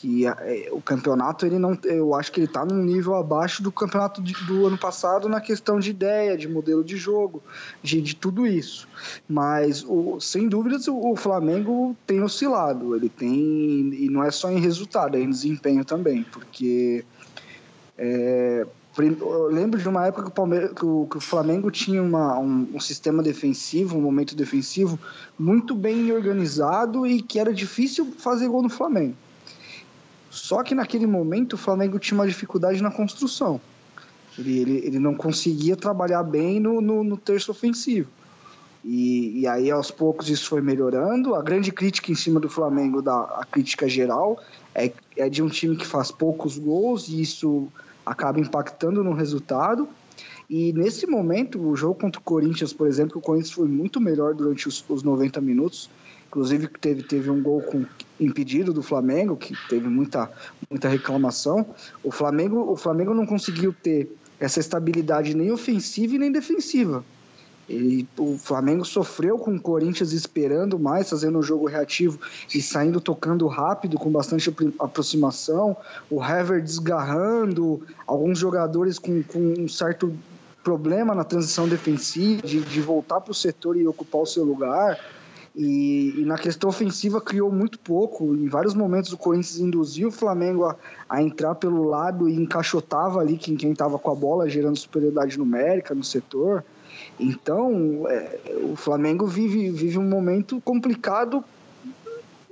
que 0.00 0.26
é, 0.26 0.68
o 0.72 0.80
campeonato 0.80 1.44
ele 1.44 1.58
não 1.58 1.76
eu 1.84 2.14
acho 2.14 2.32
que 2.32 2.40
ele 2.40 2.46
está 2.46 2.64
num 2.64 2.82
nível 2.82 3.14
abaixo 3.14 3.62
do 3.62 3.70
campeonato 3.70 4.22
de, 4.22 4.32
do 4.46 4.66
ano 4.66 4.78
passado 4.78 5.28
na 5.28 5.42
questão 5.42 5.78
de 5.78 5.90
ideia 5.90 6.38
de 6.38 6.48
modelo 6.48 6.82
de 6.82 6.96
jogo 6.96 7.42
de, 7.82 8.00
de 8.00 8.16
tudo 8.16 8.46
isso 8.46 8.88
mas 9.28 9.84
o, 9.86 10.18
sem 10.18 10.48
dúvidas 10.48 10.88
o, 10.88 10.96
o, 10.96 11.16
Flamengo 11.16 11.94
tem 12.06 12.22
oscilado 12.22 12.96
ele 12.96 13.10
tem 13.10 13.92
e 13.92 14.08
não 14.10 14.24
é 14.24 14.30
só 14.30 14.50
em 14.50 14.58
resultado 14.58 15.18
é 15.18 15.20
em 15.20 15.28
desempenho 15.28 15.84
também 15.84 16.22
porque 16.22 17.04
é, 17.98 18.66
eu 18.98 19.46
lembro 19.48 19.78
de 19.78 19.88
uma 19.88 20.06
época 20.06 20.24
que 20.24 20.28
o, 20.30 20.32
Palmeiras, 20.32 20.72
que 20.72 20.84
o, 20.84 21.06
que 21.10 21.18
o 21.18 21.20
Flamengo 21.20 21.70
tinha 21.70 22.02
uma, 22.02 22.38
um, 22.38 22.66
um, 22.74 22.80
sistema 22.80 23.22
defensivo, 23.22 23.96
um 23.96 24.00
momento 24.00 24.34
defensivo 24.34 24.98
muito 25.38 25.74
bem 25.74 26.10
organizado 26.10 27.06
e 27.06 27.22
que 27.22 27.38
era 27.38 27.52
difícil 27.52 28.12
fazer 28.18 28.48
gol 28.48 28.62
no 28.62 28.68
Flamengo. 28.68 29.14
Só 30.30 30.62
que 30.62 30.74
naquele 30.74 31.06
momento 31.06 31.54
o 31.54 31.58
Flamengo 31.58 31.98
tinha 31.98 32.18
uma 32.18 32.26
dificuldade 32.26 32.80
na 32.80 32.90
construção. 32.90 33.60
Ele, 34.38 34.60
ele, 34.60 34.86
ele 34.86 34.98
não 35.00 35.14
conseguia 35.14 35.76
trabalhar 35.76 36.22
bem 36.22 36.60
no, 36.60 36.80
no, 36.80 37.02
no 37.02 37.16
terço 37.16 37.50
ofensivo. 37.50 38.08
E, 38.84 39.40
e, 39.40 39.46
aí 39.46 39.70
aos 39.70 39.90
poucos 39.90 40.30
isso 40.30 40.48
foi 40.48 40.62
melhorando. 40.62 41.34
A 41.34 41.42
grande 41.42 41.70
crítica 41.70 42.10
em 42.10 42.14
cima 42.14 42.40
do 42.40 42.48
Flamengo, 42.48 43.02
da, 43.02 43.20
a 43.22 43.44
crítica 43.44 43.88
geral, 43.88 44.40
é, 44.74 44.90
é 45.16 45.28
de 45.28 45.42
um 45.42 45.48
time 45.48 45.76
que 45.76 45.86
faz 45.86 46.10
poucos 46.10 46.56
gols 46.56 47.08
e 47.08 47.20
isso 47.20 47.68
acaba 48.06 48.40
impactando 48.40 49.04
no 49.04 49.12
resultado. 49.12 49.88
E 50.48 50.72
nesse 50.72 51.06
momento, 51.06 51.60
o 51.60 51.76
jogo 51.76 51.94
contra 52.00 52.20
o 52.20 52.24
Corinthians, 52.24 52.72
por 52.72 52.86
exemplo, 52.86 53.18
o 53.18 53.20
Corinthians 53.20 53.52
foi 53.52 53.68
muito 53.68 54.00
melhor 54.00 54.34
durante 54.34 54.66
os, 54.66 54.84
os 54.88 55.02
90 55.02 55.40
minutos. 55.40 55.90
Inclusive 56.30 56.68
teve, 56.68 57.02
teve 57.02 57.28
um 57.28 57.42
gol 57.42 57.60
com 57.60 57.84
impedido 58.20 58.72
do 58.72 58.84
Flamengo, 58.84 59.36
que 59.36 59.52
teve 59.68 59.88
muita, 59.88 60.30
muita 60.70 60.88
reclamação. 60.88 61.66
O 62.04 62.12
Flamengo, 62.12 62.70
o 62.70 62.76
Flamengo 62.76 63.12
não 63.12 63.26
conseguiu 63.26 63.74
ter 63.82 64.08
essa 64.38 64.60
estabilidade 64.60 65.34
nem 65.34 65.50
ofensiva 65.50 66.14
e 66.14 66.18
nem 66.18 66.30
defensiva. 66.30 67.04
Ele, 67.68 68.06
o 68.16 68.38
Flamengo 68.38 68.84
sofreu 68.84 69.38
com 69.38 69.56
o 69.56 69.60
Corinthians 69.60 70.12
esperando 70.12 70.78
mais, 70.78 71.10
fazendo 71.10 71.38
um 71.38 71.42
jogo 71.42 71.66
reativo 71.66 72.20
e 72.54 72.62
saindo 72.62 73.00
tocando 73.00 73.48
rápido, 73.48 73.98
com 73.98 74.10
bastante 74.10 74.54
aproximação. 74.78 75.76
O 76.08 76.24
Hever 76.24 76.62
desgarrando, 76.62 77.82
alguns 78.06 78.38
jogadores 78.38 79.00
com, 79.00 79.20
com 79.24 79.54
um 79.58 79.68
certo 79.68 80.12
problema 80.62 81.12
na 81.12 81.24
transição 81.24 81.68
defensiva, 81.68 82.42
de, 82.42 82.60
de 82.60 82.80
voltar 82.80 83.20
para 83.20 83.32
o 83.32 83.34
setor 83.34 83.76
e 83.76 83.86
ocupar 83.86 84.22
o 84.22 84.26
seu 84.26 84.44
lugar. 84.44 84.96
E, 85.62 86.14
e, 86.16 86.24
na 86.24 86.38
questão 86.38 86.70
ofensiva 86.70 87.20
criou 87.20 87.52
muito 87.52 87.78
pouco. 87.78 88.34
Em 88.34 88.48
vários 88.48 88.72
momentos 88.72 89.12
o 89.12 89.18
Corinthians 89.18 89.58
induziu 89.58 90.08
o 90.08 90.10
Flamengo 90.10 90.64
a, 90.64 90.74
a 91.06 91.22
entrar 91.22 91.54
pelo 91.54 91.84
lado 91.84 92.30
e 92.30 92.34
encaixotava 92.34 93.20
ali 93.20 93.36
quem 93.36 93.70
estava 93.70 93.98
com 93.98 94.10
a 94.10 94.14
bola, 94.14 94.48
gerando 94.48 94.78
superioridade 94.78 95.38
numérica 95.38 95.94
no 95.94 96.02
setor. 96.02 96.64
Então 97.18 98.06
é, 98.08 98.38
o 98.72 98.74
Flamengo 98.74 99.26
vive, 99.26 99.70
vive 99.70 99.98
um 99.98 100.08
momento 100.08 100.62
complicado 100.62 101.44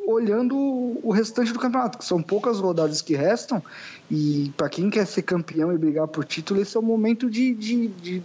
olhando 0.07 0.55
o 1.03 1.11
restante 1.11 1.51
do 1.51 1.59
campeonato, 1.59 1.97
que 1.97 2.05
são 2.05 2.23
poucas 2.23 2.61
rodadas 2.61 3.03
que 3.03 3.14
restam, 3.14 3.62
e 4.11 4.51
para 4.57 4.68
quem 4.68 4.88
quer 4.88 5.07
ser 5.07 5.21
campeão 5.21 5.71
e 5.71 5.77
brigar 5.77 6.09
por 6.09 6.25
título, 6.25 6.61
esse 6.62 6.77
é 6.77 6.81
o 6.81 6.83
momento 6.83 7.29
de, 7.29 7.53
de, 7.53 7.88
de, 7.88 8.23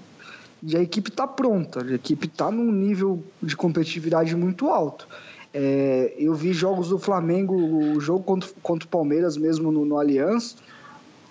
de 0.64 0.78
a 0.78 0.82
equipe 0.82 1.10
estar 1.10 1.28
tá 1.28 1.34
pronta, 1.34 1.84
a 1.84 1.94
equipe 1.94 2.26
está 2.26 2.50
num 2.50 2.72
nível 2.72 3.22
de 3.42 3.54
competitividade 3.54 4.34
muito 4.34 4.70
alto. 4.70 5.06
É, 5.54 6.16
eu 6.18 6.34
vi 6.34 6.54
jogos 6.54 6.88
do 6.88 6.98
Flamengo, 6.98 7.54
o 7.54 8.00
jogo 8.00 8.24
contra, 8.24 8.50
contra 8.64 8.88
o 8.88 8.90
Palmeiras 8.90 9.36
mesmo 9.36 9.74
no, 9.74 9.84
no 9.84 10.00
Allianz, 10.00 10.56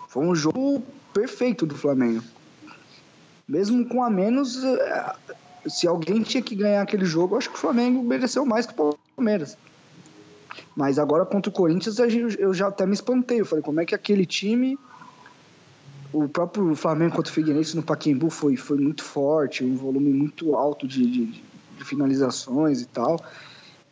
foi 0.06 0.26
um 0.26 0.34
jogo 0.34 0.82
perfeito 1.14 1.64
do 1.64 1.74
Flamengo. 1.74 2.22
Mesmo 3.48 3.88
com 3.88 4.04
a 4.04 4.10
menos, 4.10 4.62
é, 4.62 5.14
se 5.66 5.88
alguém 5.88 6.22
tinha 6.22 6.42
que 6.42 6.54
ganhar 6.54 6.82
aquele 6.82 7.06
jogo, 7.06 7.34
acho 7.34 7.48
que 7.48 7.56
o 7.56 7.58
Flamengo 7.58 8.02
mereceu 8.02 8.44
mais 8.44 8.66
que 8.66 8.74
o 8.78 8.94
Palmeiras. 9.16 9.56
Mas 10.76 10.98
agora 10.98 11.24
contra 11.24 11.48
o 11.48 11.52
Corinthians 11.52 11.98
eu 12.38 12.52
já 12.52 12.68
até 12.68 12.84
me 12.84 12.92
espantei. 12.92 13.40
Eu 13.40 13.46
falei, 13.46 13.64
como 13.64 13.80
é 13.80 13.86
que 13.86 13.94
aquele 13.94 14.26
time. 14.26 14.78
O 16.12 16.28
próprio 16.28 16.74
Flamengo 16.74 17.16
contra 17.16 17.30
o 17.30 17.34
Figueirense 17.34 17.74
no 17.74 17.82
Paquembu 17.82 18.28
foi, 18.28 18.56
foi 18.56 18.78
muito 18.78 19.02
forte, 19.02 19.64
um 19.64 19.76
volume 19.76 20.12
muito 20.12 20.54
alto 20.54 20.86
de, 20.86 21.06
de, 21.06 21.26
de 21.26 21.84
finalizações 21.84 22.82
e 22.82 22.86
tal. 22.86 23.18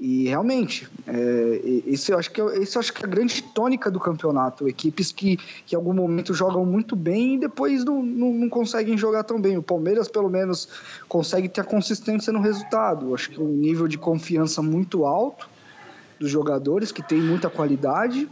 E 0.00 0.28
realmente, 0.28 0.88
é, 1.06 1.60
esse, 1.86 2.10
eu 2.10 2.18
acho 2.18 2.30
que, 2.30 2.40
é, 2.40 2.62
esse 2.62 2.74
eu 2.74 2.80
acho 2.80 2.90
que 2.90 3.04
é 3.04 3.06
a 3.06 3.10
grande 3.10 3.42
tônica 3.42 3.90
do 3.90 4.00
campeonato. 4.00 4.66
Equipes 4.66 5.12
que, 5.12 5.36
que 5.66 5.74
em 5.74 5.76
algum 5.76 5.92
momento 5.92 6.32
jogam 6.32 6.64
muito 6.64 6.96
bem 6.96 7.34
e 7.34 7.38
depois 7.38 7.84
não, 7.84 8.02
não, 8.02 8.32
não, 8.32 8.48
conseguem 8.48 8.96
jogar 8.96 9.24
tão 9.24 9.38
bem. 9.38 9.58
O 9.58 9.62
Palmeiras, 9.62 10.08
pelo 10.08 10.30
menos, 10.30 10.70
consegue 11.06 11.50
ter 11.50 11.60
a 11.60 11.64
consistência 11.64 12.32
no 12.32 12.40
resultado. 12.40 13.08
Eu 13.08 13.14
acho 13.14 13.28
que 13.30 13.38
um 13.38 13.48
nível 13.48 13.86
de 13.86 13.98
confiança 13.98 14.62
muito 14.62 15.04
alto 15.04 15.46
dos 16.18 16.30
jogadores, 16.30 16.90
que 16.90 17.02
tem 17.02 17.20
muita 17.20 17.50
qualidade. 17.50 18.26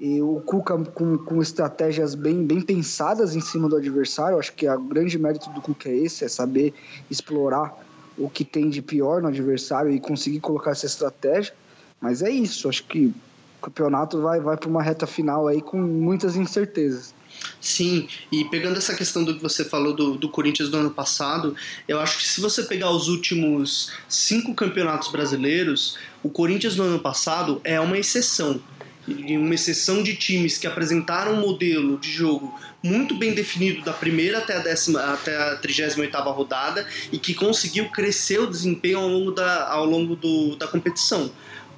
E 0.00 0.22
o 0.22 0.40
Cuca 0.46 0.78
com, 0.78 1.18
com 1.18 1.42
estratégias 1.42 2.14
bem, 2.14 2.44
bem 2.44 2.60
pensadas 2.60 3.34
em 3.34 3.40
cima 3.40 3.68
do 3.68 3.76
adversário. 3.76 4.38
Acho 4.38 4.52
que 4.52 4.68
o 4.68 4.80
grande 4.80 5.18
mérito 5.18 5.50
do 5.50 5.60
Cuca 5.60 5.88
é 5.88 5.96
esse, 5.96 6.24
é 6.24 6.28
saber 6.28 6.72
explorar 7.10 7.84
o 8.16 8.28
que 8.28 8.44
tem 8.44 8.68
de 8.68 8.82
pior 8.82 9.22
no 9.22 9.28
adversário 9.28 9.90
e 9.90 10.00
conseguir 10.00 10.40
colocar 10.40 10.72
essa 10.72 10.86
estratégia. 10.86 11.54
Mas 12.00 12.22
é 12.22 12.30
isso, 12.30 12.68
acho 12.68 12.84
que 12.84 13.06
o 13.06 13.14
campeonato 13.62 14.20
vai, 14.20 14.40
vai 14.40 14.56
para 14.56 14.68
uma 14.68 14.82
reta 14.82 15.06
final 15.06 15.48
aí 15.48 15.60
com 15.60 15.78
muitas 15.78 16.36
incertezas. 16.36 17.14
Sim, 17.60 18.08
e 18.32 18.44
pegando 18.46 18.78
essa 18.78 18.94
questão 18.94 19.24
do 19.24 19.34
que 19.34 19.42
você 19.42 19.64
falou 19.64 19.94
do, 19.94 20.16
do 20.16 20.28
Corinthians 20.28 20.68
do 20.68 20.76
ano 20.76 20.90
passado, 20.90 21.54
eu 21.86 22.00
acho 22.00 22.18
que 22.18 22.26
se 22.26 22.40
você 22.40 22.62
pegar 22.62 22.90
os 22.90 23.08
últimos 23.08 23.92
cinco 24.08 24.54
campeonatos 24.54 25.10
brasileiros, 25.10 25.98
o 26.22 26.30
Corinthians 26.30 26.76
no 26.76 26.84
ano 26.84 26.98
passado 26.98 27.60
é 27.64 27.80
uma 27.80 27.98
exceção. 27.98 28.60
Uma 29.08 29.54
exceção 29.54 30.02
de 30.02 30.14
times 30.14 30.58
que 30.58 30.66
apresentaram 30.66 31.34
um 31.34 31.40
modelo 31.40 31.98
de 31.98 32.10
jogo 32.10 32.58
muito 32.82 33.14
bem 33.14 33.32
definido 33.32 33.82
da 33.82 33.92
primeira 33.92 34.38
até 34.38 34.56
a, 34.56 34.58
décima, 34.60 35.00
até 35.00 35.36
a 35.36 35.56
38 35.56 36.16
rodada 36.30 36.86
e 37.10 37.18
que 37.18 37.34
conseguiu 37.34 37.88
crescer 37.90 38.38
o 38.40 38.46
desempenho 38.46 38.98
ao 38.98 39.08
longo 39.08 39.32
da, 39.32 39.68
ao 39.68 39.84
longo 39.84 40.14
do, 40.14 40.56
da 40.56 40.66
competição. 40.66 41.32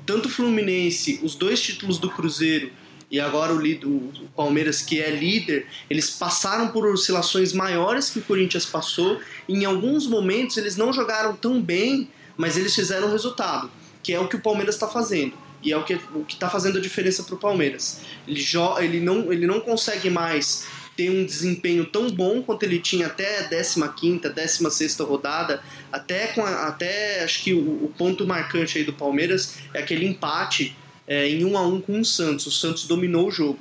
Tanto 0.05 0.27
o 0.27 0.31
Fluminense, 0.31 1.21
os 1.23 1.35
dois 1.35 1.61
títulos 1.61 1.99
do 1.99 2.11
Cruzeiro 2.11 2.73
e 3.11 3.19
agora 3.19 3.53
o, 3.53 3.59
o, 3.59 4.29
Palmeiras, 4.37 4.83
que 4.83 5.01
é 5.01 5.11
líder, 5.11 5.67
eles 5.89 6.11
passaram 6.11 6.69
por 6.69 6.87
oscilações 6.87 7.53
maiores 7.53 8.09
que 8.09 8.21
o 8.21 8.23
Corinthians 8.23 8.65
passou. 8.65 9.21
E 9.49 9.55
em 9.55 9.65
alguns 9.65 10.07
momentos 10.07 10.57
eles 10.57 10.77
não 10.77 10.93
jogaram 10.93 11.35
tão 11.35 11.61
bem, 11.61 12.09
mas 12.37 12.57
eles 12.57 12.75
fizeram 12.75 13.11
resultado, 13.11 13.71
que 14.03 14.13
é 14.13 14.21
o 14.21 14.29
que 14.29 14.37
o 14.37 14.41
Palmeiras 14.41 14.77
está 14.77 14.87
fazendo. 14.87 15.33
E 15.63 15.73
é 15.73 15.77
o 15.77 15.85
que 15.85 15.95
o 15.95 16.25
está 16.29 16.49
fazendo 16.49 16.79
a 16.79 16.81
diferença 16.81 17.23
para 17.23 17.35
o 17.35 17.39
Palmeiras. 17.39 18.01
Ele, 18.27 18.43
ele, 18.81 19.01
não, 19.01 19.33
ele 19.33 19.47
não 19.47 19.61
consegue 19.61 20.09
mais 20.09 20.67
ter 20.97 21.11
um 21.11 21.25
desempenho 21.25 21.87
tão 21.87 22.11
bom 22.11 22.43
quanto 22.43 22.63
ele 22.63 22.79
tinha 22.79 23.07
até 23.07 23.41
a 23.41 23.89
15 23.89 24.29
16 24.29 24.99
rodada, 24.99 25.63
até, 25.91 26.29
com 26.29 26.45
a, 26.45 26.69
até 26.69 27.23
acho 27.25 27.43
que 27.43 27.55
o, 27.55 27.85
o 27.85 27.95
ponto 27.97 28.27
marcante 28.27 28.79
aí 28.79 28.85
do 28.85 28.93
Palmeiras 28.93 29.57
é 29.73 29.81
aquele 29.81 30.07
empate 30.07 30.77
é, 31.07 31.29
em 31.29 31.45
um 31.45 31.57
a 31.57 31.67
um 31.67 31.81
com 31.81 32.01
o 32.01 32.05
Santos. 32.05 32.47
O 32.47 32.51
Santos 32.51 32.87
dominou 32.87 33.29
o 33.29 33.31
jogo. 33.31 33.59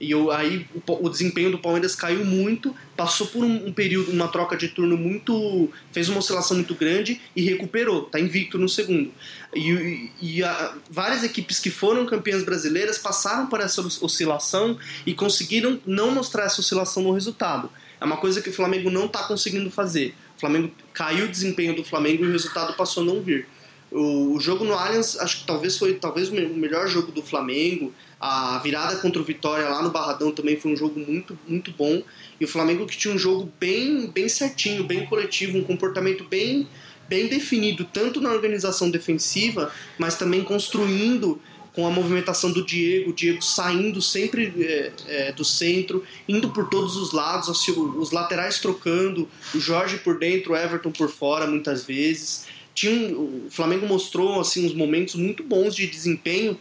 E 0.00 0.10
eu, 0.10 0.30
aí 0.30 0.66
o, 0.74 1.06
o, 1.06 1.10
desempenho 1.10 1.50
do 1.50 1.58
Palmeiras 1.58 1.94
caiu 1.94 2.24
muito, 2.24 2.74
passou 3.00 3.28
por 3.28 3.42
um, 3.42 3.68
um, 3.68 3.72
período, 3.72 4.12
uma 4.12 4.28
troca 4.28 4.54
de 4.54 4.68
turno 4.68 4.94
muito. 4.94 5.70
fez 5.90 6.10
uma 6.10 6.18
oscilação 6.18 6.54
muito 6.54 6.74
grande 6.74 7.18
e 7.34 7.40
recuperou, 7.40 8.04
está 8.04 8.20
invicto 8.20 8.58
no 8.58 8.68
segundo. 8.68 9.10
E, 9.56 10.10
e 10.20 10.44
a, 10.44 10.74
várias 10.90 11.24
equipes 11.24 11.58
que 11.58 11.70
foram 11.70 12.04
campeãs 12.04 12.42
brasileiras 12.42 12.98
passaram 12.98 13.46
por 13.46 13.58
essa 13.58 13.80
oscilação 13.80 14.78
e 15.06 15.14
conseguiram 15.14 15.80
não 15.86 16.10
mostrar 16.10 16.44
essa 16.44 16.60
oscilação 16.60 17.02
no 17.02 17.12
resultado. 17.12 17.70
É 17.98 18.04
uma 18.04 18.18
coisa 18.18 18.42
que 18.42 18.50
o 18.50 18.52
Flamengo 18.52 18.90
não 18.90 19.06
está 19.06 19.22
conseguindo 19.22 19.70
fazer. 19.70 20.14
O 20.36 20.40
Flamengo 20.40 20.70
caiu 20.92 21.24
o 21.24 21.28
desempenho 21.28 21.74
do 21.74 21.82
Flamengo 21.82 22.26
e 22.26 22.28
o 22.28 22.32
resultado 22.32 22.74
passou 22.74 23.02
a 23.02 23.06
não 23.06 23.22
vir. 23.22 23.48
O, 23.90 24.34
o 24.34 24.40
jogo 24.40 24.62
no 24.62 24.74
Allianz, 24.74 25.18
acho 25.18 25.40
que 25.40 25.46
talvez 25.46 25.78
foi 25.78 25.94
talvez 25.94 26.28
o 26.28 26.34
melhor 26.34 26.86
jogo 26.86 27.10
do 27.10 27.22
Flamengo. 27.22 27.94
A 28.20 28.58
virada 28.58 28.96
contra 28.96 29.20
o 29.20 29.24
Vitória 29.24 29.66
lá 29.68 29.82
no 29.82 29.90
Barradão 29.90 30.30
também 30.30 30.56
foi 30.56 30.72
um 30.72 30.76
jogo 30.76 31.00
muito, 31.00 31.38
muito 31.48 31.70
bom. 31.70 32.02
E 32.38 32.44
o 32.44 32.48
Flamengo 32.48 32.86
que 32.86 32.96
tinha 32.96 33.14
um 33.14 33.18
jogo 33.18 33.50
bem, 33.58 34.08
bem 34.08 34.28
certinho, 34.28 34.84
bem 34.84 35.06
coletivo, 35.06 35.56
um 35.56 35.64
comportamento 35.64 36.24
bem, 36.24 36.68
bem 37.08 37.28
definido, 37.28 37.88
tanto 37.90 38.20
na 38.20 38.30
organização 38.30 38.90
defensiva, 38.90 39.72
mas 39.98 40.18
também 40.18 40.44
construindo 40.44 41.40
com 41.72 41.86
a 41.86 41.90
movimentação 41.90 42.52
do 42.52 42.66
Diego, 42.66 43.10
o 43.10 43.14
Diego 43.14 43.40
saindo 43.40 44.02
sempre 44.02 44.52
é, 44.58 44.92
é, 45.06 45.32
do 45.32 45.44
centro, 45.44 46.04
indo 46.28 46.50
por 46.50 46.68
todos 46.68 46.96
os 46.96 47.12
lados, 47.12 47.48
os, 47.48 47.68
os 47.68 48.10
laterais 48.10 48.58
trocando, 48.58 49.28
o 49.54 49.60
Jorge 49.60 49.98
por 49.98 50.18
dentro, 50.18 50.52
o 50.52 50.56
Everton 50.56 50.90
por 50.90 51.08
fora 51.08 51.46
muitas 51.46 51.84
vezes 51.84 52.44
tinha 52.74 52.92
um, 52.92 53.46
o 53.46 53.50
Flamengo 53.50 53.86
mostrou 53.86 54.40
assim 54.40 54.64
uns 54.64 54.72
momentos 54.72 55.14
muito 55.14 55.42
bons 55.42 55.74
de 55.74 55.86
desempenho 55.86 56.56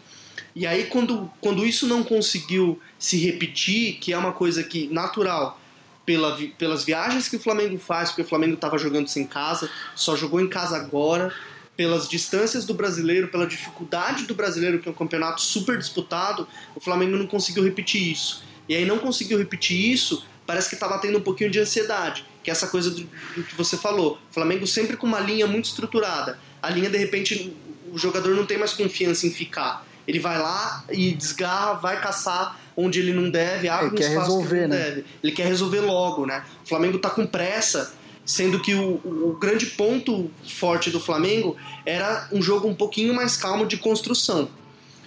e 0.59 0.67
aí 0.67 0.87
quando, 0.87 1.31
quando 1.39 1.65
isso 1.65 1.87
não 1.87 2.03
conseguiu 2.03 2.77
se 2.99 3.17
repetir, 3.17 3.93
que 3.93 4.11
é 4.11 4.17
uma 4.17 4.33
coisa 4.33 4.61
que 4.61 4.87
natural 4.89 5.57
pela, 6.05 6.37
pelas 6.57 6.83
viagens 6.83 7.29
que 7.29 7.37
o 7.37 7.39
Flamengo 7.39 7.77
faz, 7.77 8.09
porque 8.09 8.23
o 8.23 8.25
Flamengo 8.25 8.55
estava 8.55 8.77
jogando 8.77 9.07
sem 9.07 9.25
casa, 9.25 9.71
só 9.95 10.17
jogou 10.17 10.41
em 10.41 10.49
casa 10.49 10.75
agora, 10.75 11.33
pelas 11.77 12.09
distâncias 12.09 12.65
do 12.65 12.73
brasileiro, 12.73 13.29
pela 13.29 13.47
dificuldade 13.47 14.25
do 14.25 14.35
brasileiro, 14.35 14.79
que 14.79 14.89
é 14.89 14.91
um 14.91 14.95
campeonato 14.95 15.41
super 15.41 15.77
disputado, 15.77 16.45
o 16.75 16.81
Flamengo 16.81 17.15
não 17.15 17.25
conseguiu 17.25 17.63
repetir 17.63 18.11
isso. 18.11 18.43
E 18.67 18.75
aí 18.75 18.83
não 18.83 18.99
conseguiu 18.99 19.37
repetir 19.37 19.79
isso, 19.79 20.25
parece 20.45 20.67
que 20.67 20.75
estava 20.75 20.99
tendo 20.99 21.19
um 21.19 21.21
pouquinho 21.21 21.49
de 21.49 21.59
ansiedade 21.59 22.25
que 22.43 22.49
é 22.49 22.53
essa 22.53 22.67
coisa 22.67 22.89
do, 22.89 23.01
do, 23.35 23.43
que 23.43 23.55
você 23.55 23.77
falou. 23.77 24.17
O 24.29 24.33
Flamengo 24.33 24.65
sempre 24.65 24.95
com 24.95 25.05
uma 25.05 25.19
linha 25.19 25.45
muito 25.45 25.65
estruturada. 25.65 26.39
A 26.61 26.69
linha, 26.69 26.89
de 26.89 26.97
repente, 26.97 27.53
o 27.91 27.97
jogador 27.97 28.35
não 28.35 28.45
tem 28.45 28.57
mais 28.57 28.73
confiança 28.73 29.27
em 29.27 29.31
ficar. 29.31 29.85
Ele 30.09 30.17
vai 30.17 30.39
lá 30.39 30.83
e 30.91 31.13
desgarra, 31.13 31.75
vai 31.75 32.01
caçar 32.01 32.59
onde 32.75 32.97
ele 32.97 33.13
não 33.13 33.29
deve, 33.29 33.69
abre 33.69 33.85
ele 33.85 33.95
um 33.95 33.99
espaço 33.99 34.19
resolver, 34.21 34.47
que 34.47 34.55
ele 34.55 34.67
não 34.67 34.75
né? 34.75 34.83
deve. 34.83 35.05
Ele 35.21 35.31
quer 35.33 35.45
resolver 35.45 35.81
logo, 35.81 36.25
né? 36.25 36.43
O 36.65 36.67
Flamengo 36.67 36.97
está 36.97 37.11
com 37.11 37.27
pressa, 37.27 37.93
sendo 38.25 38.59
que 38.59 38.73
o, 38.73 38.95
o, 39.05 39.37
grande 39.39 39.67
ponto 39.67 40.31
forte 40.57 40.89
do 40.89 40.99
Flamengo 40.99 41.55
era 41.85 42.27
um 42.31 42.41
jogo 42.41 42.67
um 42.67 42.73
pouquinho 42.73 43.13
mais 43.13 43.37
calmo 43.37 43.67
de 43.67 43.77
construção. 43.77 44.49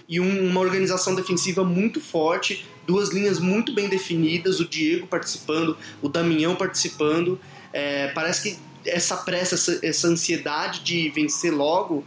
e 0.07 0.21
um, 0.21 0.47
uma 0.47 0.61
organização 0.61 1.13
defensiva 1.15 1.65
muito 1.65 1.99
forte, 1.99 2.65
duas 2.87 3.09
linhas 3.09 3.39
muito 3.39 3.73
bem 3.73 3.89
definidas, 3.89 4.61
o 4.61 4.65
Diego 4.65 5.05
participando, 5.05 5.75
o 6.01 6.07
Damião 6.07 6.55
participando. 6.55 7.37
É, 7.73 8.07
parece 8.13 8.41
que 8.41 8.59
essa 8.89 9.17
pressa, 9.17 9.55
essa, 9.55 9.79
essa 9.85 10.07
ansiedade 10.07 10.81
de 10.81 11.09
vencer 11.09 11.53
logo 11.53 12.05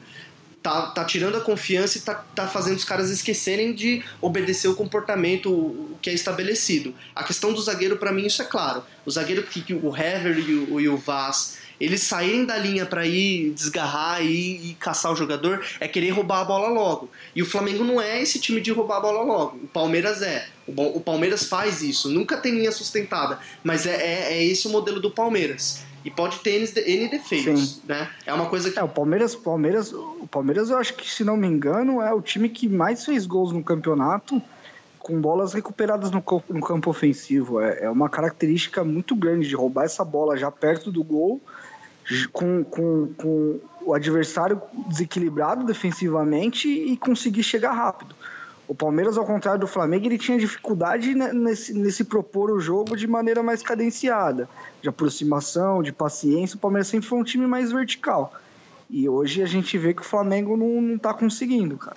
tá, 0.67 0.87
tá 0.87 1.05
tirando 1.05 1.37
a 1.37 1.41
confiança 1.41 1.97
e 1.97 2.01
tá, 2.01 2.15
tá 2.35 2.49
fazendo 2.49 2.77
os 2.77 2.85
caras 2.85 3.09
esquecerem 3.09 3.73
de 3.73 4.03
obedecer 4.21 4.67
o 4.67 4.75
comportamento 4.75 5.49
o, 5.49 5.97
que 6.03 6.11
é 6.11 6.13
estabelecido. 6.13 6.93
A 7.15 7.23
questão 7.23 7.53
do 7.53 7.63
zagueiro, 7.63 7.97
para 7.99 8.11
mim, 8.11 8.27
isso 8.27 8.43
é 8.43 8.45
claro. 8.45 8.83
O 9.05 9.11
zagueiro 9.11 9.45
que, 9.45 9.73
o 9.73 9.97
Hever 9.97 10.37
e 10.37 10.55
o, 10.55 10.81
e 10.81 10.89
o 10.89 10.97
Vaz 10.97 11.59
eles 11.79 12.01
saírem 12.03 12.47
da 12.47 12.57
linha 12.57 12.87
para 12.87 13.07
ir 13.07 13.51
desgarrar 13.51 14.25
e, 14.25 14.71
e, 14.71 14.75
caçar 14.81 15.13
o 15.13 15.15
jogador 15.15 15.63
é 15.79 15.87
querer 15.87 16.09
roubar 16.09 16.41
a 16.41 16.45
bola 16.45 16.69
logo. 16.69 17.11
E 17.35 17.43
o 17.43 17.47
Flamengo 17.47 17.85
não 17.85 18.01
é 18.01 18.21
esse 18.21 18.41
time 18.41 18.63
de 18.63 18.73
roubar 18.73 18.97
a 18.97 19.01
bola 19.01 19.23
logo. 19.23 19.59
O 19.59 19.69
Palmeiras 19.69 20.23
é. 20.23 20.49
O, 20.67 20.73
o 20.97 21.01
Palmeiras 21.01 21.45
faz 21.45 21.83
isso. 21.83 22.09
Nunca 22.09 22.39
tem 22.39 22.53
linha 22.53 22.73
sustentada. 22.73 23.39
Mas 23.63 23.85
é, 23.85 23.95
é, 23.95 24.33
é 24.33 24.45
esse 24.45 24.67
o 24.67 24.71
modelo 24.71 25.01
do 25.01 25.11
Palmeiras. 25.11 25.85
E 26.07 26.11
pode 26.11 26.39
ter 26.39 26.53
N 26.53 27.09
defeitos, 27.09 27.69
Sim. 27.69 27.81
né? 27.89 28.09
É 28.25 28.33
uma 28.33 28.47
coisa 28.47 28.71
que... 28.71 28.79
É, 28.79 28.83
o 28.83 28.89
Palmeiras, 28.89 29.35
Palmeiras, 29.35 29.93
o 29.93 30.29
Palmeiras 30.31 30.71
eu 30.71 30.79
acho 30.79 30.95
que, 30.95 31.11
se 31.11 31.25
não 31.25 31.37
me 31.37 31.49
engano, 31.49 32.01
é 32.01 32.15
o 32.15 32.23
time 32.23 32.49
que 32.49 32.69
mais 32.69 33.05
fez 33.05 33.27
gols 33.27 33.51
no 33.51 33.61
campeonato 33.61 34.41
com 35.01 35.21
bolas 35.21 35.53
recuperadas 35.53 36.11
no, 36.11 36.23
no 36.49 36.61
campo 36.61 36.91
ofensivo. 36.91 37.61
É, 37.61 37.85
é 37.85 37.91
uma 37.91 38.09
característica 38.09 38.85
muito 38.85 39.17
grande 39.17 39.49
de 39.49 39.57
roubar 39.57 39.85
essa 39.85 40.05
bola 40.05 40.37
já 40.37 40.49
perto 40.49 40.93
do 40.93 41.03
gol, 41.03 41.41
com, 42.33 42.63
com, 42.63 43.13
com 43.17 43.61
o 43.83 43.93
adversário 43.93 44.61
desequilibrado 44.89 45.65
defensivamente 45.65 46.69
e 46.69 46.97
conseguir 46.97 47.43
chegar 47.43 47.73
rápido. 47.73 48.16
O 48.69 48.75
Palmeiras, 48.75 49.17
ao 49.17 49.25
contrário 49.25 49.61
do 49.61 49.67
Flamengo, 49.67 50.07
ele 50.07 50.19
tinha 50.19 50.39
dificuldade 50.39 51.15
nesse, 51.15 51.73
nesse 51.73 52.03
propor 52.03 52.51
o 52.51 52.59
jogo 52.59 52.97
de 52.97 53.07
maneira 53.07 53.43
mais 53.43 53.63
cadenciada, 53.63 54.49
de 54.83 54.89
aproximação, 54.89 55.83
de 55.83 55.93
paciência. 55.93 56.57
O 56.57 56.59
Palmeiras 56.59 56.89
sempre 56.89 57.09
foi 57.09 57.19
um 57.19 57.25
time 57.25 57.47
mais 57.47 57.71
vertical. 57.71 58.35
E 58.91 59.09
hoje 59.09 59.43
a 59.43 59.47
gente 59.47 59.79
vê 59.79 59.95
que 59.95 60.03
o 60.03 60.05
Flamengo 60.05 60.57
não, 60.57 60.81
não 60.81 60.99
tá 60.99 61.15
conseguindo, 61.15 61.77
cara. 61.77 61.97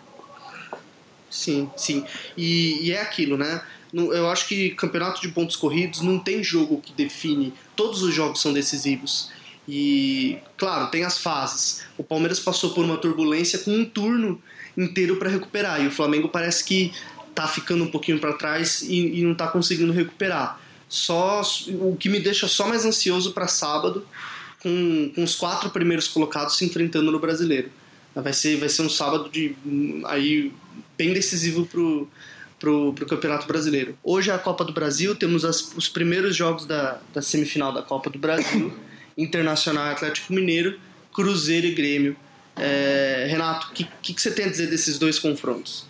Sim, 1.30 1.70
sim. 1.76 2.06
E, 2.38 2.88
e 2.88 2.92
é 2.92 3.02
aquilo, 3.02 3.38
né? 3.38 3.62
Eu 3.92 4.30
acho 4.30 4.48
que 4.48 4.72
campeonato 4.72 5.22
de 5.22 5.30
pontos 5.30 5.56
corridos 5.56 6.02
não 6.02 6.20
tem 6.20 6.44
jogo 6.44 6.82
que 6.82 6.94
define. 6.94 7.54
Todos 7.76 8.04
os 8.04 8.14
jogos 8.14 8.42
são 8.42 8.54
decisivos. 8.54 9.32
E, 9.68 10.38
claro, 10.58 10.90
tem 10.90 11.04
as 11.04 11.18
fases. 11.18 11.84
O 11.98 12.04
Palmeiras 12.04 12.40
passou 12.40 12.72
por 12.72 12.84
uma 12.84 12.98
turbulência 12.98 13.60
com 13.60 13.72
um 13.72 13.86
turno 13.86 14.42
inteiro 14.82 15.18
para 15.18 15.30
recuperar. 15.30 15.84
E 15.84 15.88
o 15.88 15.92
Flamengo 15.92 16.30
parece 16.30 16.64
que 16.64 16.92
tá 17.36 17.48
ficando 17.48 17.84
um 17.84 17.92
pouquinho 17.92 18.20
para 18.20 18.34
trás 18.34 18.82
e, 18.82 19.20
e, 19.20 19.24
não 19.24 19.36
tá 19.36 19.48
conseguindo 19.48 19.92
recuperar. 19.92 20.60
Só 20.88 21.42
o 21.68 21.96
que 21.98 22.10
me 22.10 22.20
deixa 22.20 22.48
só 22.48 22.68
mais 22.68 22.86
ansioso 22.86 23.32
para 23.34 23.48
sábado, 23.48 24.06
com, 24.62 25.12
com 25.14 25.24
os 25.24 25.36
quatro 25.36 25.70
primeiros 25.70 26.08
colocados 26.08 26.58
se 26.58 26.66
enfrentando 26.66 27.12
no 27.12 27.20
Brasileiro. 27.20 27.70
Vai 28.16 28.34
ser, 28.34 28.58
vai 28.58 28.68
ser 28.68 28.82
um 28.82 28.90
sábado 28.90 29.30
de 29.30 29.56
aí 30.06 30.52
bem 30.98 31.14
decisivo 31.14 31.66
pro 31.66 32.10
pro, 32.60 32.94
pro 32.94 33.06
Campeonato 33.06 33.48
Brasileiro. 33.48 33.98
Hoje 34.04 34.30
é 34.30 34.34
a 34.34 34.38
Copa 34.38 34.66
do 34.66 34.74
Brasil, 34.74 35.16
temos 35.16 35.46
as, 35.46 35.72
os 35.76 35.88
primeiros 35.88 36.36
jogos 36.36 36.66
da, 36.66 37.00
da 37.14 37.22
semifinal 37.22 37.72
da 37.72 37.82
Copa 37.82 38.10
do 38.10 38.20
Brasil, 38.20 38.74
Internacional 39.18 39.86
Atlético 39.86 40.34
Mineiro, 40.34 40.78
Cruzeiro 41.14 41.68
e 41.68 41.74
Grêmio. 41.74 42.16
É, 42.60 43.28
Renato, 43.30 43.68
o 43.68 43.72
que, 43.72 43.86
que, 44.01 44.14
que, 44.14 44.22
você 44.22 44.32
tem 44.32 44.45
a 44.45 44.49
dizer 44.49 44.68
desses 44.68 44.97
dois 44.97 45.18
confrontos? 45.18 45.86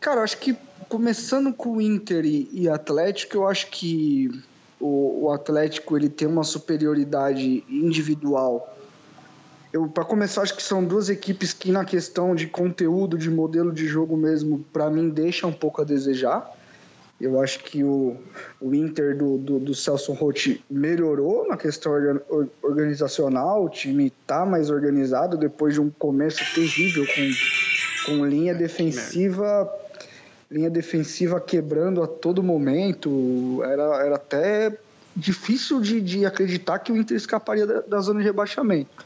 Cara, 0.00 0.20
eu 0.20 0.24
acho 0.24 0.38
que 0.38 0.56
começando 0.88 1.52
com 1.52 1.76
o 1.76 1.80
Inter 1.80 2.24
e, 2.24 2.48
e 2.52 2.68
Atlético, 2.68 3.36
eu 3.36 3.48
acho 3.48 3.68
que 3.68 4.30
o, 4.80 5.24
o, 5.24 5.32
Atlético 5.32 5.96
ele 5.96 6.08
tem 6.08 6.28
uma 6.28 6.44
superioridade 6.44 7.64
individual. 7.68 8.74
Eu, 9.72 9.88
para 9.88 10.04
começar, 10.04 10.42
acho 10.42 10.56
que 10.56 10.62
são 10.62 10.84
duas 10.84 11.08
equipes 11.08 11.52
que 11.52 11.70
na 11.70 11.84
questão 11.84 12.34
de 12.34 12.46
conteúdo, 12.46 13.18
de 13.18 13.30
modelo 13.30 13.72
de 13.72 13.86
jogo 13.86 14.16
mesmo, 14.16 14.64
para 14.72 14.88
mim 14.88 15.10
deixa 15.10 15.46
um 15.46 15.52
pouco 15.52 15.82
a 15.82 15.84
desejar. 15.84 16.55
Eu 17.18 17.40
acho 17.40 17.60
que 17.64 17.82
o, 17.82 18.16
o 18.60 18.74
Inter 18.74 19.16
do, 19.16 19.38
do, 19.38 19.58
do 19.58 19.74
Celso 19.74 20.12
Rotti 20.12 20.62
melhorou 20.70 21.48
na 21.48 21.56
questão 21.56 21.92
organizacional, 22.62 23.64
o 23.64 23.70
time 23.70 24.08
está 24.08 24.44
mais 24.44 24.68
organizado 24.68 25.38
depois 25.38 25.74
de 25.74 25.80
um 25.80 25.88
começo 25.88 26.44
terrível 26.54 27.06
com, 27.06 28.12
com 28.12 28.26
linha 28.26 28.54
defensiva 28.54 29.70
linha 30.50 30.70
defensiva 30.70 31.40
quebrando 31.40 32.02
a 32.02 32.06
todo 32.06 32.42
momento. 32.42 33.62
Era, 33.64 34.04
era 34.04 34.16
até 34.16 34.78
difícil 35.14 35.80
de, 35.80 36.00
de 36.00 36.26
acreditar 36.26 36.78
que 36.78 36.92
o 36.92 36.96
Inter 36.96 37.16
escaparia 37.16 37.66
da, 37.66 37.80
da 37.80 38.00
zona 38.00 38.20
de 38.20 38.26
rebaixamento. 38.26 39.04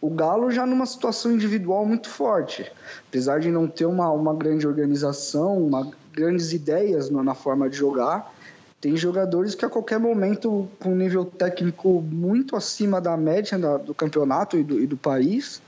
O 0.00 0.10
Galo 0.10 0.50
já 0.50 0.64
numa 0.64 0.86
situação 0.86 1.32
individual 1.32 1.84
muito 1.84 2.08
forte, 2.08 2.70
apesar 3.08 3.40
de 3.40 3.50
não 3.50 3.66
ter 3.66 3.86
uma, 3.86 4.10
uma 4.10 4.34
grande 4.34 4.66
organização, 4.66 5.58
uma 5.58 5.90
grandes 6.14 6.52
ideias 6.52 7.10
na 7.10 7.34
forma 7.34 7.68
de 7.68 7.76
jogar. 7.76 8.32
Tem 8.80 8.96
jogadores 8.96 9.54
que 9.54 9.64
a 9.64 9.70
qualquer 9.70 9.98
momento, 9.98 10.68
com 10.78 10.90
um 10.90 10.96
nível 10.96 11.24
técnico 11.24 12.02
muito 12.02 12.54
acima 12.54 13.00
da 13.00 13.16
média 13.16 13.58
do 13.78 13.94
campeonato 13.94 14.58
e 14.58 14.62
do, 14.62 14.80
e 14.80 14.86
do 14.86 14.96
país, 14.96 15.62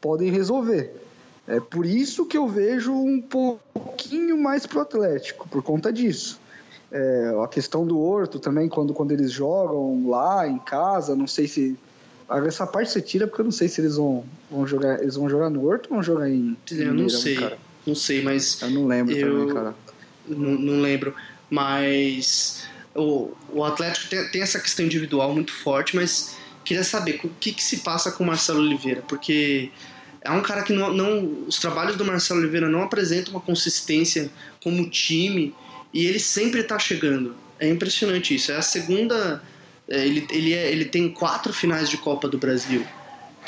podem 0.00 0.30
resolver. 0.30 0.92
É 1.46 1.60
por 1.60 1.86
isso 1.86 2.26
que 2.26 2.36
eu 2.36 2.46
vejo 2.46 2.92
um 2.92 3.20
pouquinho 3.20 4.36
mais 4.36 4.66
pro 4.66 4.80
Atlético, 4.80 5.48
por 5.48 5.62
conta 5.62 5.92
disso. 5.92 6.38
É, 6.90 7.34
a 7.42 7.48
questão 7.48 7.86
do 7.86 7.98
Horto 7.98 8.38
também, 8.38 8.68
quando, 8.68 8.92
quando 8.92 9.12
eles 9.12 9.30
jogam 9.30 10.08
lá 10.08 10.46
em 10.46 10.58
casa, 10.58 11.14
não 11.14 11.26
sei 11.26 11.46
se. 11.46 11.78
Essa 12.46 12.66
parte 12.66 12.90
você 12.90 13.00
tira 13.00 13.26
porque 13.26 13.40
eu 13.40 13.44
não 13.44 13.52
sei 13.52 13.68
se 13.68 13.80
eles 13.80 13.96
vão, 13.96 14.24
vão 14.50 14.66
jogar. 14.66 15.00
Eles 15.00 15.14
vão 15.14 15.28
jogar 15.28 15.48
no 15.48 15.66
Horto 15.66 15.88
ou 15.90 15.96
vão 15.96 16.02
jogar 16.02 16.28
em. 16.28 16.56
Eu 16.70 16.92
não 16.92 17.08
sei. 17.08 17.36
Cara? 17.36 17.67
Não 17.88 17.94
sei, 17.94 18.22
mas. 18.22 18.60
Eu 18.60 18.70
não 18.70 18.86
lembro 18.86 19.16
eu, 19.16 19.38
também, 19.38 19.54
cara. 19.54 19.74
Não, 20.28 20.50
não 20.50 20.82
lembro. 20.82 21.14
Mas 21.48 22.68
o, 22.94 23.32
o 23.50 23.64
Atlético 23.64 24.08
tem, 24.08 24.28
tem, 24.28 24.42
essa 24.42 24.60
questão 24.60 24.84
individual 24.84 25.32
muito 25.32 25.50
forte, 25.50 25.96
mas 25.96 26.36
queria 26.62 26.84
saber 26.84 27.18
o 27.24 27.30
que, 27.40 27.52
que 27.52 27.64
se 27.64 27.78
passa 27.78 28.12
com 28.12 28.22
o 28.22 28.26
Marcelo 28.26 28.60
Oliveira, 28.60 29.02
porque 29.08 29.70
é 30.20 30.30
um 30.30 30.42
cara 30.42 30.62
que 30.62 30.74
não, 30.74 30.92
não. 30.92 31.46
Os 31.46 31.58
trabalhos 31.58 31.96
do 31.96 32.04
Marcelo 32.04 32.40
Oliveira 32.40 32.68
não 32.68 32.82
apresentam 32.82 33.32
uma 33.32 33.40
consistência 33.40 34.30
como 34.62 34.90
time 34.90 35.54
e 35.94 36.04
ele 36.04 36.20
sempre 36.20 36.60
está 36.60 36.78
chegando. 36.78 37.34
É 37.58 37.66
impressionante 37.66 38.34
isso. 38.34 38.52
É 38.52 38.56
a 38.56 38.62
segunda. 38.62 39.42
É, 39.88 40.06
ele, 40.06 40.26
ele, 40.30 40.52
é, 40.52 40.70
ele 40.70 40.84
tem 40.84 41.08
quatro 41.08 41.54
finais 41.54 41.88
de 41.88 41.96
Copa 41.96 42.28
do 42.28 42.36
Brasil 42.36 42.86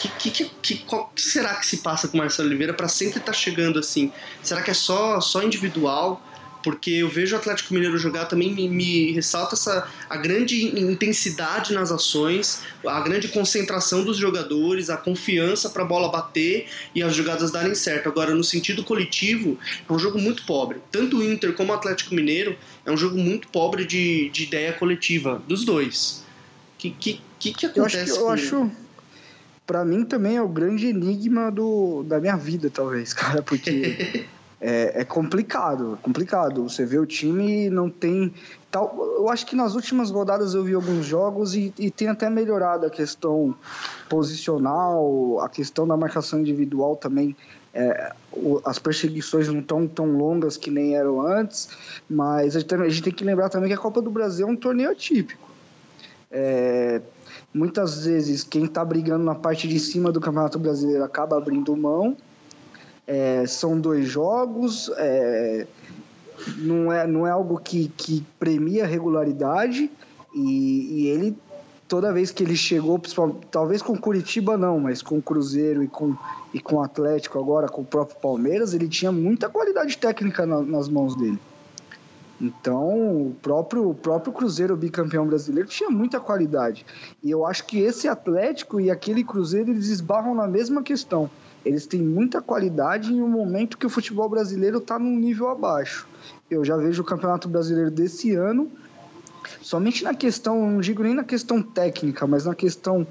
que, 0.09 0.31
que, 0.31 0.51
que, 0.63 0.79
qual, 0.79 1.13
que 1.15 1.21
será 1.21 1.55
que 1.55 1.67
se 1.67 1.79
passa 1.79 2.09
com 2.09 2.17
o 2.17 2.19
Marcelo 2.19 2.49
Oliveira 2.49 2.73
para 2.73 2.89
sempre 2.89 3.19
estar 3.19 3.33
tá 3.33 3.39
chegando 3.39 3.79
assim? 3.79 4.11
Será 4.43 4.63
que 4.63 4.71
é 4.71 4.75
só, 4.75 5.21
só 5.21 5.43
individual? 5.43 6.23
Porque 6.63 6.91
eu 6.91 7.09
vejo 7.09 7.35
o 7.35 7.39
Atlético 7.39 7.73
Mineiro 7.73 7.97
jogar 7.97 8.27
também 8.27 8.53
me, 8.53 8.69
me 8.69 9.13
ressalta 9.13 9.55
essa 9.55 9.89
a 10.11 10.17
grande 10.19 10.79
intensidade 10.79 11.73
nas 11.73 11.91
ações, 11.91 12.63
a 12.87 13.01
grande 13.01 13.29
concentração 13.29 14.05
dos 14.05 14.19
jogadores, 14.19 14.91
a 14.91 14.97
confiança 14.97 15.71
para 15.71 15.83
a 15.83 15.87
bola 15.87 16.11
bater 16.11 16.67
e 16.95 17.03
as 17.03 17.15
jogadas 17.15 17.51
darem 17.51 17.75
certo. 17.75 18.11
Agora, 18.11 18.35
no 18.35 18.45
sentido 18.45 18.85
coletivo, 18.85 19.59
é 19.89 19.93
um 19.93 19.99
jogo 19.99 20.19
muito 20.19 20.45
pobre. 20.45 20.81
Tanto 20.93 21.19
o 21.19 21.25
Inter 21.25 21.55
como 21.55 21.73
o 21.73 21.75
Atlético 21.75 22.15
Mineiro 22.15 22.57
é 22.85 22.91
um 22.91 22.97
jogo 22.97 23.17
muito 23.17 23.49
pobre 23.49 23.87
de, 23.87 24.29
de 24.29 24.43
ideia 24.45 24.75
coletiva, 24.75 25.43
dos 25.49 25.65
dois. 25.65 26.25
O 26.75 26.79
que, 26.79 26.91
que, 26.91 27.21
que, 27.39 27.55
que 27.55 27.67
acontece? 27.67 28.11
Eu 28.11 28.29
acho, 28.29 28.55
eu 28.55 28.63
acho 28.63 28.73
para 29.71 29.85
mim 29.85 30.05
também 30.05 30.37
é 30.37 30.43
o 30.43 30.49
grande 30.49 30.89
enigma 30.89 31.49
do, 31.49 32.03
da 32.03 32.19
minha 32.19 32.37
vida, 32.37 32.69
talvez, 32.69 33.15
cara, 33.15 33.41
porque 33.41 34.27
é, 34.61 35.03
é, 35.03 35.05
complicado, 35.05 35.97
complicado. 36.03 36.69
Você 36.69 36.85
vê 36.85 36.99
o 36.99 37.07
time 37.07 37.71
não 37.71 37.89
tem. 37.89 38.35
Tal, 38.69 38.93
eu 39.17 39.29
acho 39.29 39.47
que 39.47 39.55
nas 39.55 39.77
últimas 39.77 40.11
rodadas 40.11 40.55
eu 40.55 40.65
vi 40.65 40.75
alguns 40.75 41.07
jogos 41.07 41.55
e, 41.55 41.73
e 41.79 41.89
tem 41.89 42.09
até 42.09 42.29
melhorado 42.29 42.85
a 42.85 42.91
questão 42.91 43.55
posicional, 44.09 45.39
a 45.41 45.49
questão 45.49 45.87
da 45.87 45.97
marcação 45.97 46.41
individual 46.41 46.97
também. 46.97 47.37
É, 47.73 48.13
as 48.65 48.81
perseguições 48.81 49.47
não 49.47 49.61
estão 49.61 49.87
tão 49.87 50.07
longas 50.07 50.57
que 50.57 50.69
nem 50.69 50.97
eram 50.97 51.21
antes, 51.25 51.69
mas 52.09 52.57
a 52.57 52.59
gente, 52.59 52.75
a 52.75 52.89
gente 52.89 53.03
tem 53.05 53.13
que 53.13 53.23
lembrar 53.23 53.49
também 53.49 53.69
que 53.69 53.75
a 53.75 53.79
Copa 53.79 54.03
do 54.03 54.11
Brasil 54.11 54.49
é 54.49 54.51
um 54.51 54.57
torneio 54.57 54.91
atípico. 54.91 55.49
É, 56.29 57.01
Muitas 57.53 58.05
vezes 58.05 58.45
quem 58.45 58.65
está 58.65 58.85
brigando 58.85 59.25
na 59.25 59.35
parte 59.35 59.67
de 59.67 59.79
cima 59.81 60.13
do 60.13 60.21
Campeonato 60.21 60.59
Brasileiro 60.59 61.03
acaba 61.03 61.37
abrindo 61.37 61.77
mão. 61.77 62.17
É, 63.07 63.45
são 63.47 63.81
dois 63.81 64.07
jogos, 64.07 64.91
é, 64.97 65.67
não, 66.59 66.93
é, 66.93 67.07
não 67.07 67.27
é 67.27 67.31
algo 67.31 67.59
que, 67.59 67.89
que 67.97 68.25
premia 68.39 68.87
regularidade 68.87 69.91
e, 70.33 71.03
e 71.03 71.07
ele 71.09 71.37
toda 71.89 72.13
vez 72.13 72.31
que 72.31 72.45
ele 72.45 72.57
chegou, 72.57 73.01
talvez 73.51 73.83
com 73.83 73.99
Curitiba 73.99 74.57
não, 74.57 74.79
mas 74.79 75.03
com 75.03 75.21
Cruzeiro 75.21 75.83
e 75.83 75.89
com 75.89 76.17
e 76.53 76.61
com 76.61 76.83
Atlético 76.83 77.39
agora, 77.39 77.69
com 77.69 77.83
o 77.83 77.85
próprio 77.85 78.17
Palmeiras, 78.21 78.75
ele 78.75 78.89
tinha 78.89 79.13
muita 79.13 79.49
qualidade 79.49 79.97
técnica 79.99 80.45
na, 80.45 80.61
nas 80.61 80.89
mãos 80.89 81.17
dele. 81.17 81.39
Então, 82.41 83.27
o 83.27 83.37
próprio, 83.43 83.91
o 83.91 83.95
próprio 83.95 84.33
Cruzeiro 84.33 84.77
bicampeão 84.77 85.27
brasileiro 85.27 85.69
tinha 85.69 85.91
muita 85.91 86.19
qualidade. 86.19 86.87
E 87.23 87.31
eu 87.31 87.45
acho 87.45 87.67
que 87.67 87.79
esse 87.79 88.09
Atlético 88.09 88.81
e 88.81 88.91
aquele 88.91 89.23
Cruzeiro 89.23 89.71
eles 89.71 89.89
esbarram 89.89 90.35
na 90.35 90.47
mesma 90.47 90.83
questão. 90.83 91.31
Eles 91.65 91.87
têm 91.87 92.01
muita 92.01 92.41
qualidade 92.41 93.13
em 93.13 93.21
um 93.21 93.29
momento 93.29 93.77
que 93.77 93.85
o 93.85 93.91
futebol 93.91 94.29
brasileiro 94.29 94.79
está 94.79 94.99
num 94.99 95.19
nível 95.19 95.49
abaixo. 95.49 96.09
Eu 96.51 96.65
já 96.65 96.77
vejo 96.77 97.03
o 97.03 97.05
Campeonato 97.05 97.49
Brasileiro 97.49 97.91
desse 97.91 98.35
ano, 98.35 98.71
somente 99.61 100.03
na 100.03 100.15
questão, 100.15 100.71
não 100.71 100.81
digo 100.81 101.03
nem 101.03 101.15
na 101.15 101.25
questão 101.25 101.63
técnica, 101.63 102.27
mas 102.27 102.47
na 102.47 102.55
questão 102.55 103.07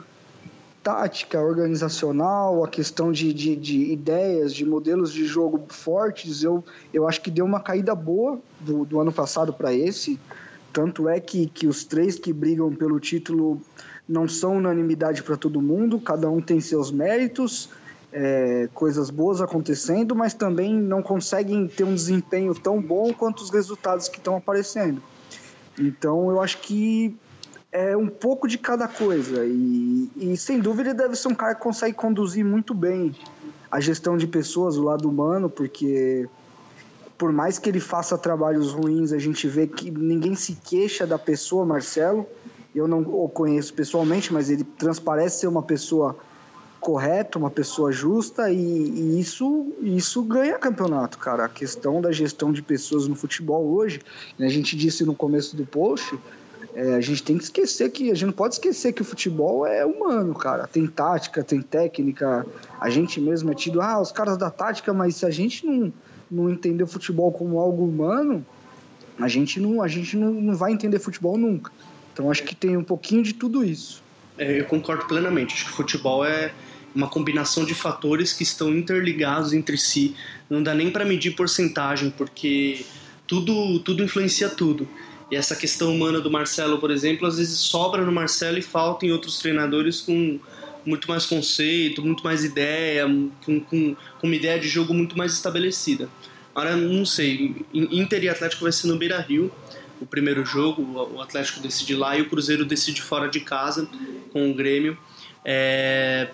tática, 0.84 1.42
organizacional, 1.42 2.64
a 2.64 2.68
questão 2.68 3.12
de, 3.12 3.34
de, 3.34 3.56
de, 3.56 3.92
ideias, 3.92 4.54
de 4.54 4.66
modelos 4.66 5.12
de 5.12 5.26
jogo 5.26 5.66
fortes, 5.70 6.44
eu, 6.44 6.64
eu 6.94 7.08
acho 7.08 7.22
que 7.22 7.30
deu 7.30 7.46
uma 7.46 7.60
caída 7.60 7.94
boa 7.94 8.40
do, 8.60 8.86
do 8.86 9.00
ano 9.00 9.12
passado 9.12 9.54
para 9.54 9.74
esse. 9.74 10.20
Tanto 10.72 11.10
é 11.10 11.20
que, 11.20 11.48
que 11.48 11.68
os 11.68 11.84
três 11.84 12.18
que 12.18 12.32
brigam 12.32 12.74
pelo 12.74 13.00
título 13.00 13.62
não 14.08 14.28
são 14.28 14.58
unanimidade 14.58 15.22
para 15.24 15.36
todo 15.36 15.62
mundo, 15.62 16.00
cada 16.00 16.30
um 16.30 16.42
tem 16.42 16.60
seus 16.60 16.92
méritos, 16.92 17.70
é, 18.12 18.68
coisas 18.74 19.10
boas 19.10 19.42
acontecendo, 19.42 20.16
mas 20.16 20.34
também 20.34 20.74
não 20.74 21.02
conseguem 21.04 21.68
ter 21.68 21.84
um 21.84 21.94
desempenho 21.94 22.56
tão 22.56 22.82
bom 22.82 23.14
quanto 23.14 23.42
os 23.42 23.50
resultados 23.50 24.08
que 24.08 24.18
estão 24.18 24.36
aparecendo. 24.38 25.02
Então 25.78 26.30
eu 26.30 26.42
acho 26.42 26.58
que 26.60 27.16
é 27.72 27.96
um 27.96 28.08
pouco 28.08 28.48
de 28.48 28.58
cada 28.58 28.88
coisa. 28.88 29.46
E, 29.46 30.10
e, 30.16 30.38
sem 30.38 30.60
dúvida 30.60 30.94
deve 30.94 31.16
ser 31.16 31.28
um 31.28 31.36
cara 31.36 31.56
que 31.56 31.62
consegue 31.62 31.96
conduzir 31.96 32.44
muito 32.44 32.74
bem 32.74 33.16
a 33.70 33.80
gestão 33.80 34.18
de 34.18 34.26
pessoas, 34.26 34.78
o 34.78 34.84
lado 34.84 35.08
humano, 35.08 35.50
porque 35.50 36.28
por 37.18 37.32
mais 37.32 37.60
que 37.60 37.70
ele 37.70 37.80
faça 37.80 38.18
trabalhos 38.18 38.72
ruins, 38.72 39.12
a 39.12 39.20
gente 39.20 39.48
vê 39.48 39.68
que 39.68 39.92
ninguém 39.92 40.36
se 40.36 40.56
queixa 40.56 41.06
da 41.06 41.20
pessoa, 41.20 41.66
Marcelo. 41.66 42.26
Eu 42.74 42.88
não 42.88 43.02
o 43.02 43.28
conheço 43.28 43.74
pessoalmente, 43.74 44.32
mas 44.32 44.50
ele 44.50 44.64
transparece 44.64 45.42
ser 45.42 45.48
uma 45.48 45.62
pessoa 45.62 46.16
correta, 46.80 47.38
uma 47.38 47.50
pessoa 47.50 47.92
justa 47.92 48.50
e, 48.50 48.58
e, 48.58 49.20
isso 49.20 49.68
isso 49.82 50.24
ganha 50.24 50.58
campeonato, 50.58 51.18
cara. 51.18 51.46
A 51.46 51.50
questão 51.50 52.02
da 52.02 52.12
gestão 52.12 52.52
de 52.52 52.62
pessoas 52.62 53.08
no 53.08 53.16
futebol 53.16 53.66
hoje, 53.68 54.02
né, 54.38 54.48
a 54.48 54.50
gente 54.50 54.78
disse 54.78 55.04
no 55.04 55.14
começo 55.14 55.58
do 55.58 55.66
post, 55.66 56.18
é, 56.76 56.96
a 56.96 57.02
gente 57.02 57.24
tem 57.24 57.38
que 57.38 57.44
esquecer 57.44 57.90
que 57.90 58.12
a 58.12 58.14
gente 58.14 58.28
não 58.28 58.34
pode 58.34 58.56
esquecer 58.56 58.94
que 58.94 59.02
o 59.02 59.06
futebol 59.06 59.66
é 59.66 59.86
humano, 59.86 60.34
cara. 60.36 60.68
Tem 60.68 60.86
tática, 60.86 61.44
tem 61.44 61.62
técnica. 61.62 62.46
A 62.80 62.90
gente 62.90 63.20
mesmo 63.20 63.52
é 63.52 63.56
tido, 63.56 63.82
ah, 63.82 64.00
os 64.00 64.12
caras 64.12 64.38
da 64.38 64.50
tática, 64.50 64.94
mas 64.94 65.16
se 65.16 65.26
a 65.26 65.30
gente 65.30 65.66
não, 65.66 65.92
não 66.30 66.50
entender 66.50 66.84
o 66.84 66.88
futebol 66.88 67.32
como 67.32 67.60
algo 67.60 67.86
humano, 67.86 68.46
a 69.20 69.28
gente 69.28 69.60
não, 69.60 69.82
a 69.82 69.88
gente 69.88 70.16
não, 70.16 70.32
não 70.32 70.56
vai 70.56 70.72
entender 70.72 71.00
futebol 71.00 71.38
nunca. 71.38 71.72
Então 72.14 72.30
acho 72.30 72.44
que 72.44 72.56
tem 72.56 72.78
um 72.78 72.84
pouquinho 72.84 73.24
de 73.24 73.34
tudo 73.34 73.64
isso. 73.64 74.04
É, 74.38 74.60
eu 74.60 74.66
concordo 74.66 75.06
plenamente. 75.06 75.54
Acho 75.54 75.66
que 75.66 75.72
o 75.72 75.76
futebol 75.76 76.24
é 76.24 76.54
uma 76.94 77.08
combinação 77.08 77.66
de 77.66 77.74
fatores 77.74 78.34
que 78.34 78.44
estão 78.44 78.74
interligados 78.74 79.54
entre 79.54 79.78
si. 79.78 80.16
Não 80.50 80.62
dá 80.62 80.74
nem 80.74 80.92
para 80.92 81.04
medir 81.04 81.36
porcentagem, 81.36 82.10
porque 82.16 82.86
tudo, 83.28 83.80
tudo 83.80 84.04
influencia 84.04 84.50
tudo. 84.50 84.88
E 85.32 85.36
essa 85.36 85.56
questão 85.56 85.94
humana 85.94 86.20
do 86.20 86.32
Marcelo, 86.32 86.80
por 86.80 86.90
exemplo, 86.92 87.28
às 87.28 87.38
vezes 87.38 87.60
sobra 87.60 88.04
no 88.04 88.12
Marcelo 88.12 88.58
e 88.58 88.62
falta 88.62 89.06
em 89.06 89.12
outros 89.12 89.40
treinadores 89.40 90.02
com 90.02 90.40
muito 90.86 91.08
mais 91.08 91.26
conceito, 91.26 92.04
muito 92.04 92.24
mais 92.24 92.44
ideia, 92.44 93.06
com, 93.46 93.60
com, 93.60 93.96
com 93.96 94.28
uma 94.28 94.36
ideia 94.36 94.60
de 94.60 94.68
jogo 94.68 94.94
muito 94.94 95.18
mais 95.18 95.34
estabelecida. 95.34 96.10
Agora, 96.56 96.76
não 96.76 97.06
sei, 97.06 97.56
Inter 97.74 98.24
e 98.24 98.30
Atlético 98.30 98.64
vai 98.64 98.72
ser 98.72 98.88
no 98.88 98.98
Beira 98.98 99.20
Rio, 99.20 99.52
o 100.02 100.06
primeiro 100.06 100.46
jogo, 100.46 100.82
o 101.14 101.22
Atlético 101.22 101.60
decide 101.60 101.96
lá 101.96 102.18
e 102.18 102.22
o 102.22 102.30
Cruzeiro 102.30 102.66
decide 102.66 103.02
fora 103.02 103.28
de 103.28 103.40
casa 103.42 103.88
com 104.32 104.50
o 104.50 104.54
Grêmio. 104.54 104.98
É... 105.44 106.30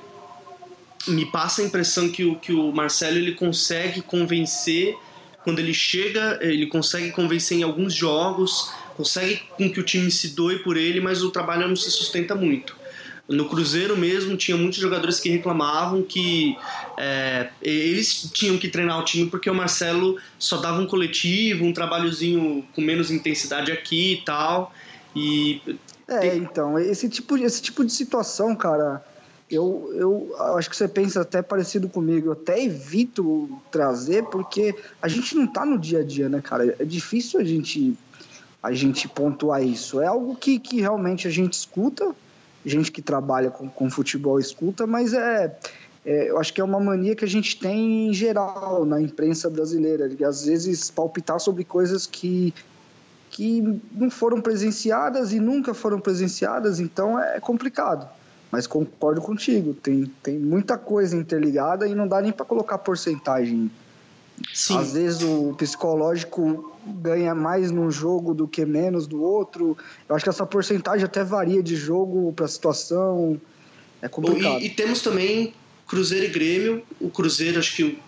Me 1.08 1.26
passa 1.26 1.62
a 1.62 1.66
impressão 1.66 2.10
que 2.10 2.24
o, 2.24 2.36
que 2.36 2.54
o 2.54 2.72
Marcelo 2.72 3.18
ele 3.18 3.34
consegue 3.34 4.02
convencer, 4.02 4.96
quando 5.44 5.60
ele 5.60 5.74
chega, 5.74 6.40
ele 6.42 6.66
consegue 6.66 7.12
convencer 7.12 7.60
em 7.60 7.64
alguns 7.64 7.94
jogos, 7.94 8.72
consegue 8.96 9.42
com 9.58 9.70
que 9.70 9.80
o 9.80 9.84
time 9.84 10.10
se 10.10 10.30
doe 10.30 10.60
por 10.60 10.78
ele, 10.78 11.00
mas 11.02 11.24
o 11.24 11.32
trabalho 11.32 11.68
não 11.68 11.76
se 11.76 11.92
sustenta 11.92 12.36
muito. 12.36 12.76
No 13.28 13.50
Cruzeiro 13.50 13.98
mesmo, 13.98 14.38
tinha 14.38 14.56
muitos 14.56 14.80
jogadores 14.80 15.20
que 15.20 15.30
reclamavam 15.30 16.04
que 16.04 16.56
é, 16.96 17.50
eles 17.60 18.30
tinham 18.32 18.56
que 18.58 18.68
treinar 18.68 19.00
o 19.00 19.04
time 19.04 19.28
porque 19.28 19.50
o 19.50 19.56
Marcelo 19.56 20.20
só 20.38 20.58
dava 20.58 20.80
um 20.80 20.86
coletivo, 20.86 21.66
um 21.66 21.74
trabalhozinho 21.74 22.64
com 22.76 22.82
menos 22.82 23.10
intensidade 23.10 23.72
aqui 23.72 24.14
e 24.14 24.22
tal. 24.24 24.72
E 25.16 25.60
é, 26.08 26.36
então, 26.36 26.78
esse 26.78 27.10
tipo, 27.10 27.36
esse 27.38 27.62
tipo 27.62 27.84
de 27.84 27.92
situação, 27.92 28.56
cara, 28.56 29.04
eu, 29.50 29.92
eu 29.96 30.36
acho 30.56 30.70
que 30.70 30.76
você 30.76 30.88
pensa 30.88 31.22
até 31.22 31.42
parecido 31.42 31.90
comigo. 31.90 32.28
Eu 32.28 32.34
até 32.34 32.64
evito 32.64 33.50
trazer 33.72 34.24
porque 34.26 34.76
a 35.02 35.08
gente 35.08 35.36
não 35.36 35.48
tá 35.48 35.66
no 35.66 35.80
dia 35.80 36.00
a 36.00 36.04
dia, 36.04 36.30
né, 36.30 36.42
cara? 36.42 36.76
É 36.78 36.86
difícil 36.86 37.40
a 37.40 37.44
gente 37.44 37.98
a 38.66 38.74
gente 38.74 39.08
pontuar 39.08 39.64
isso. 39.64 40.02
É 40.02 40.08
algo 40.08 40.36
que, 40.36 40.58
que 40.58 40.82
realmente 40.82 41.28
a 41.28 41.32
gente 41.32 41.54
escuta, 41.54 42.16
gente 42.66 42.92
que 42.92 43.00
trabalha 43.00 43.52
com, 43.52 43.70
com 43.70 43.92
futebol 43.92 44.40
escuta, 44.40 44.88
mas 44.88 45.14
é, 45.14 45.56
é, 46.04 46.32
eu 46.32 46.40
acho 46.40 46.52
que 46.52 46.60
é 46.60 46.64
uma 46.64 46.80
mania 46.80 47.16
que 47.16 47.24
a 47.24 47.28
gente 47.28 47.60
tem 47.60 48.10
em 48.10 48.14
geral 48.14 48.84
na 48.84 49.00
imprensa 49.00 49.52
brasileira, 49.52 50.10
de 50.10 50.26
às 50.26 50.46
vezes 50.46 50.90
palpitar 50.90 51.40
sobre 51.40 51.64
coisas 51.64 52.08
que, 52.08 52.56
que 53.30 53.62
não 53.92 54.10
foram 54.10 54.42
presenciadas 54.42 55.32
e 55.32 55.40
nunca 55.40 55.76
foram 55.76 56.00
presenciadas, 56.00 56.80
então 56.80 57.20
é 57.20 57.40
complicado. 57.40 58.10
Mas 58.52 58.66
concordo 58.66 59.22
contigo, 59.22 59.76
tem, 59.76 60.12
tem 60.24 60.40
muita 60.40 60.76
coisa 60.76 61.16
interligada 61.16 61.88
e 61.88 61.94
não 61.94 62.08
dá 62.08 62.20
nem 62.20 62.32
para 62.32 62.46
colocar 62.46 62.80
porcentagem 62.80 63.70
Sim. 64.54 64.78
Às 64.78 64.94
vezes 64.94 65.22
o 65.22 65.54
psicológico 65.58 66.76
ganha 66.86 67.34
mais 67.34 67.72
num 67.72 67.90
jogo 67.90 68.34
do 68.34 68.48
que 68.48 68.66
menos 68.66 69.08
do 69.08 69.22
outro. 69.22 69.78
Eu 70.08 70.16
acho 70.16 70.24
que 70.24 70.30
essa 70.30 70.46
porcentagem 70.46 71.06
até 71.06 71.24
varia 71.24 71.64
de 71.64 71.76
jogo 71.76 72.32
para 72.34 72.48
situação. 72.48 73.40
É 74.02 74.08
complicado. 74.08 74.62
E, 74.62 74.68
e, 74.68 74.70
temos 74.70 75.02
também 75.02 75.54
Cruzeiro 75.88 76.26
e 76.26 76.30
Grêmio. 76.30 76.84
O 77.00 77.10
Cruzeiro, 77.10 77.60
acho 77.60 77.76
que 77.76 78.00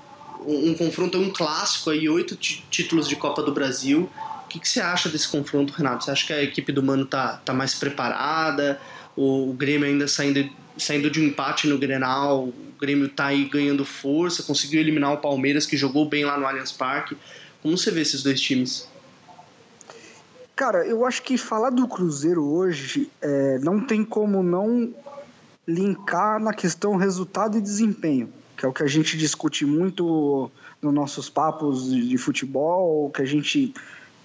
um, 0.45 0.71
um 0.71 0.73
confronto 0.75 1.17
é 1.17 1.21
um 1.21 1.31
clássico 1.31 1.89
aí, 1.89 2.07
oito 2.07 2.35
títulos 2.35 3.07
de 3.07 3.15
Copa 3.15 3.41
do 3.41 3.53
Brasil. 3.53 4.09
O 4.45 4.47
que, 4.47 4.59
que, 4.59 4.69
você 4.69 4.79
acha 4.79 5.09
desse 5.09 5.27
confronto, 5.27 5.73
Renato? 5.73 6.05
Você 6.05 6.11
acha 6.11 6.25
que 6.27 6.33
a 6.33 6.41
equipe 6.41 6.71
do 6.71 6.81
Mano 6.81 7.05
tá, 7.05 7.41
tá 7.43 7.53
mais 7.53 7.73
preparada? 7.73 8.79
O, 9.15 9.49
o 9.49 9.53
Grêmio 9.53 9.87
ainda 9.87 10.07
saindo, 10.07 10.49
saindo 10.77 11.09
de 11.09 11.19
um 11.19 11.23
empate 11.23 11.67
no 11.67 11.77
Grenal, 11.77 12.45
o 12.45 12.53
Grêmio 12.79 13.09
tá 13.09 13.27
aí 13.27 13.45
ganhando 13.45 13.85
força, 13.85 14.43
conseguiu 14.43 14.79
eliminar 14.79 15.13
o 15.13 15.17
Palmeiras, 15.17 15.65
que 15.65 15.77
jogou 15.77 16.07
bem 16.07 16.25
lá 16.25 16.37
no 16.37 16.45
Allianz 16.45 16.71
Parque. 16.71 17.17
Como 17.61 17.77
você 17.77 17.91
vê 17.91 18.01
esses 18.01 18.23
dois 18.23 18.39
times? 18.39 18.87
Cara, 20.55 20.85
eu 20.87 21.05
acho 21.05 21.21
que 21.21 21.37
falar 21.37 21.69
do 21.69 21.87
Cruzeiro 21.87 22.43
hoje 22.43 23.09
é, 23.21 23.59
não 23.59 23.79
tem 23.79 24.03
como 24.03 24.41
não 24.41 24.93
linkar 25.67 26.39
na 26.39 26.53
questão 26.53 26.95
resultado 26.95 27.57
e 27.57 27.61
desempenho, 27.61 28.29
que 28.55 28.65
é 28.65 28.67
o 28.67 28.73
que 28.73 28.81
a 28.81 28.87
gente 28.87 29.17
discute 29.17 29.65
muito 29.65 30.49
nos 30.81 30.93
nossos 30.93 31.29
papos 31.29 31.91
de 31.91 32.17
futebol, 32.17 33.11
que 33.11 33.21
a 33.21 33.25
gente 33.25 33.73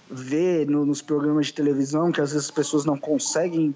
vê 0.09 0.65
no, 0.65 0.85
nos 0.85 1.01
programas 1.01 1.47
de 1.47 1.53
televisão, 1.53 2.11
que 2.11 2.21
às 2.21 2.31
vezes 2.31 2.45
as 2.45 2.51
pessoas 2.51 2.85
não 2.85 2.97
conseguem 2.97 3.75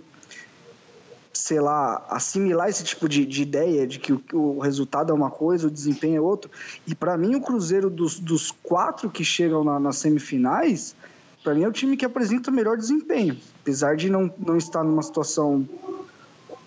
sei 1.37 1.59
lá, 1.59 2.05
assimilar 2.09 2.69
esse 2.69 2.83
tipo 2.83 3.07
de, 3.07 3.25
de 3.25 3.41
ideia 3.41 3.85
de 3.85 3.99
que 3.99 4.11
o, 4.11 4.21
o, 4.33 4.59
resultado 4.59 5.11
é 5.11 5.13
uma 5.13 5.29
coisa, 5.29 5.67
o 5.67 5.71
desempenho 5.71 6.17
é 6.17 6.21
outro. 6.21 6.49
E 6.85 6.95
para 6.95 7.17
mim, 7.17 7.35
o 7.35 7.41
Cruzeiro 7.41 7.89
dos, 7.89 8.19
dos 8.19 8.51
quatro 8.51 9.09
que 9.09 9.23
chegam 9.23 9.63
na, 9.63 9.79
nas 9.79 9.97
semifinais, 9.97 10.95
para 11.43 11.53
mim 11.53 11.63
é 11.63 11.67
o 11.67 11.71
time 11.71 11.95
que 11.95 12.05
apresenta 12.05 12.49
o 12.49 12.53
melhor 12.53 12.75
desempenho. 12.75 13.37
Apesar 13.61 13.95
de 13.95 14.09
não, 14.09 14.33
não 14.37 14.57
estar 14.57 14.83
numa 14.83 15.03
situação 15.03 15.67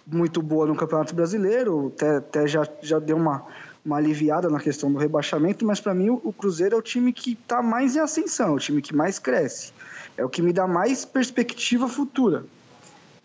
muito 0.06 0.40
boa 0.40 0.66
no 0.66 0.74
Campeonato 0.74 1.14
Brasileiro, 1.14 1.92
até, 1.94 2.16
até 2.16 2.46
já, 2.46 2.66
já 2.80 2.98
deu 2.98 3.16
uma, 3.16 3.44
uma 3.84 3.96
aliviada 3.96 4.48
na 4.48 4.60
questão 4.60 4.90
do 4.92 4.98
rebaixamento, 4.98 5.64
mas 5.64 5.80
para 5.80 5.94
mim 5.94 6.10
o, 6.10 6.20
o 6.24 6.32
Cruzeiro 6.32 6.76
é 6.76 6.78
o 6.78 6.82
time 6.82 7.12
que 7.12 7.32
está 7.32 7.62
mais 7.62 7.96
em 7.96 8.00
ascensão, 8.00 8.50
é 8.50 8.52
o 8.52 8.58
time 8.58 8.80
que 8.80 8.94
mais 8.94 9.18
cresce. 9.18 9.72
É 10.16 10.24
o 10.24 10.28
que 10.28 10.42
me 10.42 10.52
dá 10.52 10.66
mais 10.66 11.04
perspectiva 11.04 11.88
futura 11.88 12.44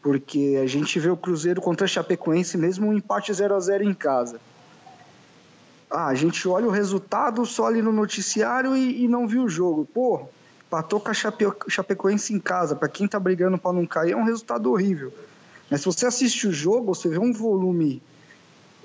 porque 0.06 0.60
a 0.62 0.68
gente 0.68 0.99
vê 0.99 1.10
o 1.10 1.18
Cruzeiro 1.18 1.60
contra 1.60 1.86
a 1.86 1.88
Chapecoense, 1.88 2.60
mesmo 2.60 2.86
um 2.86 2.93
empate 2.93 3.34
0 3.34 3.56
a 3.56 3.60
0 3.60 3.84
em 3.86 3.93
casa. 3.95 4.39
Ah, 5.89 6.06
a 6.06 6.14
gente 6.14 6.47
olha 6.47 6.68
o 6.68 6.70
resultado 6.70 7.43
só 7.43 7.66
ali 7.66 7.82
no 7.82 7.91
noticiário 7.91 8.78
e, 8.78 9.03
e 9.03 9.08
não 9.08 9.28
viu 9.28 9.45
o 9.45 9.49
jogo. 9.49 9.84
Pô, 9.91 10.28
empatou 10.68 10.99
com 10.99 11.10
a 11.10 11.14
Chape, 11.14 11.45
Chapecoense 11.68 12.36
em 12.36 12.39
casa. 12.39 12.76
Para 12.76 12.88
quem 12.88 13.08
tá 13.08 13.20
brigando 13.20 13.58
para 13.58 13.74
não 13.74 13.84
cair, 13.84 14.12
é 14.12 14.16
um 14.16 14.24
resultado 14.24 14.72
horrível. 14.72 15.12
Mas 15.72 15.80
se 15.80 15.88
você 15.88 16.06
assiste 16.06 16.49
o 16.49 16.53
jogo, 16.53 16.93
você 16.93 17.10
vê 17.10 17.18
um 17.18 17.34
volume 17.34 17.99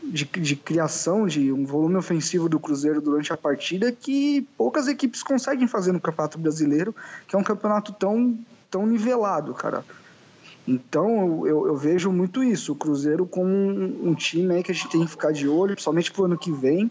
de, 0.02 0.24
de 0.24 0.56
criação, 0.56 1.26
de 1.26 1.52
um 1.52 1.66
volume 1.66 1.96
ofensivo 1.96 2.48
do 2.48 2.58
Cruzeiro 2.58 2.98
durante 2.98 3.30
a 3.30 3.36
partida 3.36 3.92
que 3.92 4.48
poucas 4.56 4.88
equipes 4.88 5.22
conseguem 5.22 5.68
fazer 5.68 5.92
no 5.92 6.00
Campeonato 6.00 6.38
Brasileiro, 6.38 6.96
que 7.28 7.36
é 7.36 7.38
um 7.38 7.44
campeonato 7.44 7.92
tão, 7.92 8.38
tão 8.70 8.86
nivelado, 8.86 9.52
cara. 9.52 9.84
Então 10.70 11.44
eu, 11.44 11.66
eu 11.66 11.76
vejo 11.76 12.12
muito 12.12 12.44
isso, 12.44 12.72
o 12.72 12.76
Cruzeiro 12.76 13.26
como 13.26 13.48
um, 13.48 14.10
um, 14.10 14.14
time 14.14 14.54
aí 14.54 14.62
que 14.62 14.70
a 14.70 14.74
gente 14.74 14.88
tem 14.88 15.04
que 15.04 15.10
ficar 15.10 15.32
de 15.32 15.48
olho, 15.48 15.74
principalmente 15.74 16.12
pro 16.12 16.26
ano 16.26 16.38
que 16.38 16.52
vem. 16.52 16.88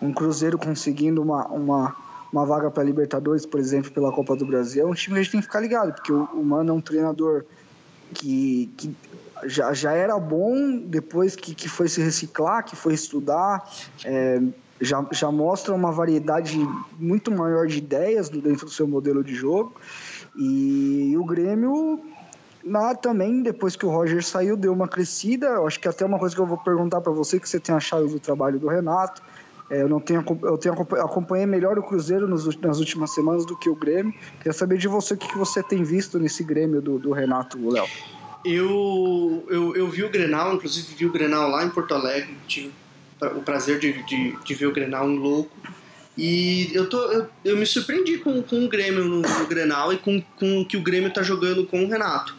Um 0.00 0.14
Cruzeiro 0.14 0.56
conseguindo 0.56 1.20
uma, 1.20 1.46
uma, 1.48 1.94
uma 2.32 2.46
vaga 2.46 2.70
para 2.70 2.82
Libertadores, 2.82 3.44
por 3.44 3.60
exemplo, 3.60 3.90
pela 3.90 4.10
Copa 4.10 4.34
do 4.34 4.46
Brasil, 4.46 4.82
é 4.82 4.90
um 4.90 4.94
time 4.94 5.14
que 5.14 5.20
a 5.20 5.22
gente 5.24 5.32
tem 5.32 5.40
que 5.40 5.46
ficar 5.46 5.60
ligado, 5.60 5.92
porque 5.92 6.10
o, 6.10 6.24
o 6.24 6.42
Mano 6.42 6.70
é 6.70 6.72
um 6.72 6.80
treinador 6.80 7.44
que, 8.14 8.72
que 8.78 8.96
já, 9.44 9.74
já 9.74 9.92
era 9.92 10.18
bom 10.18 10.78
depois 10.78 11.36
que, 11.36 11.54
que 11.54 11.68
foi 11.68 11.88
se 11.88 12.00
reciclar, 12.00 12.64
que 12.64 12.74
foi 12.74 12.94
estudar, 12.94 13.70
é, 14.06 14.40
já, 14.80 15.06
já 15.12 15.30
mostra 15.30 15.74
uma 15.74 15.92
variedade 15.92 16.58
muito 16.98 17.30
maior 17.30 17.66
de 17.66 17.76
ideias 17.76 18.30
dentro 18.30 18.64
do 18.64 18.72
seu 18.72 18.88
modelo 18.88 19.22
de 19.22 19.34
jogo. 19.34 19.74
E 20.34 21.14
o 21.18 21.24
Grêmio 21.26 22.02
lá 22.64 22.94
também, 22.94 23.42
depois 23.42 23.76
que 23.76 23.86
o 23.86 23.90
Roger 23.90 24.24
saiu, 24.24 24.56
deu 24.56 24.72
uma 24.72 24.88
crescida. 24.88 25.46
Eu 25.46 25.66
acho 25.66 25.78
que 25.78 25.88
até 25.88 26.04
uma 26.04 26.18
coisa 26.18 26.34
que 26.34 26.40
eu 26.40 26.46
vou 26.46 26.58
perguntar 26.58 27.00
para 27.00 27.12
você, 27.12 27.38
que 27.38 27.48
você 27.48 27.60
tem 27.60 27.74
achado 27.74 28.06
do 28.06 28.20
trabalho 28.20 28.58
do 28.58 28.68
Renato. 28.68 29.22
É, 29.70 29.82
eu 29.82 29.88
não 29.88 30.00
tenho, 30.00 30.24
eu 30.42 30.58
tenho 30.58 30.74
acompanhei 30.74 31.46
melhor 31.46 31.78
o 31.78 31.82
Cruzeiro 31.82 32.28
nos, 32.28 32.44
nas 32.58 32.78
últimas 32.78 33.14
semanas 33.14 33.46
do 33.46 33.56
que 33.56 33.70
o 33.70 33.74
Grêmio. 33.74 34.12
Queria 34.38 34.52
saber 34.52 34.76
de 34.76 34.88
você 34.88 35.14
o 35.14 35.16
que, 35.16 35.28
que 35.28 35.38
você 35.38 35.62
tem 35.62 35.82
visto 35.82 36.18
nesse 36.18 36.44
Grêmio 36.44 36.82
do, 36.82 36.98
do 36.98 37.12
Renato, 37.12 37.58
Léo. 37.70 37.86
Eu, 38.44 39.44
eu, 39.48 39.76
eu 39.76 39.88
vi 39.88 40.02
o 40.02 40.10
Grenal, 40.10 40.54
inclusive 40.54 40.94
vi 40.94 41.06
o 41.06 41.12
Grenal 41.12 41.48
lá 41.48 41.64
em 41.64 41.70
Porto 41.70 41.94
Alegre, 41.94 42.36
tive 42.46 42.72
o 43.36 43.40
prazer 43.40 43.78
de, 43.78 44.02
de, 44.02 44.36
de 44.44 44.54
ver 44.54 44.66
o 44.66 44.72
Grenal 44.72 45.06
um 45.06 45.16
louco. 45.16 45.56
E 46.24 46.70
eu, 46.72 46.88
tô, 46.88 47.00
eu, 47.10 47.28
eu 47.44 47.56
me 47.56 47.66
surpreendi 47.66 48.18
com, 48.18 48.40
com 48.44 48.64
o 48.64 48.68
Grêmio 48.68 49.04
no, 49.04 49.22
no 49.22 49.46
Grenal 49.48 49.92
e 49.92 49.98
com, 49.98 50.22
com 50.38 50.60
o 50.60 50.64
que 50.64 50.76
o 50.76 50.80
Grêmio 50.80 51.12
tá 51.12 51.20
jogando 51.20 51.66
com 51.66 51.84
o 51.84 51.88
Renato. 51.88 52.36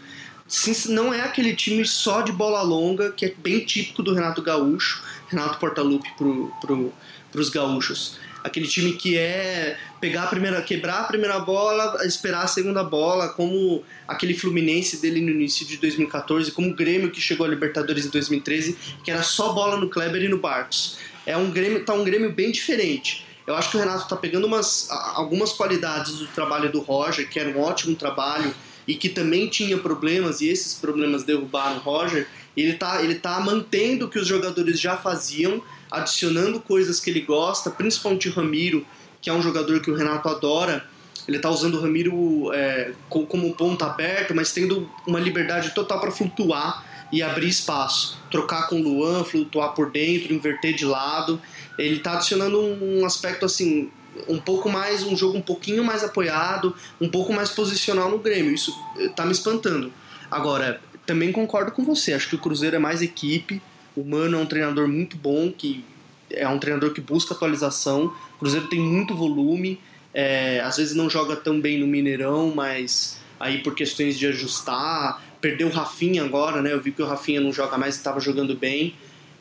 Não 0.88 1.13
é 1.13 1.19
aquele 1.19 1.53
time 1.53 1.86
só 1.86 2.21
de 2.21 2.31
bola 2.31 2.61
longa, 2.61 3.11
que 3.11 3.25
é 3.25 3.34
bem 3.38 3.59
típico 3.59 4.01
do 4.01 4.13
Renato 4.13 4.41
Gaúcho, 4.41 5.03
Renato 5.27 5.59
Portaluppi 5.59 6.09
pro, 6.17 6.49
pro, 6.61 6.93
pros 7.29 7.49
gaúchos 7.49 8.17
aquele 8.43 8.67
time 8.67 8.93
que 8.93 9.17
é 9.17 9.77
pegar 10.01 10.23
a 10.23 10.27
primeira, 10.27 10.61
quebrar 10.61 10.99
a 10.99 11.03
primeira 11.05 11.39
bola, 11.39 12.05
esperar 12.05 12.43
a 12.43 12.47
segunda 12.47 12.84
bola, 12.84 13.29
como 13.29 13.84
aquele 14.05 14.34
Fluminense 14.34 15.01
dele 15.01 15.21
no 15.21 15.29
início 15.29 15.65
de 15.65 15.77
2014, 15.77 16.51
como 16.51 16.69
o 16.69 16.75
Grêmio 16.75 17.09
que 17.09 17.21
chegou 17.21 17.45
à 17.45 17.49
Libertadores 17.49 18.05
em 18.05 18.09
2013, 18.09 18.77
que 19.03 19.09
era 19.09 19.23
só 19.23 19.53
bola 19.53 19.77
no 19.77 19.89
Kleber 19.89 20.23
e 20.23 20.27
no 20.27 20.38
Barcos. 20.38 20.97
É 21.25 21.38
um 21.38 21.49
Grêmio, 21.51 21.86
tá 21.86 21.93
um 21.93 22.03
Grêmio 22.03 22.34
bem 22.34 22.51
diferente. 22.51 23.25
Eu 23.46 23.56
acho 23.56 23.72
que 23.72 23.78
o 23.78 23.80
Renato 23.80 24.04
está 24.04 24.16
pegando 24.16 24.48
umas, 24.48 24.88
algumas 24.89 25.52
qualidades 25.52 26.16
do 26.16 26.28
trabalho 26.28 26.72
do 26.72 26.80
Roger, 26.80 27.30
que 27.30 27.39
era 27.39 27.50
um 27.50 27.62
ótimo 27.62 27.96
trabalho 27.96 28.54
e 28.88 28.96
que 28.96 29.10
também 29.10 29.48
tinha 29.48 29.78
problemas 29.78 30.41
e 30.41 30.48
esses 30.48 30.74
problemas 30.74 31.24
derrubaram 31.24 31.78
o 31.78 31.80
Roger. 31.80 32.28
Ele 32.56 32.72
está 32.72 33.02
ele 33.02 33.16
tá 33.16 33.39
mantendo 33.39 34.06
o 34.06 34.10
que 34.10 34.20
os 34.20 34.28
jogadores 34.28 34.80
já 34.80 34.96
faziam, 34.96 35.62
adicionando 35.91 36.60
coisas 36.60 37.00
que 37.00 37.10
ele 37.10 37.22
gosta, 37.22 37.70
principalmente 37.70 38.30
o 38.30 38.34
Ramiro, 38.34 38.86
que 39.22 39.30
é 39.30 39.34
um 39.34 39.41
jogador 39.41 39.82
que 39.82 39.91
o 39.91 39.96
Renato 39.96 40.30
adora. 40.30 40.86
Ele 41.28 41.38
está 41.38 41.50
usando 41.50 41.76
o 41.76 41.82
Ramiro 41.82 42.52
é, 42.54 42.91
como 43.10 43.54
ponta 43.56 43.86
aberto, 43.86 44.36
mas 44.36 44.52
tendo 44.52 44.89
uma 45.08 45.20
liberdade 45.20 45.72
total 45.72 46.00
para 46.00 46.12
flutuar 46.12 46.93
e 47.14 47.22
abrir 47.22 47.47
espaço. 47.47 48.18
Trocar 48.32 48.68
com 48.68 48.82
o 48.82 48.84
Luan, 48.84 49.24
flutuar 49.24 49.74
por 49.74 49.91
dentro, 49.91 50.34
inverter 50.34 50.74
de 50.74 50.84
lado. 50.84 51.39
Ele 51.78 51.97
está 51.97 52.14
adicionando 52.14 52.59
um 52.59 53.05
aspecto 53.05 53.45
assim 53.45 53.91
um 54.28 54.39
pouco 54.39 54.68
mais, 54.68 55.03
um 55.03 55.16
jogo 55.16 55.38
um 55.38 55.41
pouquinho 55.41 55.84
mais 55.84 56.03
apoiado, 56.03 56.76
um 56.99 57.07
pouco 57.07 57.32
mais 57.32 57.51
posicional 57.51 58.09
no 58.09 58.18
Grêmio. 58.18 58.51
Isso 58.51 58.74
está 58.99 59.26
me 59.26 59.32
espantando. 59.32 59.93
Agora, 60.30 60.82
também 61.05 61.32
concordo 61.32 61.72
com 61.72 61.84
você. 61.84 62.14
Acho 62.14 62.30
que 62.30 62.36
o 62.36 62.39
Cruzeiro 62.39 62.76
é 62.76 62.80
mais 62.80 63.03
equipe. 63.03 63.61
O 63.95 64.03
Mano 64.03 64.38
é 64.38 64.39
um 64.39 64.45
treinador 64.47 64.88
muito 64.88 65.16
bom, 65.16 65.51
que 65.51 65.86
é 66.32 66.47
um 66.47 66.57
treinador 66.57 66.93
que 66.93 67.01
busca 67.01 67.36
atualização. 67.36 68.11
O 68.36 68.39
Cruzeiro 68.39 68.68
tem 68.68 68.80
muito 68.80 69.16
volume, 69.16 69.80
é, 70.11 70.61
às 70.61 70.78
vezes 70.78 70.95
não 70.95 71.07
joga 71.07 71.36
tão 71.36 71.61
bem 71.61 71.80
no 71.80 71.86
Mineirão, 71.86 72.51
mas 72.55 73.20
aí 73.39 73.59
por 73.59 73.76
questões 73.76 74.18
de 74.18 74.26
ajustar. 74.26 75.22
Perdeu 75.44 75.68
o 75.68 75.70
Rafinha 75.70 76.24
agora, 76.24 76.62
né? 76.62 76.72
Eu 76.72 76.80
vi 76.80 76.94
que 76.94 77.02
o 77.02 77.06
Rafinha 77.06 77.41
não 77.41 77.52
joga 77.52 77.78
mais, 77.78 77.96
estava 77.96 78.18
jogando 78.22 78.56
bem. 78.56 78.96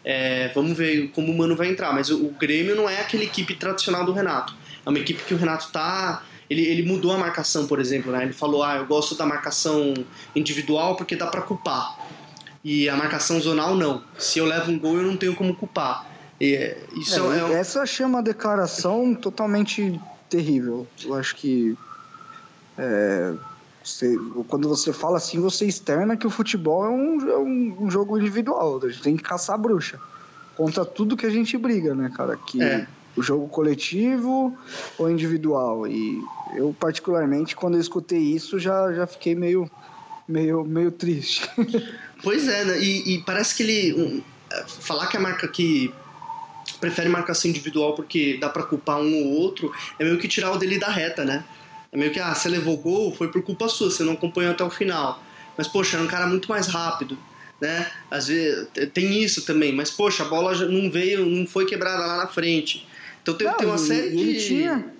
É, 0.04 0.50
vamos 0.52 0.76
ver 0.76 1.12
como 1.14 1.30
o 1.30 1.38
Mano 1.38 1.54
vai 1.54 1.68
entrar. 1.68 1.92
Mas 1.92 2.10
o, 2.10 2.26
o, 2.26 2.30
Grêmio 2.30 2.74
não 2.74 2.90
é 2.90 3.00
aquela 3.00 3.22
equipe 3.22 3.54
tradicional 3.54 4.04
do 4.04 4.12
Renato. 4.12 4.52
É 4.84 4.88
uma 4.88 4.98
equipe 4.98 5.22
que 5.22 5.32
o 5.32 5.36
Renato 5.36 5.70
tá. 5.70 6.24
Ele, 6.50 6.62
ele 6.62 6.82
mudou 6.82 7.12
a 7.12 7.18
marcação, 7.18 7.68
por 7.68 7.78
exemplo, 7.78 8.10
né? 8.10 8.24
Ele 8.24 8.32
falou: 8.32 8.64
ah, 8.64 8.78
eu 8.78 8.86
gosto 8.86 9.14
da 9.14 9.24
marcação 9.24 9.94
individual 10.34 10.96
porque 10.96 11.14
dá 11.14 11.28
para 11.28 11.42
culpar 11.42 11.96
e 12.64 12.88
a 12.88 12.96
marcação 12.96 13.40
zonal 13.40 13.76
não. 13.76 14.02
Se 14.18 14.38
eu 14.38 14.46
levo 14.46 14.70
um 14.70 14.78
gol, 14.78 14.96
eu 14.96 15.02
não 15.04 15.16
tenho 15.16 15.34
como 15.34 15.54
culpar. 15.54 16.06
E, 16.40 16.76
isso 16.96 17.32
é, 17.32 17.52
é, 17.52 17.60
essa 17.60 17.78
eu 17.78 17.82
achei 17.82 18.04
uma 18.04 18.22
declaração 18.22 19.14
totalmente 19.14 20.00
terrível. 20.28 20.86
Eu 21.04 21.14
acho 21.14 21.36
que 21.36 21.76
é, 22.78 23.34
você, 23.84 24.16
quando 24.48 24.68
você 24.68 24.92
fala 24.92 25.16
assim, 25.16 25.40
você 25.40 25.66
externa 25.66 26.16
que 26.16 26.26
o 26.26 26.30
futebol 26.30 26.84
é 26.84 26.90
um, 26.90 27.30
é 27.30 27.38
um, 27.38 27.90
jogo 27.90 28.18
individual. 28.18 28.80
A 28.82 28.88
gente 28.88 29.02
tem 29.02 29.16
que 29.16 29.22
caçar 29.22 29.54
a 29.54 29.58
bruxa 29.58 29.98
contra 30.56 30.84
tudo 30.84 31.16
que 31.16 31.26
a 31.26 31.30
gente 31.30 31.56
briga, 31.56 31.94
né, 31.94 32.10
cara? 32.14 32.36
Que 32.36 32.62
é. 32.62 32.86
o 33.16 33.22
jogo 33.22 33.48
coletivo 33.48 34.56
ou 34.98 35.10
individual. 35.10 35.86
E 35.86 36.22
eu, 36.54 36.74
particularmente, 36.78 37.56
quando 37.56 37.74
eu 37.74 37.80
escutei 37.80 38.20
isso, 38.20 38.58
já, 38.58 38.92
já 38.92 39.06
fiquei 39.06 39.34
meio 39.34 39.70
meio, 40.26 40.64
meio 40.64 40.90
triste. 40.90 41.48
Pois 42.22 42.46
é, 42.46 42.64
né? 42.64 42.78
e, 42.78 43.14
e, 43.14 43.22
parece 43.22 43.52
que 43.56 43.64
ele. 43.64 44.00
Um, 44.00 44.22
falar 44.64 45.08
que 45.08 45.16
a 45.16 45.20
marca 45.20 45.48
que 45.48 45.92
prefere 46.78 47.08
marcação 47.08 47.50
individual 47.50 47.96
porque 47.96 48.38
dá 48.40 48.48
para 48.48 48.62
culpar 48.62 48.98
um 48.98 49.12
ou 49.24 49.32
outro 49.40 49.72
é 49.98 50.04
meio 50.04 50.16
que 50.18 50.28
tirar 50.28 50.52
o 50.52 50.56
dele 50.56 50.78
da 50.78 50.88
reta, 50.88 51.24
né? 51.24 51.44
É 51.92 51.96
meio 51.96 52.10
que, 52.10 52.18
ah, 52.18 52.34
você 52.34 52.48
levou 52.48 52.76
gol, 52.78 53.14
foi 53.14 53.28
por 53.28 53.42
culpa 53.42 53.68
sua, 53.68 53.90
você 53.90 54.02
não 54.02 54.14
acompanhou 54.14 54.52
até 54.52 54.64
o 54.64 54.70
final. 54.70 55.22
Mas, 55.56 55.68
poxa, 55.68 55.96
era 55.96 56.04
um 56.04 56.08
cara 56.08 56.26
muito 56.26 56.48
mais 56.48 56.66
rápido, 56.66 57.18
né? 57.60 57.90
Às 58.10 58.28
vezes 58.28 58.66
tem 58.94 59.22
isso 59.22 59.44
também, 59.44 59.74
mas, 59.74 59.90
poxa, 59.90 60.22
a 60.22 60.26
bola 60.26 60.54
não 60.66 60.90
veio, 60.90 61.26
não 61.26 61.46
foi 61.46 61.66
quebrada 61.66 62.06
lá 62.06 62.16
na 62.16 62.26
frente. 62.26 62.88
Então 63.22 63.34
tem, 63.34 63.46
não, 63.46 63.56
tem 63.56 63.66
uma 63.66 63.76
série 63.76 64.10
de. 64.10 64.18
Ele 64.18 64.38
tinha, 64.38 64.92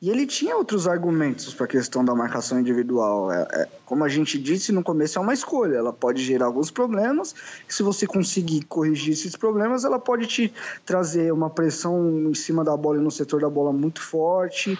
e 0.00 0.10
ele 0.10 0.28
tinha 0.28 0.56
outros 0.56 0.86
argumentos 0.86 1.52
para 1.52 1.64
a 1.64 1.68
questão 1.68 2.04
da 2.04 2.14
marcação 2.14 2.60
individual. 2.60 3.32
É, 3.32 3.48
é, 3.50 3.68
como 3.84 4.04
a 4.04 4.08
gente 4.08 4.38
disse 4.38 4.70
no 4.70 4.80
começo, 4.80 5.18
é 5.18 5.20
uma 5.20 5.34
escolha. 5.34 5.76
Ela 5.76 5.92
pode 5.92 6.22
gerar 6.22 6.46
alguns 6.46 6.70
problemas. 6.70 7.34
Se 7.66 7.82
você 7.82 8.06
conseguir 8.06 8.62
corrigir 8.66 9.12
esses 9.12 9.34
problemas, 9.34 9.84
ela 9.84 9.98
pode 9.98 10.28
te 10.28 10.52
trazer 10.86 11.32
uma 11.32 11.50
pressão 11.50 12.30
em 12.30 12.34
cima 12.34 12.62
da 12.62 12.76
bola 12.76 12.98
e 12.98 13.00
no 13.00 13.10
setor 13.10 13.40
da 13.40 13.50
bola 13.50 13.72
muito 13.72 14.00
forte. 14.00 14.78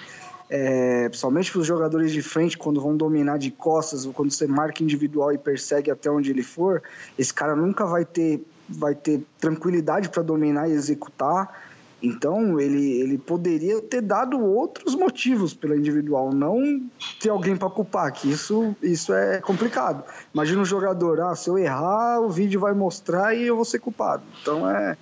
É, 0.51 1.09
principalmente 1.09 1.53
para 1.53 1.61
os 1.61 1.67
jogadores 1.67 2.11
de 2.11 2.23
frente, 2.23 2.57
quando 2.57 2.81
vão 2.81 2.97
dominar 2.97 3.39
de 3.39 3.51
costas, 3.51 4.07
ou 4.07 4.13
quando 4.13 4.31
você 4.31 4.47
marca 4.47 4.83
individual 4.83 5.33
e 5.33 5.39
persegue 5.39 5.91
até 5.91 6.11
onde 6.11 6.31
ele 6.31 6.43
for, 6.43 6.83
esse 7.19 7.33
cara 7.33 7.55
nunca 7.55 7.85
vai 7.85 8.05
ter, 8.05 8.43
vai 8.69 8.95
ter 8.95 9.23
tranquilidade 9.39 10.09
para 10.09 10.23
dominar 10.23 10.69
e 10.69 10.73
executar. 10.73 11.67
Então, 12.01 12.61
ele, 12.61 12.93
ele 13.01 13.19
poderia 13.19 13.83
ter 13.83 14.01
dado 14.01 14.41
outros 14.41 14.95
motivos 14.95 15.53
pela 15.53 15.77
individual, 15.77 16.33
não 16.33 16.81
ter 17.21 17.29
alguém 17.29 17.57
para 17.57 17.69
culpar, 17.69 18.13
que 18.13 18.31
isso, 18.31 18.75
isso 18.81 19.13
é 19.13 19.41
complicado. 19.41 20.05
Imagina 20.33 20.63
um 20.63 20.65
jogador, 20.65 21.21
ah, 21.21 21.35
se 21.35 21.51
eu 21.51 21.59
errar, 21.59 22.21
o 22.21 22.31
vídeo 22.31 22.61
vai 22.61 22.73
mostrar 22.73 23.35
e 23.35 23.49
eu 23.49 23.57
vou 23.57 23.65
ser 23.65 23.81
culpado. 23.81 24.23
Então, 24.41 24.71
é, 24.71 24.97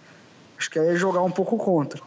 acho 0.59 0.71
que 0.71 0.79
é 0.79 0.97
jogar 0.97 1.23
um 1.23 1.31
pouco 1.31 1.59
contra. 1.59 2.01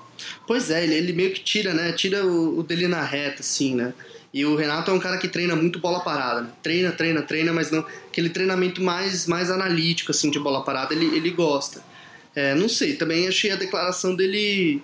Pois 0.47 0.69
é, 0.69 0.83
ele, 0.83 0.95
ele 0.95 1.13
meio 1.13 1.31
que 1.31 1.41
tira, 1.41 1.73
né? 1.73 1.91
Tira 1.91 2.25
o, 2.25 2.59
o, 2.59 2.63
dele 2.63 2.87
na 2.87 3.03
reta, 3.03 3.41
assim, 3.41 3.75
né? 3.75 3.93
E 4.33 4.45
o 4.45 4.55
Renato 4.55 4.91
é 4.91 4.93
um 4.93 4.99
cara 4.99 5.17
que 5.17 5.27
treina 5.27 5.55
muito 5.55 5.79
bola 5.79 6.01
parada, 6.01 6.41
né? 6.41 6.49
Treina, 6.61 6.91
treina, 6.91 7.21
treina, 7.21 7.51
mas 7.51 7.71
não 7.71 7.85
aquele 8.07 8.29
treinamento 8.29 8.81
mais, 8.81 9.25
mais 9.25 9.49
analítico, 9.49 10.11
assim, 10.11 10.29
de 10.29 10.39
bola 10.39 10.63
parada, 10.63 10.93
ele, 10.93 11.05
ele 11.15 11.31
gosta. 11.31 11.81
É, 12.35 12.53
não 12.53 12.69
sei, 12.69 12.95
também 12.95 13.27
achei 13.27 13.51
a 13.51 13.55
declaração 13.55 14.15
dele 14.15 14.81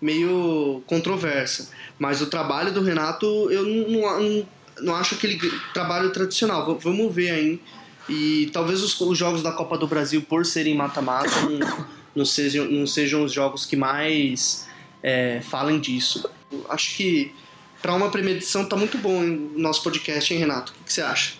meio 0.00 0.82
controversa. 0.86 1.70
Mas 1.98 2.20
o 2.20 2.26
trabalho 2.26 2.72
do 2.72 2.82
Renato, 2.82 3.26
eu 3.50 3.64
não, 3.64 4.20
não, 4.20 4.48
não 4.80 4.94
acho 4.94 5.14
aquele 5.14 5.38
trabalho 5.72 6.10
tradicional. 6.10 6.78
Vamos 6.78 7.14
ver 7.14 7.30
aí. 7.30 7.60
E 8.08 8.48
talvez 8.52 8.82
os, 8.82 8.98
os, 9.00 9.18
jogos 9.18 9.42
da 9.42 9.52
Copa 9.52 9.76
do 9.76 9.86
Brasil, 9.86 10.22
por 10.22 10.46
serem 10.46 10.74
mata-mata, 10.74 11.30
não, 11.42 11.86
não, 12.16 12.24
sejam, 12.24 12.64
não 12.66 12.86
sejam 12.86 13.22
os 13.22 13.32
jogos 13.32 13.66
que 13.66 13.76
mais 13.76 14.66
é, 15.02 15.40
falem 15.42 15.80
disso. 15.80 16.28
Eu 16.50 16.66
acho 16.68 16.96
que 16.96 17.34
para 17.80 17.94
uma 17.94 18.10
primeira 18.10 18.38
edição 18.38 18.64
tá 18.64 18.76
muito 18.76 18.98
bom 18.98 19.20
o 19.20 19.58
nosso 19.58 19.82
podcast, 19.82 20.32
hein, 20.32 20.40
Renato? 20.40 20.72
O 20.72 20.74
que, 20.74 20.84
que 20.84 20.92
você 20.92 21.02
acha? 21.02 21.34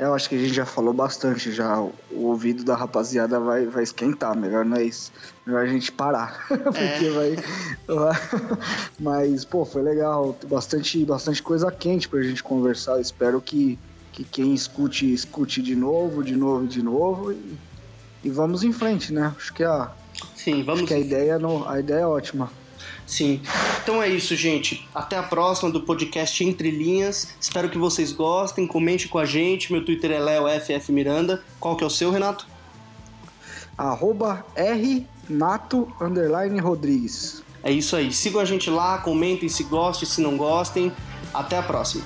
É, 0.00 0.04
eu 0.04 0.14
acho 0.14 0.30
que 0.30 0.34
a 0.34 0.38
gente 0.38 0.54
já 0.54 0.64
falou 0.64 0.94
bastante 0.94 1.52
já. 1.52 1.78
O 1.78 2.26
ouvido 2.28 2.64
da 2.64 2.74
rapaziada 2.74 3.38
vai, 3.38 3.66
vai 3.66 3.82
esquentar. 3.82 4.34
Melhor 4.34 4.64
não 4.64 4.78
é 4.78 4.84
isso. 4.84 5.12
Melhor 5.44 5.62
a 5.62 5.66
gente 5.66 5.92
parar. 5.92 6.42
Porque 6.48 6.78
é. 6.78 7.10
vai, 7.10 7.36
vai. 7.86 8.20
Mas, 8.98 9.44
pô, 9.44 9.66
foi 9.66 9.82
legal. 9.82 10.34
Bastante, 10.48 11.04
bastante 11.04 11.42
coisa 11.42 11.70
quente 11.70 12.08
pra 12.08 12.22
gente 12.22 12.42
conversar. 12.42 12.98
Espero 12.98 13.42
que, 13.42 13.78
que 14.10 14.24
quem 14.24 14.54
escute, 14.54 15.12
escute 15.12 15.60
de 15.60 15.76
novo, 15.76 16.24
de 16.24 16.34
novo, 16.34 16.66
de 16.66 16.82
novo. 16.82 17.32
E, 17.32 17.58
e 18.24 18.30
vamos 18.30 18.62
em 18.62 18.72
frente, 18.72 19.12
né? 19.12 19.34
Acho 19.36 19.52
que 19.52 19.62
a. 19.62 19.90
Sim, 20.34 20.62
vamos. 20.62 20.82
Acho 20.82 20.88
que 20.88 20.94
a 20.94 20.98
ideia, 20.98 21.38
no, 21.38 21.68
a 21.68 21.80
ideia 21.80 22.00
é 22.00 22.06
ótima. 22.06 22.50
Sim. 23.06 23.42
Então 23.82 24.02
é 24.02 24.08
isso, 24.08 24.36
gente. 24.36 24.88
Até 24.94 25.16
a 25.16 25.22
próxima 25.22 25.70
do 25.70 25.80
podcast 25.80 26.44
Entre 26.44 26.70
Linhas. 26.70 27.34
Espero 27.40 27.68
que 27.68 27.76
vocês 27.76 28.12
gostem. 28.12 28.66
Comente 28.66 29.08
com 29.08 29.18
a 29.18 29.24
gente. 29.24 29.72
Meu 29.72 29.84
Twitter 29.84 30.12
é 30.12 30.20
LeoFF 30.20 30.92
Miranda. 30.92 31.42
Qual 31.58 31.76
que 31.76 31.82
é 31.82 31.86
o 31.86 31.90
seu, 31.90 32.10
Renato? 32.10 32.46
Arroba 33.76 34.46
R 34.54 35.06
Nato 35.28 35.92
underline 36.00 36.58
Rodrigues. 36.60 37.42
É 37.62 37.72
isso 37.72 37.96
aí. 37.96 38.12
Sigam 38.12 38.40
a 38.40 38.44
gente 38.44 38.70
lá, 38.70 38.98
comentem 38.98 39.48
se 39.48 39.64
gostem, 39.64 40.08
se 40.08 40.20
não 40.20 40.36
gostem. 40.36 40.92
Até 41.34 41.58
a 41.58 41.62
próxima. 41.62 42.04